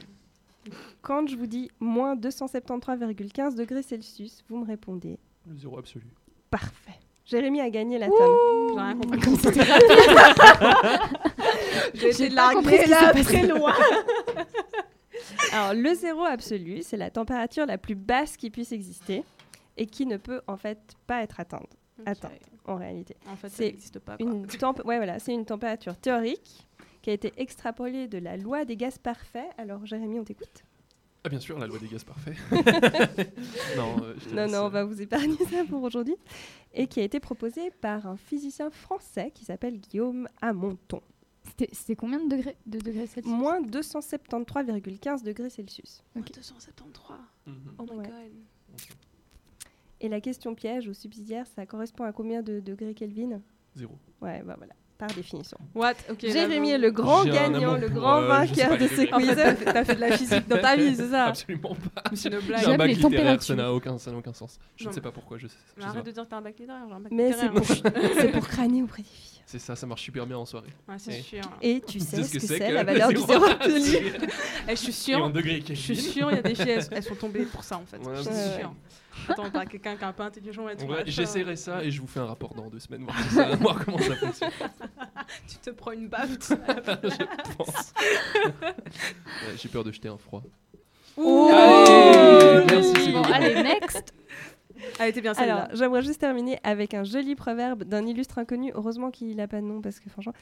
Quand 1.03 1.27
je 1.29 1.37
vous 1.37 1.47
dis 1.47 1.71
moins 1.81 2.15
273,15 2.17 3.55
degrés 3.55 3.83
Celsius, 3.83 4.43
vous 4.49 4.59
me 4.59 4.67
répondez 4.67 5.19
Le 5.47 5.57
zéro 5.57 5.79
absolu. 5.79 6.07
parfait. 6.51 6.93
Jérémy 7.25 7.61
a 7.61 7.69
gagné 7.69 7.99
la 7.99 8.07
tome. 8.07 8.37
J'ai 8.75 8.81
rien 8.81 8.97
compris. 8.97 9.21
Comme 9.21 9.37
c'était 9.37 9.61
J'ai 11.95 12.29
là 12.31 12.53
très 13.23 13.47
loin. 13.47 13.75
Alors, 15.53 15.75
le 15.75 15.95
zéro 15.95 16.25
absolu, 16.25 16.81
c'est 16.83 16.97
la 16.97 17.11
température 17.11 17.67
la 17.67 17.77
plus 17.79 17.95
basse 17.95 18.37
qui 18.37 18.51
puisse 18.51 18.73
exister 18.73 19.25
et 19.77 19.87
qui 19.87 20.07
ne 20.07 20.17
peut 20.17 20.41
en 20.47 20.57
fait 20.57 20.79
pas 21.07 21.23
être 21.23 21.39
atteinte, 21.41 21.69
atteinte 22.07 22.33
en 22.67 22.77
réalité. 22.77 23.17
En 23.31 23.37
fait, 23.37 23.49
ça 23.49 23.57
C'est 23.59 23.65
n'existe 23.65 23.99
pas. 23.99 24.17
quoi. 24.17 24.27
Une, 24.27 24.47
temp- 24.47 24.83
ouais, 24.85 24.97
voilà, 24.97 25.19
c'est 25.19 25.33
une 25.35 25.45
température 25.45 25.97
théorique 25.97 26.67
qui 27.09 27.13
a 27.13 27.15
été 27.15 27.33
extrapolée 27.39 28.07
de 28.07 28.19
la 28.19 28.37
loi 28.37 28.67
des 28.67 28.77
gaz 28.77 28.99
parfaits. 28.99 29.49
Alors, 29.57 29.87
Jérémy, 29.87 30.21
on 30.21 30.25
t'écoute 30.25 30.63
Ah, 31.25 31.31
bien 31.31 31.41
sûr, 31.41 31.59
la 31.59 31.67
loi 31.67 31.79
des 31.79 31.89
gaz 31.89 32.05
parfait. 32.05 32.35
non, 33.79 33.97
euh, 34.03 34.15
Non, 34.35 34.65
on 34.65 34.67
euh, 34.67 34.69
va 34.69 34.85
vous 34.85 35.01
épargner 35.01 35.39
ça 35.51 35.65
pour 35.65 35.83
aujourd'hui. 35.83 36.17
Et 36.75 36.87
qui 36.87 37.01
a 37.01 37.05
été 37.05 37.19
proposée 37.19 37.71
par 37.71 38.07
un 38.07 38.19
physicien 38.19 38.69
français 38.71 39.31
qui 39.35 39.47
s'appelle 39.47 39.81
Guillaume 39.81 40.29
Amonton. 40.43 41.01
C'était- 41.59 41.97
combien 41.97 42.23
de 42.23 42.29
degrés, 42.37 42.57
de 42.67 42.79
degrés 42.79 43.07
Celsius? 43.07 43.25
Moins 43.35 43.63
273,15 43.63 45.23
degrés 45.23 45.49
Celsius. 45.49 46.05
Moins 46.15 46.25
273. 46.27 47.17
mhm. 47.47 47.55
Oh 47.79 47.85
my 47.85 47.91
Ouais. 48.01 48.05
god. 48.07 48.83
Et 50.03 50.11
la 50.11 50.21
question 50.21 50.55
piège 50.55 50.87
au 50.89 50.93
subsidiaire, 50.93 51.47
ça 51.47 51.65
correspond 51.65 52.05
à 52.05 52.13
combien 52.13 52.43
de 52.43 52.61
degrés 52.61 52.93
Kelvin? 52.93 53.41
Zéro. 53.77 53.95
Ouais, 54.21 54.43
bah 54.43 54.57
voilà, 54.59 54.75
par 54.99 55.09
définition. 55.09 55.57
What? 55.75 55.95
Ok. 56.11 56.21
Jérémy 56.23 56.71
est 56.71 56.79
le 56.79 56.91
grand 56.91 57.25
gagnant, 57.25 57.77
le 57.77 57.89
grand 57.89 58.21
euh, 58.23 58.27
vainqueur 58.27 58.77
de 58.77 58.89
ce 58.89 59.03
quiz. 59.07 59.37
t'as 59.65 59.85
fait, 59.85 59.95
de 59.95 60.01
la 60.01 60.17
physique 60.19 60.49
dans 60.49 60.59
ta 60.61 60.77
vie, 60.77 60.95
c'est 60.97 61.09
ça? 61.11 61.27
Absolument 61.27 61.77
pas. 61.95 62.03
C'est 62.15 62.29
une 62.33 62.41
J'ai 62.41 62.67
un 62.67 62.77
bac 62.77 62.89
littéraire, 62.91 63.43
ça 63.43 63.55
n'a 63.55 63.73
aucun, 63.73 63.97
ça 63.99 64.11
n'a 64.11 64.19
aucun 64.19 64.33
sens. 64.33 64.59
Je 64.77 64.85
Non, 64.85 64.91
ne 64.91 64.95
sais 64.95 65.01
pas 65.01 65.13
pourquoi. 65.13 65.39
Je 65.39 65.47
sais, 65.47 65.55
je 65.55 65.73
Mais 65.77 65.83
sais 65.83 65.89
arrête 65.89 66.03
pas. 66.03 66.09
de 66.09 66.15
dire 66.15 66.25
que 66.25 66.29
t'as 66.29 66.37
un 66.37 66.43
bac 66.43 66.59
littéraire, 66.59 66.83
j'ai 66.89 66.95
un 66.95 67.01
bac 67.01 67.13
Mais 67.13 67.33
c'est 67.33 67.49
littéraire. 67.49 67.93
pour, 67.93 68.21
c'est 68.21 68.29
pour 68.33 68.49
crâner 68.49 68.83
auprès 68.83 69.03
des 69.03 69.09
filles. 69.09 69.41
C'est 69.47 69.59
ça, 69.61 69.77
ça 69.77 69.87
marche 69.87 70.03
super 70.03 70.27
bien 70.27 70.37
en 70.37 70.45
soirée. 70.45 70.69
Ouais, 70.89 70.97
c'est 70.99 71.13
Ouais. 71.13 71.21
sûr. 71.23 71.43
Et 71.63 71.81
tu 71.87 72.01
sais 72.01 72.23
ce 72.23 72.33
que 72.33 72.39
c'est 72.41 72.59
la 72.59 72.83
le 72.83 72.87
valeur 72.87 73.09
du 73.11 73.17
zéro 73.17 73.45
absolu. 73.45 73.97
Eh, 74.69 74.71
je 74.71 74.75
suis 74.75 74.93
sûre. 74.93 75.33
Je 75.35 75.75
suis 75.75 75.97
sûre, 75.97 76.31
il 76.31 76.37
y 76.37 76.39
a 76.39 76.43
des 76.43 76.55
filles, 76.55 76.81
elles, 76.91 77.03
sont 77.03 77.15
tombées 77.15 77.45
pour 77.45 77.63
ça 77.65 77.77
en 77.79 77.85
fait. 77.87 77.99
Je 78.17 78.23
suis 78.23 78.59
sûre. 78.61 78.75
Attends, 79.29 79.51
t'as 79.51 79.67
quelqu'un 79.67 79.97
qui 79.97 80.03
est 80.03 80.07
un 80.07 80.13
peu 80.13 80.23
intelligent 80.23 80.69
et 80.69 80.77
tout. 80.77 80.87
Ouais. 80.87 81.03
J'essaierai 81.07 81.57
ça 81.57 81.83
et 81.83 81.91
je 81.91 82.01
vous 82.01 82.07
fais 82.07 82.21
un 82.21 82.27
rapport 82.27 82.55
dans 82.55 82.69
deux 82.69 82.79
semaines, 82.81 83.05
voir, 83.05 83.19
si 83.23 83.29
ça- 83.35 83.57
voir 83.57 83.85
comment 83.85 83.99
ça 83.99 84.15
fonctionne. 84.17 84.51
Tu 85.49 85.57
te 85.59 85.71
prends 85.71 85.93
une 85.93 86.09
baffe. 86.09 86.31
je 86.51 87.55
pense. 87.57 87.93
Ouais, 88.63 89.57
J'ai 89.57 89.69
peur 89.69 89.85
de 89.85 89.93
jeter 89.93 90.09
un 90.09 90.17
froid. 90.19 90.43
Ouh 91.17 91.49
Allez, 91.53 92.65
merci, 92.67 93.13
Bon, 93.13 93.23
allez, 93.23 93.63
next. 93.63 94.15
Elle 95.01 95.09
était 95.11 95.21
bien 95.21 95.33
Alors, 95.33 95.67
j'aimerais 95.75 96.03
juste 96.03 96.21
terminer 96.21 96.59
avec 96.63 96.95
un 96.95 97.03
joli 97.05 97.35
proverbe 97.35 97.83
d'un 97.85 98.07
illustre 98.07 98.39
inconnu. 98.39 98.71
Heureusement 98.75 99.11
qu'il 99.11 99.37
n'a 99.37 99.49
pas 99.49 99.61
de 99.61 99.67
nom 99.67 99.81
parce 99.83 99.99
que 99.99 100.09
franchement, 100.09 100.35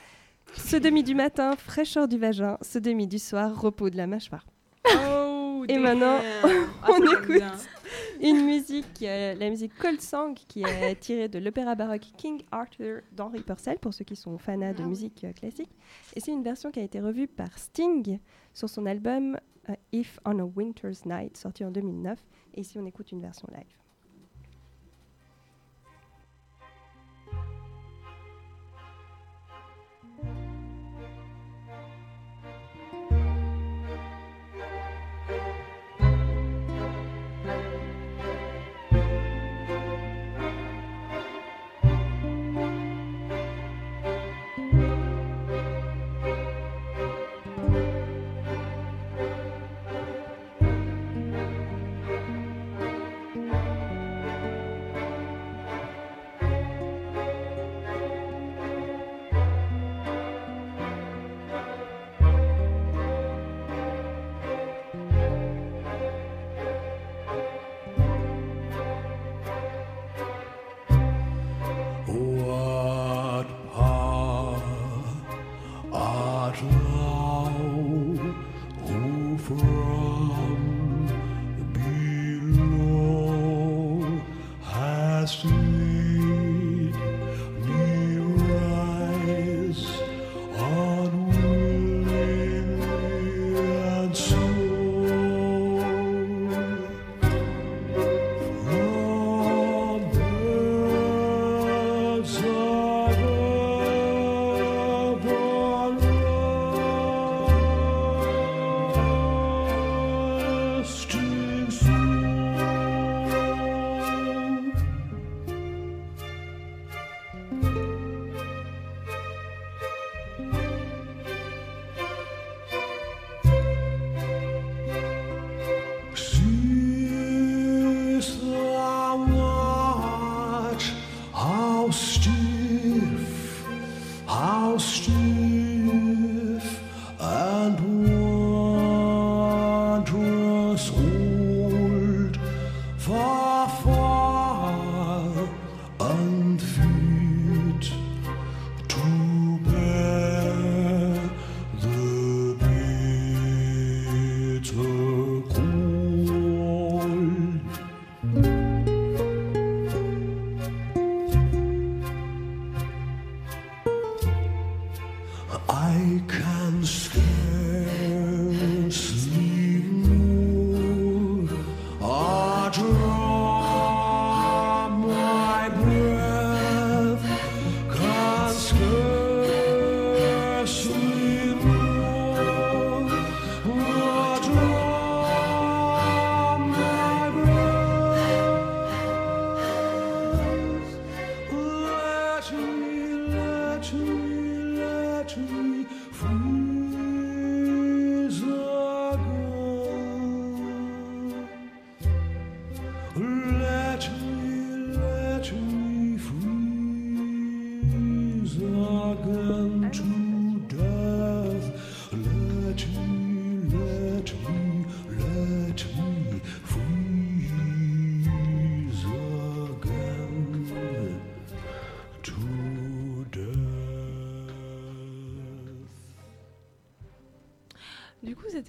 ce 0.54 0.76
demi 0.76 1.02
du 1.02 1.14
matin, 1.14 1.56
fraîcheur 1.56 2.06
du 2.06 2.18
vagin, 2.18 2.58
ce 2.60 2.78
demi 2.78 3.06
du 3.06 3.18
soir, 3.18 3.58
repos 3.58 3.88
de 3.90 3.96
la 3.96 4.06
mâchoire. 4.06 4.44
Oh, 4.86 5.64
Et 5.68 5.74
damn. 5.74 5.82
maintenant, 5.82 6.18
Ah, 6.44 6.88
on 6.90 7.02
écoute. 7.02 7.42
Une 8.20 8.44
musique, 8.46 9.02
euh, 9.02 9.34
la 9.34 9.50
musique 9.50 9.74
Cold 9.76 10.00
Song, 10.00 10.34
qui 10.34 10.62
est 10.62 10.98
tirée 11.00 11.28
de 11.28 11.38
l'opéra 11.38 11.74
baroque 11.74 12.06
King 12.16 12.42
Arthur 12.50 13.00
d'Henri 13.12 13.40
Purcell, 13.40 13.78
pour 13.78 13.94
ceux 13.94 14.04
qui 14.04 14.16
sont 14.16 14.38
fans 14.38 14.56
de 14.56 14.82
musique 14.82 15.24
euh, 15.24 15.32
classique. 15.32 15.70
Et 16.14 16.20
c'est 16.20 16.32
une 16.32 16.42
version 16.42 16.70
qui 16.70 16.80
a 16.80 16.82
été 16.82 17.00
revue 17.00 17.26
par 17.26 17.58
Sting 17.58 18.18
sur 18.54 18.68
son 18.68 18.86
album 18.86 19.38
euh, 19.68 19.74
If 19.92 20.18
on 20.24 20.38
a 20.38 20.44
Winter's 20.44 21.04
Night, 21.04 21.36
sorti 21.36 21.64
en 21.64 21.70
2009. 21.70 22.18
Et 22.54 22.60
ici, 22.60 22.78
on 22.78 22.86
écoute 22.86 23.12
une 23.12 23.20
version 23.20 23.48
live. 23.52 23.85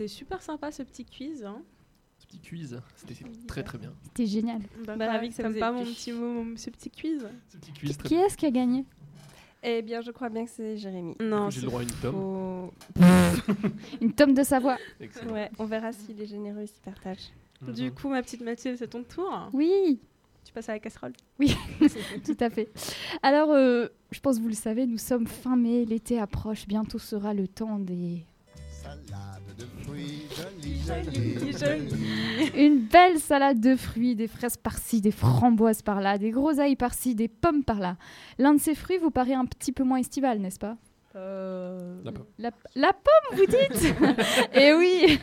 C'était 0.08 0.20
super 0.20 0.42
sympa 0.42 0.72
ce 0.72 0.84
petit 0.84 1.06
quiz. 1.06 1.44
hein. 1.46 1.62
Ce 2.20 2.26
petit 2.28 2.40
quiz, 2.40 2.80
c'était 2.96 3.16
très 3.48 3.64
très 3.64 3.78
bien. 3.78 3.94
C'était 4.04 4.26
génial. 4.26 4.60
Bah, 4.86 4.96
Bah, 4.96 5.06
pas- 5.06 5.12
ravi 5.14 5.30
que 5.30 5.36
ça 5.36 5.48
vous 5.50 5.60
pas 5.60 5.72
mon 5.72 5.84
petit 5.84 6.12
mot, 6.12 6.44
mon- 6.44 6.58
ce 6.58 6.70
petit 6.70 6.90
quiz 6.90 7.28
Ce 7.50 7.58
petit 7.58 7.72
quiz 7.72 7.98
très 7.98 8.08
Qui 8.08 8.16
est-ce 8.16 8.36
qui 8.38 8.46
a 8.46 8.52
gagné? 8.52 8.86
Eh 9.64 9.82
bien, 9.82 10.02
je 10.02 10.12
crois 10.12 10.30
bien 10.30 10.46
que 10.46 10.52
c'est 10.52 10.78
Jérémy. 10.78 11.16
Non, 11.20 11.50
J'ai 11.50 11.62
le 11.62 11.68
droit 11.68 11.80
à 11.82 11.84
une 11.84 11.90
tome. 11.92 12.14
Faut- 12.14 12.74
Une 14.02 14.14
tome 14.14 14.34
de 14.34 14.44
Savoie. 14.44 14.78
Ouais, 15.32 15.50
on 15.60 15.66
verra 15.66 15.92
s'il 15.92 16.20
est 16.22 16.26
généreux 16.28 16.62
et 16.62 16.68
s'il 16.68 16.82
partage. 16.82 17.20
Mhm. 17.62 17.74
Du 17.74 17.92
coup, 17.92 18.08
ma 18.10 18.22
petite 18.22 18.42
Mathilde, 18.42 18.78
c'est 18.78 18.88
ton 18.88 19.04
tour. 19.04 19.50
Oui, 19.54 20.00
Tu 20.46 20.54
passes 20.54 20.70
à 20.70 20.74
la 20.74 20.80
casserole. 20.80 21.14
oui, 21.40 21.54
tout 22.26 22.38
à 22.40 22.50
fait. 22.50 22.70
Alors, 23.24 23.52
euh, 23.52 23.88
je 24.12 24.20
pense 24.22 24.38
que 24.38 24.42
vous 24.44 24.48
le 24.48 24.54
savez, 24.54 24.86
nous 24.86 24.98
sommes 25.00 25.28
fin 25.28 25.56
mai, 25.58 25.84
l'été 25.86 26.20
approche, 26.20 26.68
bientôt 26.68 27.00
sera 27.00 27.34
le 27.34 27.48
temps 27.48 27.80
des... 27.80 28.24
Une 32.56 32.80
belle 32.80 33.20
salade 33.20 33.60
de 33.60 33.76
fruits, 33.76 34.16
des 34.16 34.28
fraises 34.28 34.58
par-ci, 34.58 35.02
des 35.02 35.12
framboises 35.12 35.82
par-là, 35.82 36.18
des 36.18 36.32
groseilles 36.32 36.76
par-ci, 36.76 37.16
des 37.16 37.28
pommes 37.28 37.64
par-là. 37.64 37.98
L'un 38.38 38.54
de 38.54 38.60
ces 38.60 38.76
fruits 38.76 38.98
vous 38.98 39.12
paraît 39.12 39.34
un 39.34 39.46
petit 39.46 39.72
peu 39.72 39.84
moins 39.84 39.98
estival, 39.98 40.40
n'est-ce 40.40 40.60
pas? 40.60 40.78
La 42.04 42.12
pomme. 42.12 42.26
La, 42.38 42.52
la 42.76 42.94
pomme, 42.94 43.38
vous 43.40 43.46
dites? 43.46 43.96
Eh 44.54 44.74
oui 44.76 45.20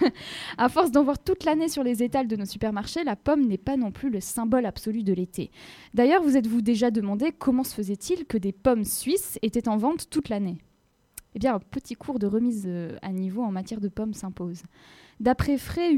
À 0.59 0.69
force 0.69 0.91
d'en 0.91 1.05
voir 1.05 1.19
toute 1.19 1.45
l'année 1.45 1.69
sur 1.69 1.85
les 1.85 2.03
étals 2.03 2.27
de 2.27 2.35
nos 2.35 2.47
supermarchés, 2.47 3.05
la 3.05 3.15
pomme 3.15 3.47
n'est 3.47 3.59
pas 3.59 3.77
non 3.77 3.93
plus 3.93 4.11
le 4.11 4.21
symbole 4.21 4.67
absolu 4.67 5.05
de 5.05 5.13
l'été. 5.13 5.51
D'ailleurs, 5.93 6.23
vous 6.23 6.37
êtes-vous 6.37 6.63
déjà 6.63 6.91
demandé 6.91 7.31
comment 7.31 7.63
se 7.63 7.75
faisait-il 7.75 8.27
que 8.27 8.39
des 8.39 8.53
pommes 8.53 8.85
suisses 8.85 9.39
étaient 9.43 9.69
en 9.69 9.77
vente 9.77 10.11
toute 10.11 10.31
l'année? 10.31 10.59
Eh 11.37 11.39
bien, 11.39 11.55
un 11.55 11.61
petit 11.61 11.95
cours 11.95 12.19
de 12.19 12.27
remise 12.27 12.65
euh, 12.67 12.97
à 13.03 13.11
niveau 13.13 13.43
en 13.43 13.51
matière 13.53 13.81
de 13.81 13.89
pommes 13.89 14.15
s'impose. 14.15 14.63
D'après 15.21 15.59
Frais, 15.59 15.93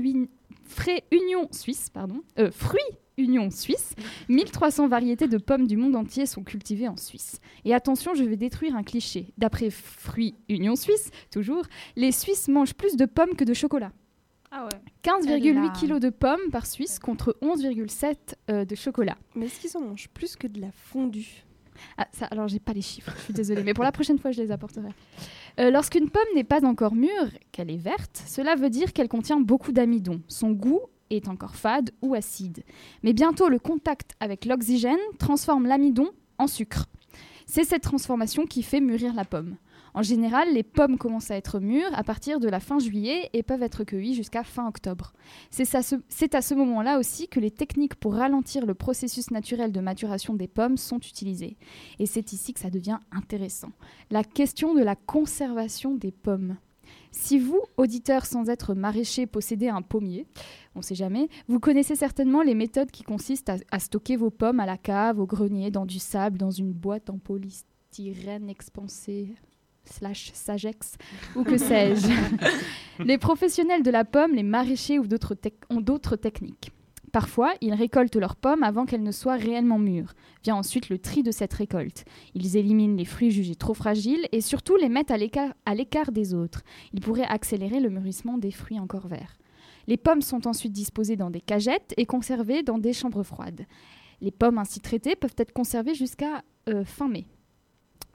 Frais 0.64 1.04
Union 1.10 1.48
Suisse, 1.50 1.90
pardon, 1.90 2.22
euh, 2.38 2.50
Fruits 2.50 2.80
Union 3.18 3.50
Suisse, 3.50 3.94
1300 4.28 4.88
variétés 4.88 5.28
de 5.28 5.38
pommes 5.38 5.66
du 5.66 5.76
monde 5.76 5.96
entier 5.96 6.26
sont 6.26 6.42
cultivées 6.42 6.88
en 6.88 6.96
Suisse. 6.96 7.40
Et 7.64 7.74
attention, 7.74 8.14
je 8.14 8.24
vais 8.24 8.36
détruire 8.36 8.76
un 8.76 8.82
cliché. 8.82 9.32
D'après 9.38 9.70
Fruits 9.70 10.34
Union 10.48 10.76
Suisse, 10.76 11.10
toujours, 11.30 11.64
les 11.96 12.12
Suisses 12.12 12.48
mangent 12.48 12.74
plus 12.74 12.96
de 12.96 13.06
pommes 13.06 13.34
que 13.34 13.44
de 13.44 13.54
chocolat. 13.54 13.92
Ah 14.50 14.64
ouais. 14.64 14.80
15,8 15.02 15.54
là. 15.54 15.72
kg 15.78 16.00
de 16.00 16.10
pommes 16.10 16.50
par 16.52 16.66
Suisse 16.66 16.98
contre 16.98 17.36
11,7 17.42 18.16
euh, 18.50 18.64
de 18.64 18.74
chocolat. 18.74 19.16
Mais 19.34 19.46
est-ce 19.46 19.60
qu'ils 19.60 19.76
en 19.76 19.80
mangent 19.80 20.08
plus 20.08 20.36
que 20.36 20.46
de 20.46 20.60
la 20.60 20.70
fondue? 20.72 21.45
Ah, 21.98 22.06
ça, 22.12 22.26
alors 22.26 22.48
j'ai 22.48 22.58
pas 22.60 22.72
les 22.72 22.82
chiffres, 22.82 23.12
je 23.16 23.22
suis 23.22 23.34
désolée, 23.34 23.62
mais 23.62 23.74
pour 23.74 23.84
la 23.84 23.92
prochaine 23.92 24.18
fois 24.18 24.30
je 24.30 24.42
les 24.42 24.50
apporterai. 24.50 24.88
Euh, 25.58 25.70
Lorsqu'une 25.70 26.10
pomme 26.10 26.22
n'est 26.34 26.44
pas 26.44 26.64
encore 26.64 26.94
mûre, 26.94 27.30
qu'elle 27.52 27.70
est 27.70 27.76
verte, 27.76 28.22
cela 28.26 28.54
veut 28.54 28.70
dire 28.70 28.92
qu'elle 28.92 29.08
contient 29.08 29.40
beaucoup 29.40 29.72
d'amidon. 29.72 30.20
Son 30.28 30.50
goût 30.50 30.80
est 31.10 31.28
encore 31.28 31.54
fade 31.54 31.90
ou 32.02 32.14
acide. 32.14 32.62
Mais 33.02 33.12
bientôt 33.12 33.48
le 33.48 33.58
contact 33.58 34.12
avec 34.20 34.44
l'oxygène 34.44 34.98
transforme 35.18 35.66
l'amidon 35.66 36.10
en 36.38 36.46
sucre. 36.46 36.86
C'est 37.46 37.64
cette 37.64 37.82
transformation 37.82 38.44
qui 38.44 38.62
fait 38.62 38.80
mûrir 38.80 39.14
la 39.14 39.24
pomme. 39.24 39.56
En 39.96 40.02
général, 40.02 40.52
les 40.52 40.62
pommes 40.62 40.98
commencent 40.98 41.30
à 41.30 41.36
être 41.36 41.58
mûres 41.58 41.88
à 41.94 42.04
partir 42.04 42.38
de 42.38 42.50
la 42.50 42.60
fin 42.60 42.78
juillet 42.78 43.30
et 43.32 43.42
peuvent 43.42 43.62
être 43.62 43.82
cueillies 43.82 44.14
jusqu'à 44.14 44.44
fin 44.44 44.68
octobre. 44.68 45.14
C'est 45.50 46.34
à 46.34 46.42
ce 46.42 46.54
moment-là 46.54 46.98
aussi 46.98 47.28
que 47.28 47.40
les 47.40 47.50
techniques 47.50 47.94
pour 47.94 48.12
ralentir 48.12 48.66
le 48.66 48.74
processus 48.74 49.30
naturel 49.30 49.72
de 49.72 49.80
maturation 49.80 50.34
des 50.34 50.48
pommes 50.48 50.76
sont 50.76 50.98
utilisées. 50.98 51.56
Et 51.98 52.04
c'est 52.04 52.34
ici 52.34 52.52
que 52.52 52.60
ça 52.60 52.68
devient 52.68 52.98
intéressant. 53.10 53.70
La 54.10 54.22
question 54.22 54.74
de 54.74 54.82
la 54.82 54.96
conservation 54.96 55.94
des 55.94 56.12
pommes. 56.12 56.58
Si 57.10 57.38
vous, 57.38 57.62
auditeurs 57.78 58.26
sans 58.26 58.50
être 58.50 58.74
maraîcher, 58.74 59.26
possédez 59.26 59.70
un 59.70 59.80
pommier, 59.80 60.26
on 60.74 60.80
ne 60.80 60.84
sait 60.84 60.94
jamais, 60.94 61.30
vous 61.48 61.58
connaissez 61.58 61.96
certainement 61.96 62.42
les 62.42 62.54
méthodes 62.54 62.90
qui 62.90 63.02
consistent 63.02 63.48
à, 63.48 63.56
à 63.70 63.78
stocker 63.78 64.16
vos 64.16 64.30
pommes 64.30 64.60
à 64.60 64.66
la 64.66 64.76
cave, 64.76 65.18
au 65.18 65.26
grenier, 65.26 65.70
dans 65.70 65.86
du 65.86 65.98
sable, 65.98 66.36
dans 66.36 66.50
une 66.50 66.74
boîte 66.74 67.08
en 67.08 67.16
polystyrène 67.16 68.50
expansé 68.50 69.34
slash 69.86 70.30
sagex 70.34 70.96
ou 71.34 71.44
que 71.44 71.56
sais-je. 71.56 72.08
les 73.04 73.18
professionnels 73.18 73.82
de 73.82 73.90
la 73.90 74.04
pomme, 74.04 74.34
les 74.34 74.42
maraîchers 74.42 74.98
ou 74.98 75.06
d'autres 75.06 75.36
ont 75.70 75.80
d'autres 75.80 76.16
techniques. 76.16 76.70
Parfois, 77.12 77.54
ils 77.62 77.72
récoltent 77.72 78.16
leurs 78.16 78.36
pommes 78.36 78.62
avant 78.62 78.84
qu'elles 78.84 79.02
ne 79.02 79.12
soient 79.12 79.36
réellement 79.36 79.78
mûres. 79.78 80.12
Vient 80.44 80.56
ensuite 80.56 80.90
le 80.90 80.98
tri 80.98 81.22
de 81.22 81.30
cette 81.30 81.54
récolte. 81.54 82.04
Ils 82.34 82.58
éliminent 82.58 82.96
les 82.96 83.06
fruits 83.06 83.30
jugés 83.30 83.54
trop 83.54 83.72
fragiles 83.72 84.26
et 84.32 84.42
surtout 84.42 84.76
les 84.76 84.90
mettent 84.90 85.10
à 85.10 85.16
l'écart- 85.16 85.54
à 85.64 85.74
l'écart 85.74 86.12
des 86.12 86.34
autres. 86.34 86.62
Ils 86.92 87.00
pourraient 87.00 87.24
accélérer 87.24 87.80
le 87.80 87.88
mûrissement 87.88 88.36
des 88.36 88.50
fruits 88.50 88.78
encore 88.78 89.06
verts. 89.06 89.38
Les 89.86 89.96
pommes 89.96 90.20
sont 90.20 90.46
ensuite 90.46 90.72
disposées 90.72 91.16
dans 91.16 91.30
des 91.30 91.40
cagettes 91.40 91.94
et 91.96 92.06
conservées 92.06 92.62
dans 92.62 92.78
des 92.78 92.92
chambres 92.92 93.22
froides. 93.22 93.64
Les 94.20 94.30
pommes 94.30 94.58
ainsi 94.58 94.80
traitées 94.80 95.16
peuvent 95.16 95.34
être 95.38 95.52
conservées 95.52 95.94
jusqu'à 95.94 96.42
euh, 96.68 96.84
fin 96.84 97.08
mai. 97.08 97.26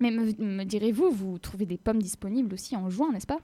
Mais 0.01 0.11
me, 0.11 0.33
me 0.39 0.63
direz-vous, 0.63 1.09
vous 1.11 1.37
trouvez 1.37 1.65
des 1.65 1.77
pommes 1.77 2.01
disponibles 2.01 2.53
aussi 2.53 2.75
en 2.75 2.89
juin, 2.89 3.11
n'est-ce 3.11 3.27
pas 3.27 3.39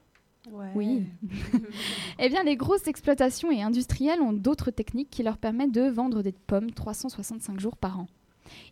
Ouais. 0.52 0.72
Oui. 0.76 1.04
eh 2.20 2.30
bien, 2.30 2.44
les 2.44 2.56
grosses 2.56 2.88
exploitations 2.88 3.52
et 3.52 3.62
industrielles 3.62 4.22
ont 4.22 4.34
d'autres 4.34 4.72
techniques 4.72 5.10
qui 5.10 5.24
leur 5.24 5.38
permettent 5.38 5.74
de 5.74 5.90
vendre 5.90 6.22
des 6.22 6.32
pommes 6.32 6.72
365 6.72 7.60
jours 7.60 7.78
par 7.78 8.00
an. 8.00 8.08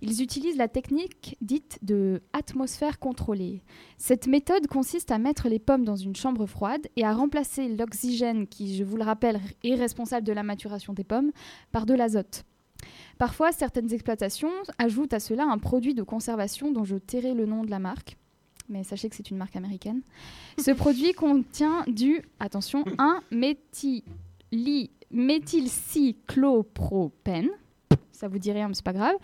Ils 0.01 0.21
utilisent 0.21 0.57
la 0.57 0.69
technique 0.69 1.37
dite 1.41 1.79
de 1.81 2.21
atmosphère 2.31 2.97
contrôlée. 2.97 3.61
Cette 3.97 4.27
méthode 4.27 4.67
consiste 4.67 5.11
à 5.11 5.17
mettre 5.17 5.49
les 5.49 5.59
pommes 5.59 5.83
dans 5.83 5.97
une 5.97 6.15
chambre 6.15 6.45
froide 6.45 6.87
et 6.95 7.03
à 7.03 7.13
remplacer 7.13 7.67
l'oxygène 7.67 8.47
qui, 8.47 8.77
je 8.77 8.85
vous 8.85 8.95
le 8.95 9.03
rappelle, 9.03 9.41
est 9.65 9.75
responsable 9.75 10.25
de 10.25 10.31
la 10.31 10.43
maturation 10.43 10.93
des 10.93 11.03
pommes, 11.03 11.31
par 11.73 11.85
de 11.85 11.93
l'azote. 11.93 12.45
Parfois, 13.17 13.51
certaines 13.51 13.91
exploitations 13.93 14.51
ajoutent 14.77 15.13
à 15.13 15.19
cela 15.19 15.45
un 15.45 15.57
produit 15.57 15.93
de 15.93 16.03
conservation 16.03 16.71
dont 16.71 16.83
je 16.83 16.97
tairai 16.97 17.33
le 17.33 17.45
nom 17.45 17.63
de 17.63 17.69
la 17.69 17.79
marque, 17.79 18.17
mais 18.69 18.83
sachez 18.83 19.09
que 19.09 19.15
c'est 19.15 19.29
une 19.29 19.37
marque 19.37 19.55
américaine. 19.55 20.01
Ce 20.57 20.71
produit 20.71 21.13
contient 21.13 21.83
du, 21.87 22.21
attention, 22.39 22.83
1 22.97 23.21
méthyli- 23.31 24.89
méthylcyclopropène. 25.11 27.49
ça 28.11 28.27
vous 28.27 28.39
dit 28.39 28.51
rien, 28.51 28.67
mais 28.67 28.73
c'est 28.73 28.83
pas 28.83 28.93
grave, 28.93 29.15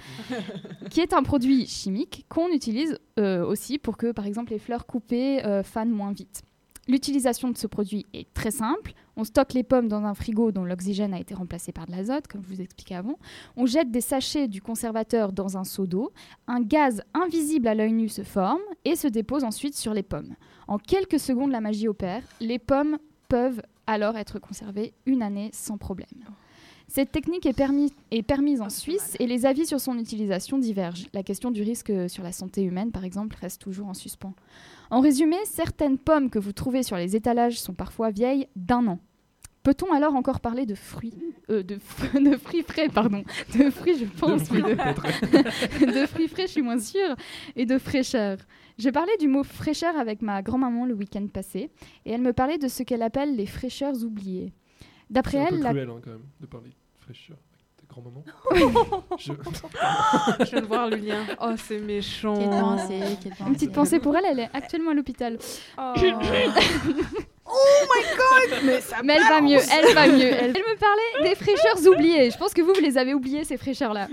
qui 0.89 1.01
est 1.01 1.13
un 1.13 1.23
produit 1.23 1.65
chimique 1.67 2.25
qu'on 2.29 2.49
utilise 2.49 2.97
euh, 3.19 3.45
aussi 3.45 3.77
pour 3.77 3.97
que, 3.97 4.11
par 4.11 4.25
exemple, 4.25 4.51
les 4.51 4.59
fleurs 4.59 4.85
coupées 4.85 5.43
euh, 5.45 5.63
fanent 5.63 5.91
moins 5.91 6.11
vite. 6.11 6.43
L'utilisation 6.87 7.49
de 7.49 7.57
ce 7.57 7.67
produit 7.67 8.05
est 8.13 8.31
très 8.33 8.51
simple. 8.51 8.93
On 9.17 9.23
stocke 9.23 9.53
les 9.53 9.63
pommes 9.63 9.87
dans 9.87 10.05
un 10.05 10.13
frigo 10.13 10.51
dont 10.51 10.63
l'oxygène 10.63 11.13
a 11.13 11.19
été 11.19 11.33
remplacé 11.33 11.71
par 11.71 11.85
de 11.85 11.91
l'azote, 11.91 12.27
comme 12.27 12.43
je 12.43 12.47
vous 12.47 12.61
expliquais 12.61 12.95
avant. 12.95 13.17
On 13.57 13.65
jette 13.65 13.91
des 13.91 14.01
sachets 14.01 14.47
du 14.47 14.61
conservateur 14.61 15.31
dans 15.33 15.57
un 15.57 15.63
seau 15.63 15.85
d'eau. 15.85 16.11
Un 16.47 16.61
gaz 16.61 17.03
invisible 17.13 17.67
à 17.67 17.75
l'œil 17.75 17.93
nu 17.93 18.09
se 18.09 18.23
forme 18.23 18.61
et 18.85 18.95
se 18.95 19.07
dépose 19.07 19.43
ensuite 19.43 19.75
sur 19.75 19.93
les 19.93 20.03
pommes. 20.03 20.35
En 20.67 20.77
quelques 20.77 21.19
secondes, 21.19 21.51
la 21.51 21.61
magie 21.61 21.87
opère. 21.87 22.23
Les 22.39 22.59
pommes 22.59 22.97
peuvent 23.27 23.61
alors 23.87 24.17
être 24.17 24.39
conservées 24.39 24.93
une 25.05 25.21
année 25.21 25.49
sans 25.53 25.77
problème. 25.77 26.07
Cette 26.93 27.13
technique 27.13 27.45
est, 27.45 27.53
permis- 27.53 27.93
est 28.11 28.21
permise 28.21 28.59
en 28.59 28.69
Suisse 28.69 29.15
et 29.19 29.25
les 29.25 29.45
avis 29.45 29.65
sur 29.65 29.79
son 29.79 29.97
utilisation 29.97 30.57
divergent. 30.57 31.07
La 31.13 31.23
question 31.23 31.49
du 31.49 31.61
risque 31.61 31.89
sur 32.09 32.21
la 32.21 32.33
santé 32.33 32.63
humaine, 32.63 32.91
par 32.91 33.05
exemple, 33.05 33.37
reste 33.39 33.61
toujours 33.61 33.87
en 33.87 33.93
suspens. 33.93 34.33
En 34.89 34.99
résumé, 34.99 35.37
certaines 35.45 35.97
pommes 35.97 36.29
que 36.29 36.37
vous 36.37 36.51
trouvez 36.51 36.83
sur 36.83 36.97
les 36.97 37.15
étalages 37.15 37.61
sont 37.61 37.73
parfois 37.73 38.09
vieilles 38.11 38.45
d'un 38.57 38.87
an. 38.87 38.99
Peut-on 39.63 39.93
alors 39.93 40.15
encore 40.15 40.41
parler 40.41 40.65
de 40.65 40.75
fruits 40.75 41.13
euh, 41.49 41.63
de, 41.63 41.75
fr- 41.75 42.21
de 42.31 42.35
fruits 42.35 42.63
frais, 42.63 42.89
pardon. 42.89 43.23
De 43.57 43.69
fruits, 43.69 43.95
je 43.97 44.05
pense, 44.05 44.43
fruits, 44.43 44.61
mais 44.61 44.75
de, 44.75 45.85
de 46.01 46.05
fruits 46.07 46.27
frais, 46.27 46.47
je 46.47 46.51
suis 46.51 46.61
moins 46.61 46.79
sûre, 46.79 47.15
et 47.55 47.65
de 47.65 47.77
fraîcheur. 47.77 48.37
J'ai 48.77 48.91
parlé 48.91 49.11
du 49.17 49.29
mot 49.29 49.43
fraîcheur 49.43 49.95
avec 49.97 50.21
ma 50.21 50.41
grand-maman 50.41 50.85
le 50.85 50.93
week-end 50.95 51.25
passé, 51.27 51.69
et 52.05 52.11
elle 52.11 52.21
me 52.21 52.33
parlait 52.33 52.57
de 52.57 52.67
ce 52.67 52.83
qu'elle 52.83 53.01
appelle 53.03 53.37
les 53.37 53.45
fraîcheurs 53.45 54.03
oubliées. 54.03 54.51
D'après 55.09 55.37
C'est 55.37 55.43
un 55.43 55.47
elle, 55.47 55.59
la- 55.61 55.69
cruel 55.71 55.89
hein, 55.89 56.01
quand 56.03 56.11
même 56.11 56.21
de 56.39 56.45
parler 56.47 56.69
de 56.69 56.73
fraîcheur 57.01 57.37
avec 57.37 57.75
ta 57.77 57.85
grand-maman. 57.87 58.23
Je- 59.17 59.33
Je 60.45 60.49
viens 60.51 60.61
de 60.61 60.65
voir 60.65 60.87
le 60.89 60.95
lien. 60.97 61.25
Oh, 61.41 61.53
c'est 61.57 61.79
méchant. 61.79 62.35
Quelle 62.35 62.49
pensée, 62.49 63.01
quelle 63.21 63.33
Une 63.47 63.53
petite 63.53 63.73
pensée 63.73 63.99
pour 63.99 64.15
elle, 64.15 64.25
elle 64.31 64.39
est 64.39 64.49
actuellement 64.53 64.91
à 64.91 64.93
l'hôpital. 64.93 65.37
Oh. 65.77 65.93
oh 67.51 67.85
my 67.93 68.03
god 68.17 68.63
Mais, 68.63 68.79
Mais 69.03 69.13
elle 69.15 69.23
va 69.23 69.41
mieux, 69.41 69.59
elle 69.59 69.93
va 69.93 70.07
mieux. 70.07 70.21
Elle, 70.41 70.53
elle 70.55 70.63
me 70.63 70.77
parlait 70.77 71.29
des 71.29 71.35
fraîcheurs 71.35 71.87
oubliées. 71.87 72.31
Je 72.31 72.37
pense 72.37 72.53
que 72.53 72.61
vous, 72.61 72.73
vous 72.73 72.81
les 72.81 72.97
avez 72.97 73.13
oubliées, 73.13 73.43
ces 73.43 73.57
fraîcheurs-là. 73.57 74.07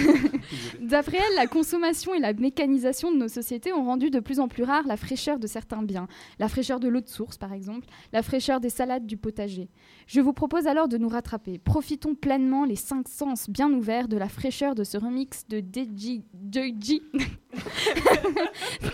D'après 0.80 1.18
elle, 1.18 1.36
la 1.36 1.46
consommation 1.46 2.14
et 2.14 2.20
la 2.20 2.32
mécanisation 2.32 3.10
de 3.10 3.16
nos 3.16 3.28
sociétés 3.28 3.72
ont 3.72 3.84
rendu 3.84 4.10
de 4.10 4.20
plus 4.20 4.40
en 4.40 4.48
plus 4.48 4.62
rare 4.62 4.82
la 4.86 4.96
fraîcheur 4.96 5.38
de 5.38 5.46
certains 5.46 5.82
biens. 5.82 6.06
La 6.38 6.48
fraîcheur 6.48 6.80
de 6.80 6.88
l'eau 6.88 7.00
de 7.00 7.08
source, 7.08 7.36
par 7.36 7.52
exemple, 7.52 7.86
la 8.12 8.22
fraîcheur 8.22 8.60
des 8.60 8.70
salades 8.70 9.06
du 9.06 9.16
potager. 9.16 9.68
Je 10.06 10.20
vous 10.20 10.32
propose 10.32 10.66
alors 10.66 10.88
de 10.88 10.98
nous 10.98 11.08
rattraper. 11.08 11.58
Profitons 11.58 12.14
pleinement 12.14 12.64
les 12.64 12.76
cinq 12.76 13.08
sens 13.08 13.48
bien 13.48 13.72
ouverts 13.72 14.08
de 14.08 14.16
la 14.16 14.28
fraîcheur 14.28 14.74
de 14.74 14.84
ce 14.84 14.96
remix 14.96 15.46
de 15.48 15.58
DJ 15.60 16.20
DJ 16.52 17.00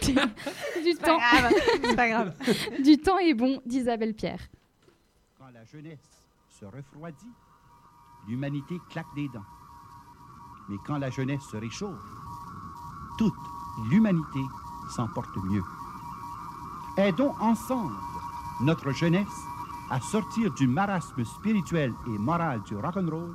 du, 0.02 0.14
du 0.84 0.94
temps. 0.96 1.18
C'est 1.84 1.96
pas 1.96 2.08
grave. 2.08 2.34
du 2.82 2.98
temps 2.98 3.18
est 3.18 3.34
bon 3.34 3.49
d'Isabelle 3.66 4.14
Pierre. 4.14 4.40
Quand 5.38 5.51
la 5.53 5.64
jeunesse 5.64 6.24
se 6.48 6.64
refroidit, 6.64 7.34
l'humanité 8.28 8.78
claque 8.90 9.12
des 9.14 9.28
dents. 9.28 9.46
Mais 10.68 10.76
quand 10.86 10.98
la 10.98 11.11
jeunesse 11.11 11.42
se 11.51 11.57
réchauffe, 11.57 11.98
toute 13.18 13.34
l'humanité 13.90 14.40
s'en 14.94 15.09
porte 15.09 15.36
mieux. 15.44 15.64
Aidons 16.96 17.34
ensemble 17.40 17.94
notre 18.62 18.92
jeunesse 18.92 19.26
à 19.90 20.01
sortir 20.01 20.53
du 20.55 20.66
marasme 20.66 21.24
spirituel 21.24 21.92
et 22.07 22.18
moral 22.18 22.62
du 22.62 22.76
rock'n'roll 22.76 23.34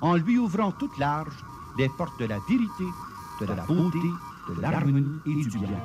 en 0.00 0.16
lui 0.16 0.38
ouvrant 0.38 0.72
toutes 0.72 0.98
larges 0.98 1.44
les 1.76 1.88
portes 1.88 2.18
de 2.20 2.26
la 2.26 2.38
vérité, 2.40 2.84
de 3.40 3.46
la 3.46 3.54
beauté, 3.64 3.98
de 4.48 4.60
l'harmonie 4.60 5.20
et 5.26 5.44
du 5.44 5.58
bien. 5.58 5.78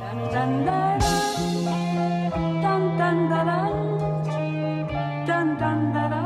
tan 2.62 2.98
tan 2.98 3.30
darán, 3.30 3.74
tan 5.28 5.58
tan 5.60 5.94
darán. 5.94 6.23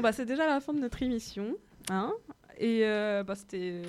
Bon, 0.00 0.08
bah, 0.08 0.12
c'est 0.12 0.24
déjà 0.26 0.46
la 0.46 0.60
fin 0.60 0.72
de 0.72 0.78
notre 0.80 1.02
émission. 1.02 1.54
Hein 1.90 2.12
Et 2.58 2.80
euh, 2.84 3.22
bah, 3.22 3.34
c'était 3.34 3.82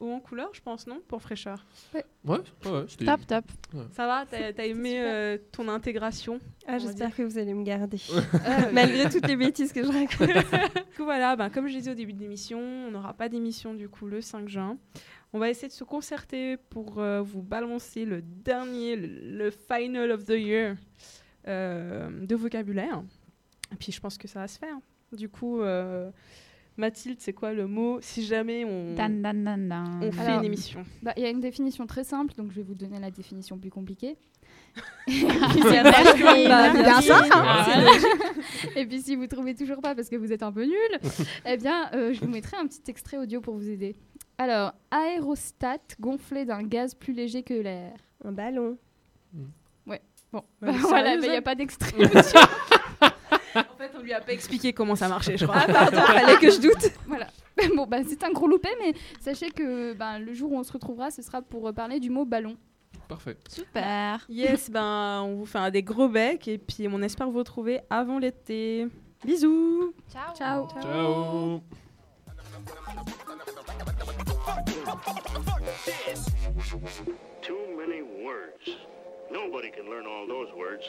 haut 0.00 0.10
en 0.12 0.20
couleur, 0.20 0.48
je 0.54 0.62
pense, 0.62 0.86
non 0.86 1.00
Pour 1.08 1.20
fraîcheur. 1.20 1.66
Ouais, 1.94 2.04
ouais, 2.24 2.38
ouais, 2.64 2.84
c'était- 2.88 3.04
Top, 3.04 3.26
top. 3.26 3.44
Ouais. 3.74 3.84
Ça 3.92 4.06
va 4.06 4.24
T'as 4.26 4.64
aimé 4.64 4.94
euh, 4.98 5.36
ton 5.52 5.68
intégration 5.68 6.38
Ah, 6.66 6.78
j'espère 6.78 7.14
que 7.14 7.22
vous 7.22 7.36
allez 7.38 7.52
me 7.54 7.62
garder. 7.64 7.98
Euh, 8.34 8.70
Malgré 8.72 9.08
toutes 9.10 9.26
les 9.28 9.36
bêtises 9.36 9.72
que 9.72 9.82
je 9.82 9.88
raconte. 9.88 10.28
Du 10.90 10.96
coup, 10.96 11.04
voilà, 11.04 11.36
ben, 11.36 11.50
comme 11.50 11.66
je 11.68 11.76
disais 11.76 11.90
au 11.90 11.94
début 11.94 12.12
de 12.14 12.20
l'émission, 12.20 12.58
on 12.60 12.90
n'aura 12.90 13.12
pas 13.14 13.28
d'émission 13.28 13.74
du 13.74 13.88
coup 13.88 14.06
le 14.06 14.20
5 14.22 14.48
juin. 14.48 14.78
On 15.32 15.38
va 15.38 15.48
essayer 15.50 15.68
de 15.68 15.72
se 15.72 15.84
concerter 15.84 16.56
pour 16.56 16.98
euh, 16.98 17.20
vous 17.22 17.42
balancer 17.42 18.04
le 18.04 18.20
dernier, 18.22 18.96
le, 18.96 19.06
le 19.44 19.50
final 19.50 20.10
of 20.10 20.24
the 20.24 20.30
year 20.30 20.76
euh, 21.46 22.10
de 22.26 22.34
vocabulaire. 22.34 23.02
Et 23.72 23.76
puis 23.76 23.92
je 23.92 24.00
pense 24.00 24.18
que 24.18 24.26
ça 24.28 24.40
va 24.40 24.48
se 24.48 24.58
faire. 24.58 24.76
Du 25.12 25.28
coup, 25.28 25.60
euh, 25.60 26.10
Mathilde, 26.76 27.20
c'est 27.20 27.32
quoi 27.32 27.52
le 27.52 27.66
mot 27.66 27.98
si 28.00 28.24
jamais 28.24 28.64
on, 28.64 28.94
Dan, 28.94 29.22
dan, 29.22 29.44
dan, 29.44 29.68
dan. 29.68 30.00
on 30.02 30.12
fait 30.12 30.20
Alors, 30.20 30.38
une 30.40 30.46
émission 30.46 30.84
bah, 31.02 31.12
Il 31.16 31.22
y 31.22 31.26
a 31.26 31.30
une 31.30 31.40
définition 31.40 31.86
très 31.86 32.04
simple, 32.04 32.34
donc 32.36 32.50
je 32.50 32.56
vais 32.56 32.62
vous 32.62 32.74
donner 32.74 32.98
la 33.00 33.10
définition 33.10 33.58
plus 33.58 33.70
compliquée. 33.70 34.16
Et 38.76 38.86
puis 38.86 39.02
si 39.02 39.16
vous 39.16 39.26
trouvez 39.26 39.54
toujours 39.54 39.80
pas 39.80 39.94
parce 39.94 40.08
que 40.08 40.16
vous 40.16 40.32
êtes 40.32 40.42
un 40.42 40.52
peu 40.52 40.64
nul, 40.64 40.98
eh 41.46 41.56
bien 41.56 41.90
euh, 41.92 42.12
je 42.12 42.20
vous 42.20 42.28
mettrai 42.28 42.56
un 42.56 42.66
petit 42.66 42.82
extrait 42.88 43.18
audio 43.18 43.40
pour 43.40 43.54
vous 43.56 43.68
aider. 43.68 43.96
Alors, 44.38 44.72
aérostat 44.90 45.78
gonflé 46.00 46.44
d'un 46.44 46.62
gaz 46.62 46.94
plus 46.94 47.12
léger 47.12 47.42
que 47.42 47.54
l'air. 47.54 47.94
Un 48.24 48.32
ballon. 48.32 48.78
Ouais. 49.86 50.00
Bon, 50.32 50.42
bah, 50.62 50.72
voilà, 50.78 51.16
mais 51.16 51.26
il 51.26 51.30
n'y 51.30 51.36
a 51.36 51.36
ça 51.36 51.42
pas 51.42 51.54
d'extrait. 51.54 51.92
On 54.00 54.02
lui 54.02 54.12
a 54.12 54.20
pas 54.20 54.32
expliqué 54.32 54.72
comment 54.72 54.96
ça 54.96 55.08
marchait, 55.08 55.36
je 55.36 55.44
crois. 55.44 55.62
Ah, 55.68 55.72
pardon, 55.72 56.00
fallait 56.00 56.38
que 56.38 56.50
je 56.50 56.60
doute. 56.60 56.90
Voilà. 57.06 57.26
Bon, 57.76 57.86
bah, 57.86 57.98
c'est 58.08 58.24
un 58.24 58.30
gros 58.30 58.46
loupé, 58.46 58.70
mais 58.80 58.94
sachez 59.20 59.50
que 59.50 59.92
ben, 59.92 60.18
le 60.18 60.32
jour 60.32 60.52
où 60.52 60.58
on 60.58 60.62
se 60.62 60.72
retrouvera, 60.72 61.10
ce 61.10 61.20
sera 61.20 61.42
pour 61.42 61.68
euh, 61.68 61.72
parler 61.72 62.00
du 62.00 62.08
mot 62.08 62.24
ballon. 62.24 62.56
Parfait. 63.06 63.36
Super. 63.48 64.24
Yes, 64.30 64.70
ben 64.70 65.22
on 65.26 65.34
vous 65.34 65.44
fait 65.44 65.58
un 65.58 65.70
des 65.70 65.82
gros 65.82 66.08
becs 66.08 66.48
et 66.48 66.58
puis 66.58 66.88
on 66.90 67.02
espère 67.02 67.28
vous 67.28 67.38
retrouver 67.38 67.80
avant 67.90 68.18
l'été. 68.18 68.86
Bisous. 69.24 69.92
Ciao. 70.10 70.34
Ciao. 70.34 70.68
Ciao. 70.68 71.60
Too 77.42 77.76
many 77.76 78.00
words. 78.00 78.78
Nobody 79.30 79.70
can 79.70 79.88
learn 79.88 80.06
all 80.06 80.26
those 80.26 80.48
words. 80.56 80.84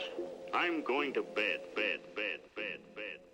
I'm 0.54 0.84
going 0.84 1.14
to 1.14 1.22
bed, 1.22 1.62
bed, 1.76 2.00
bed, 2.16 2.40
bed, 2.56 2.80
bed. 2.96 3.31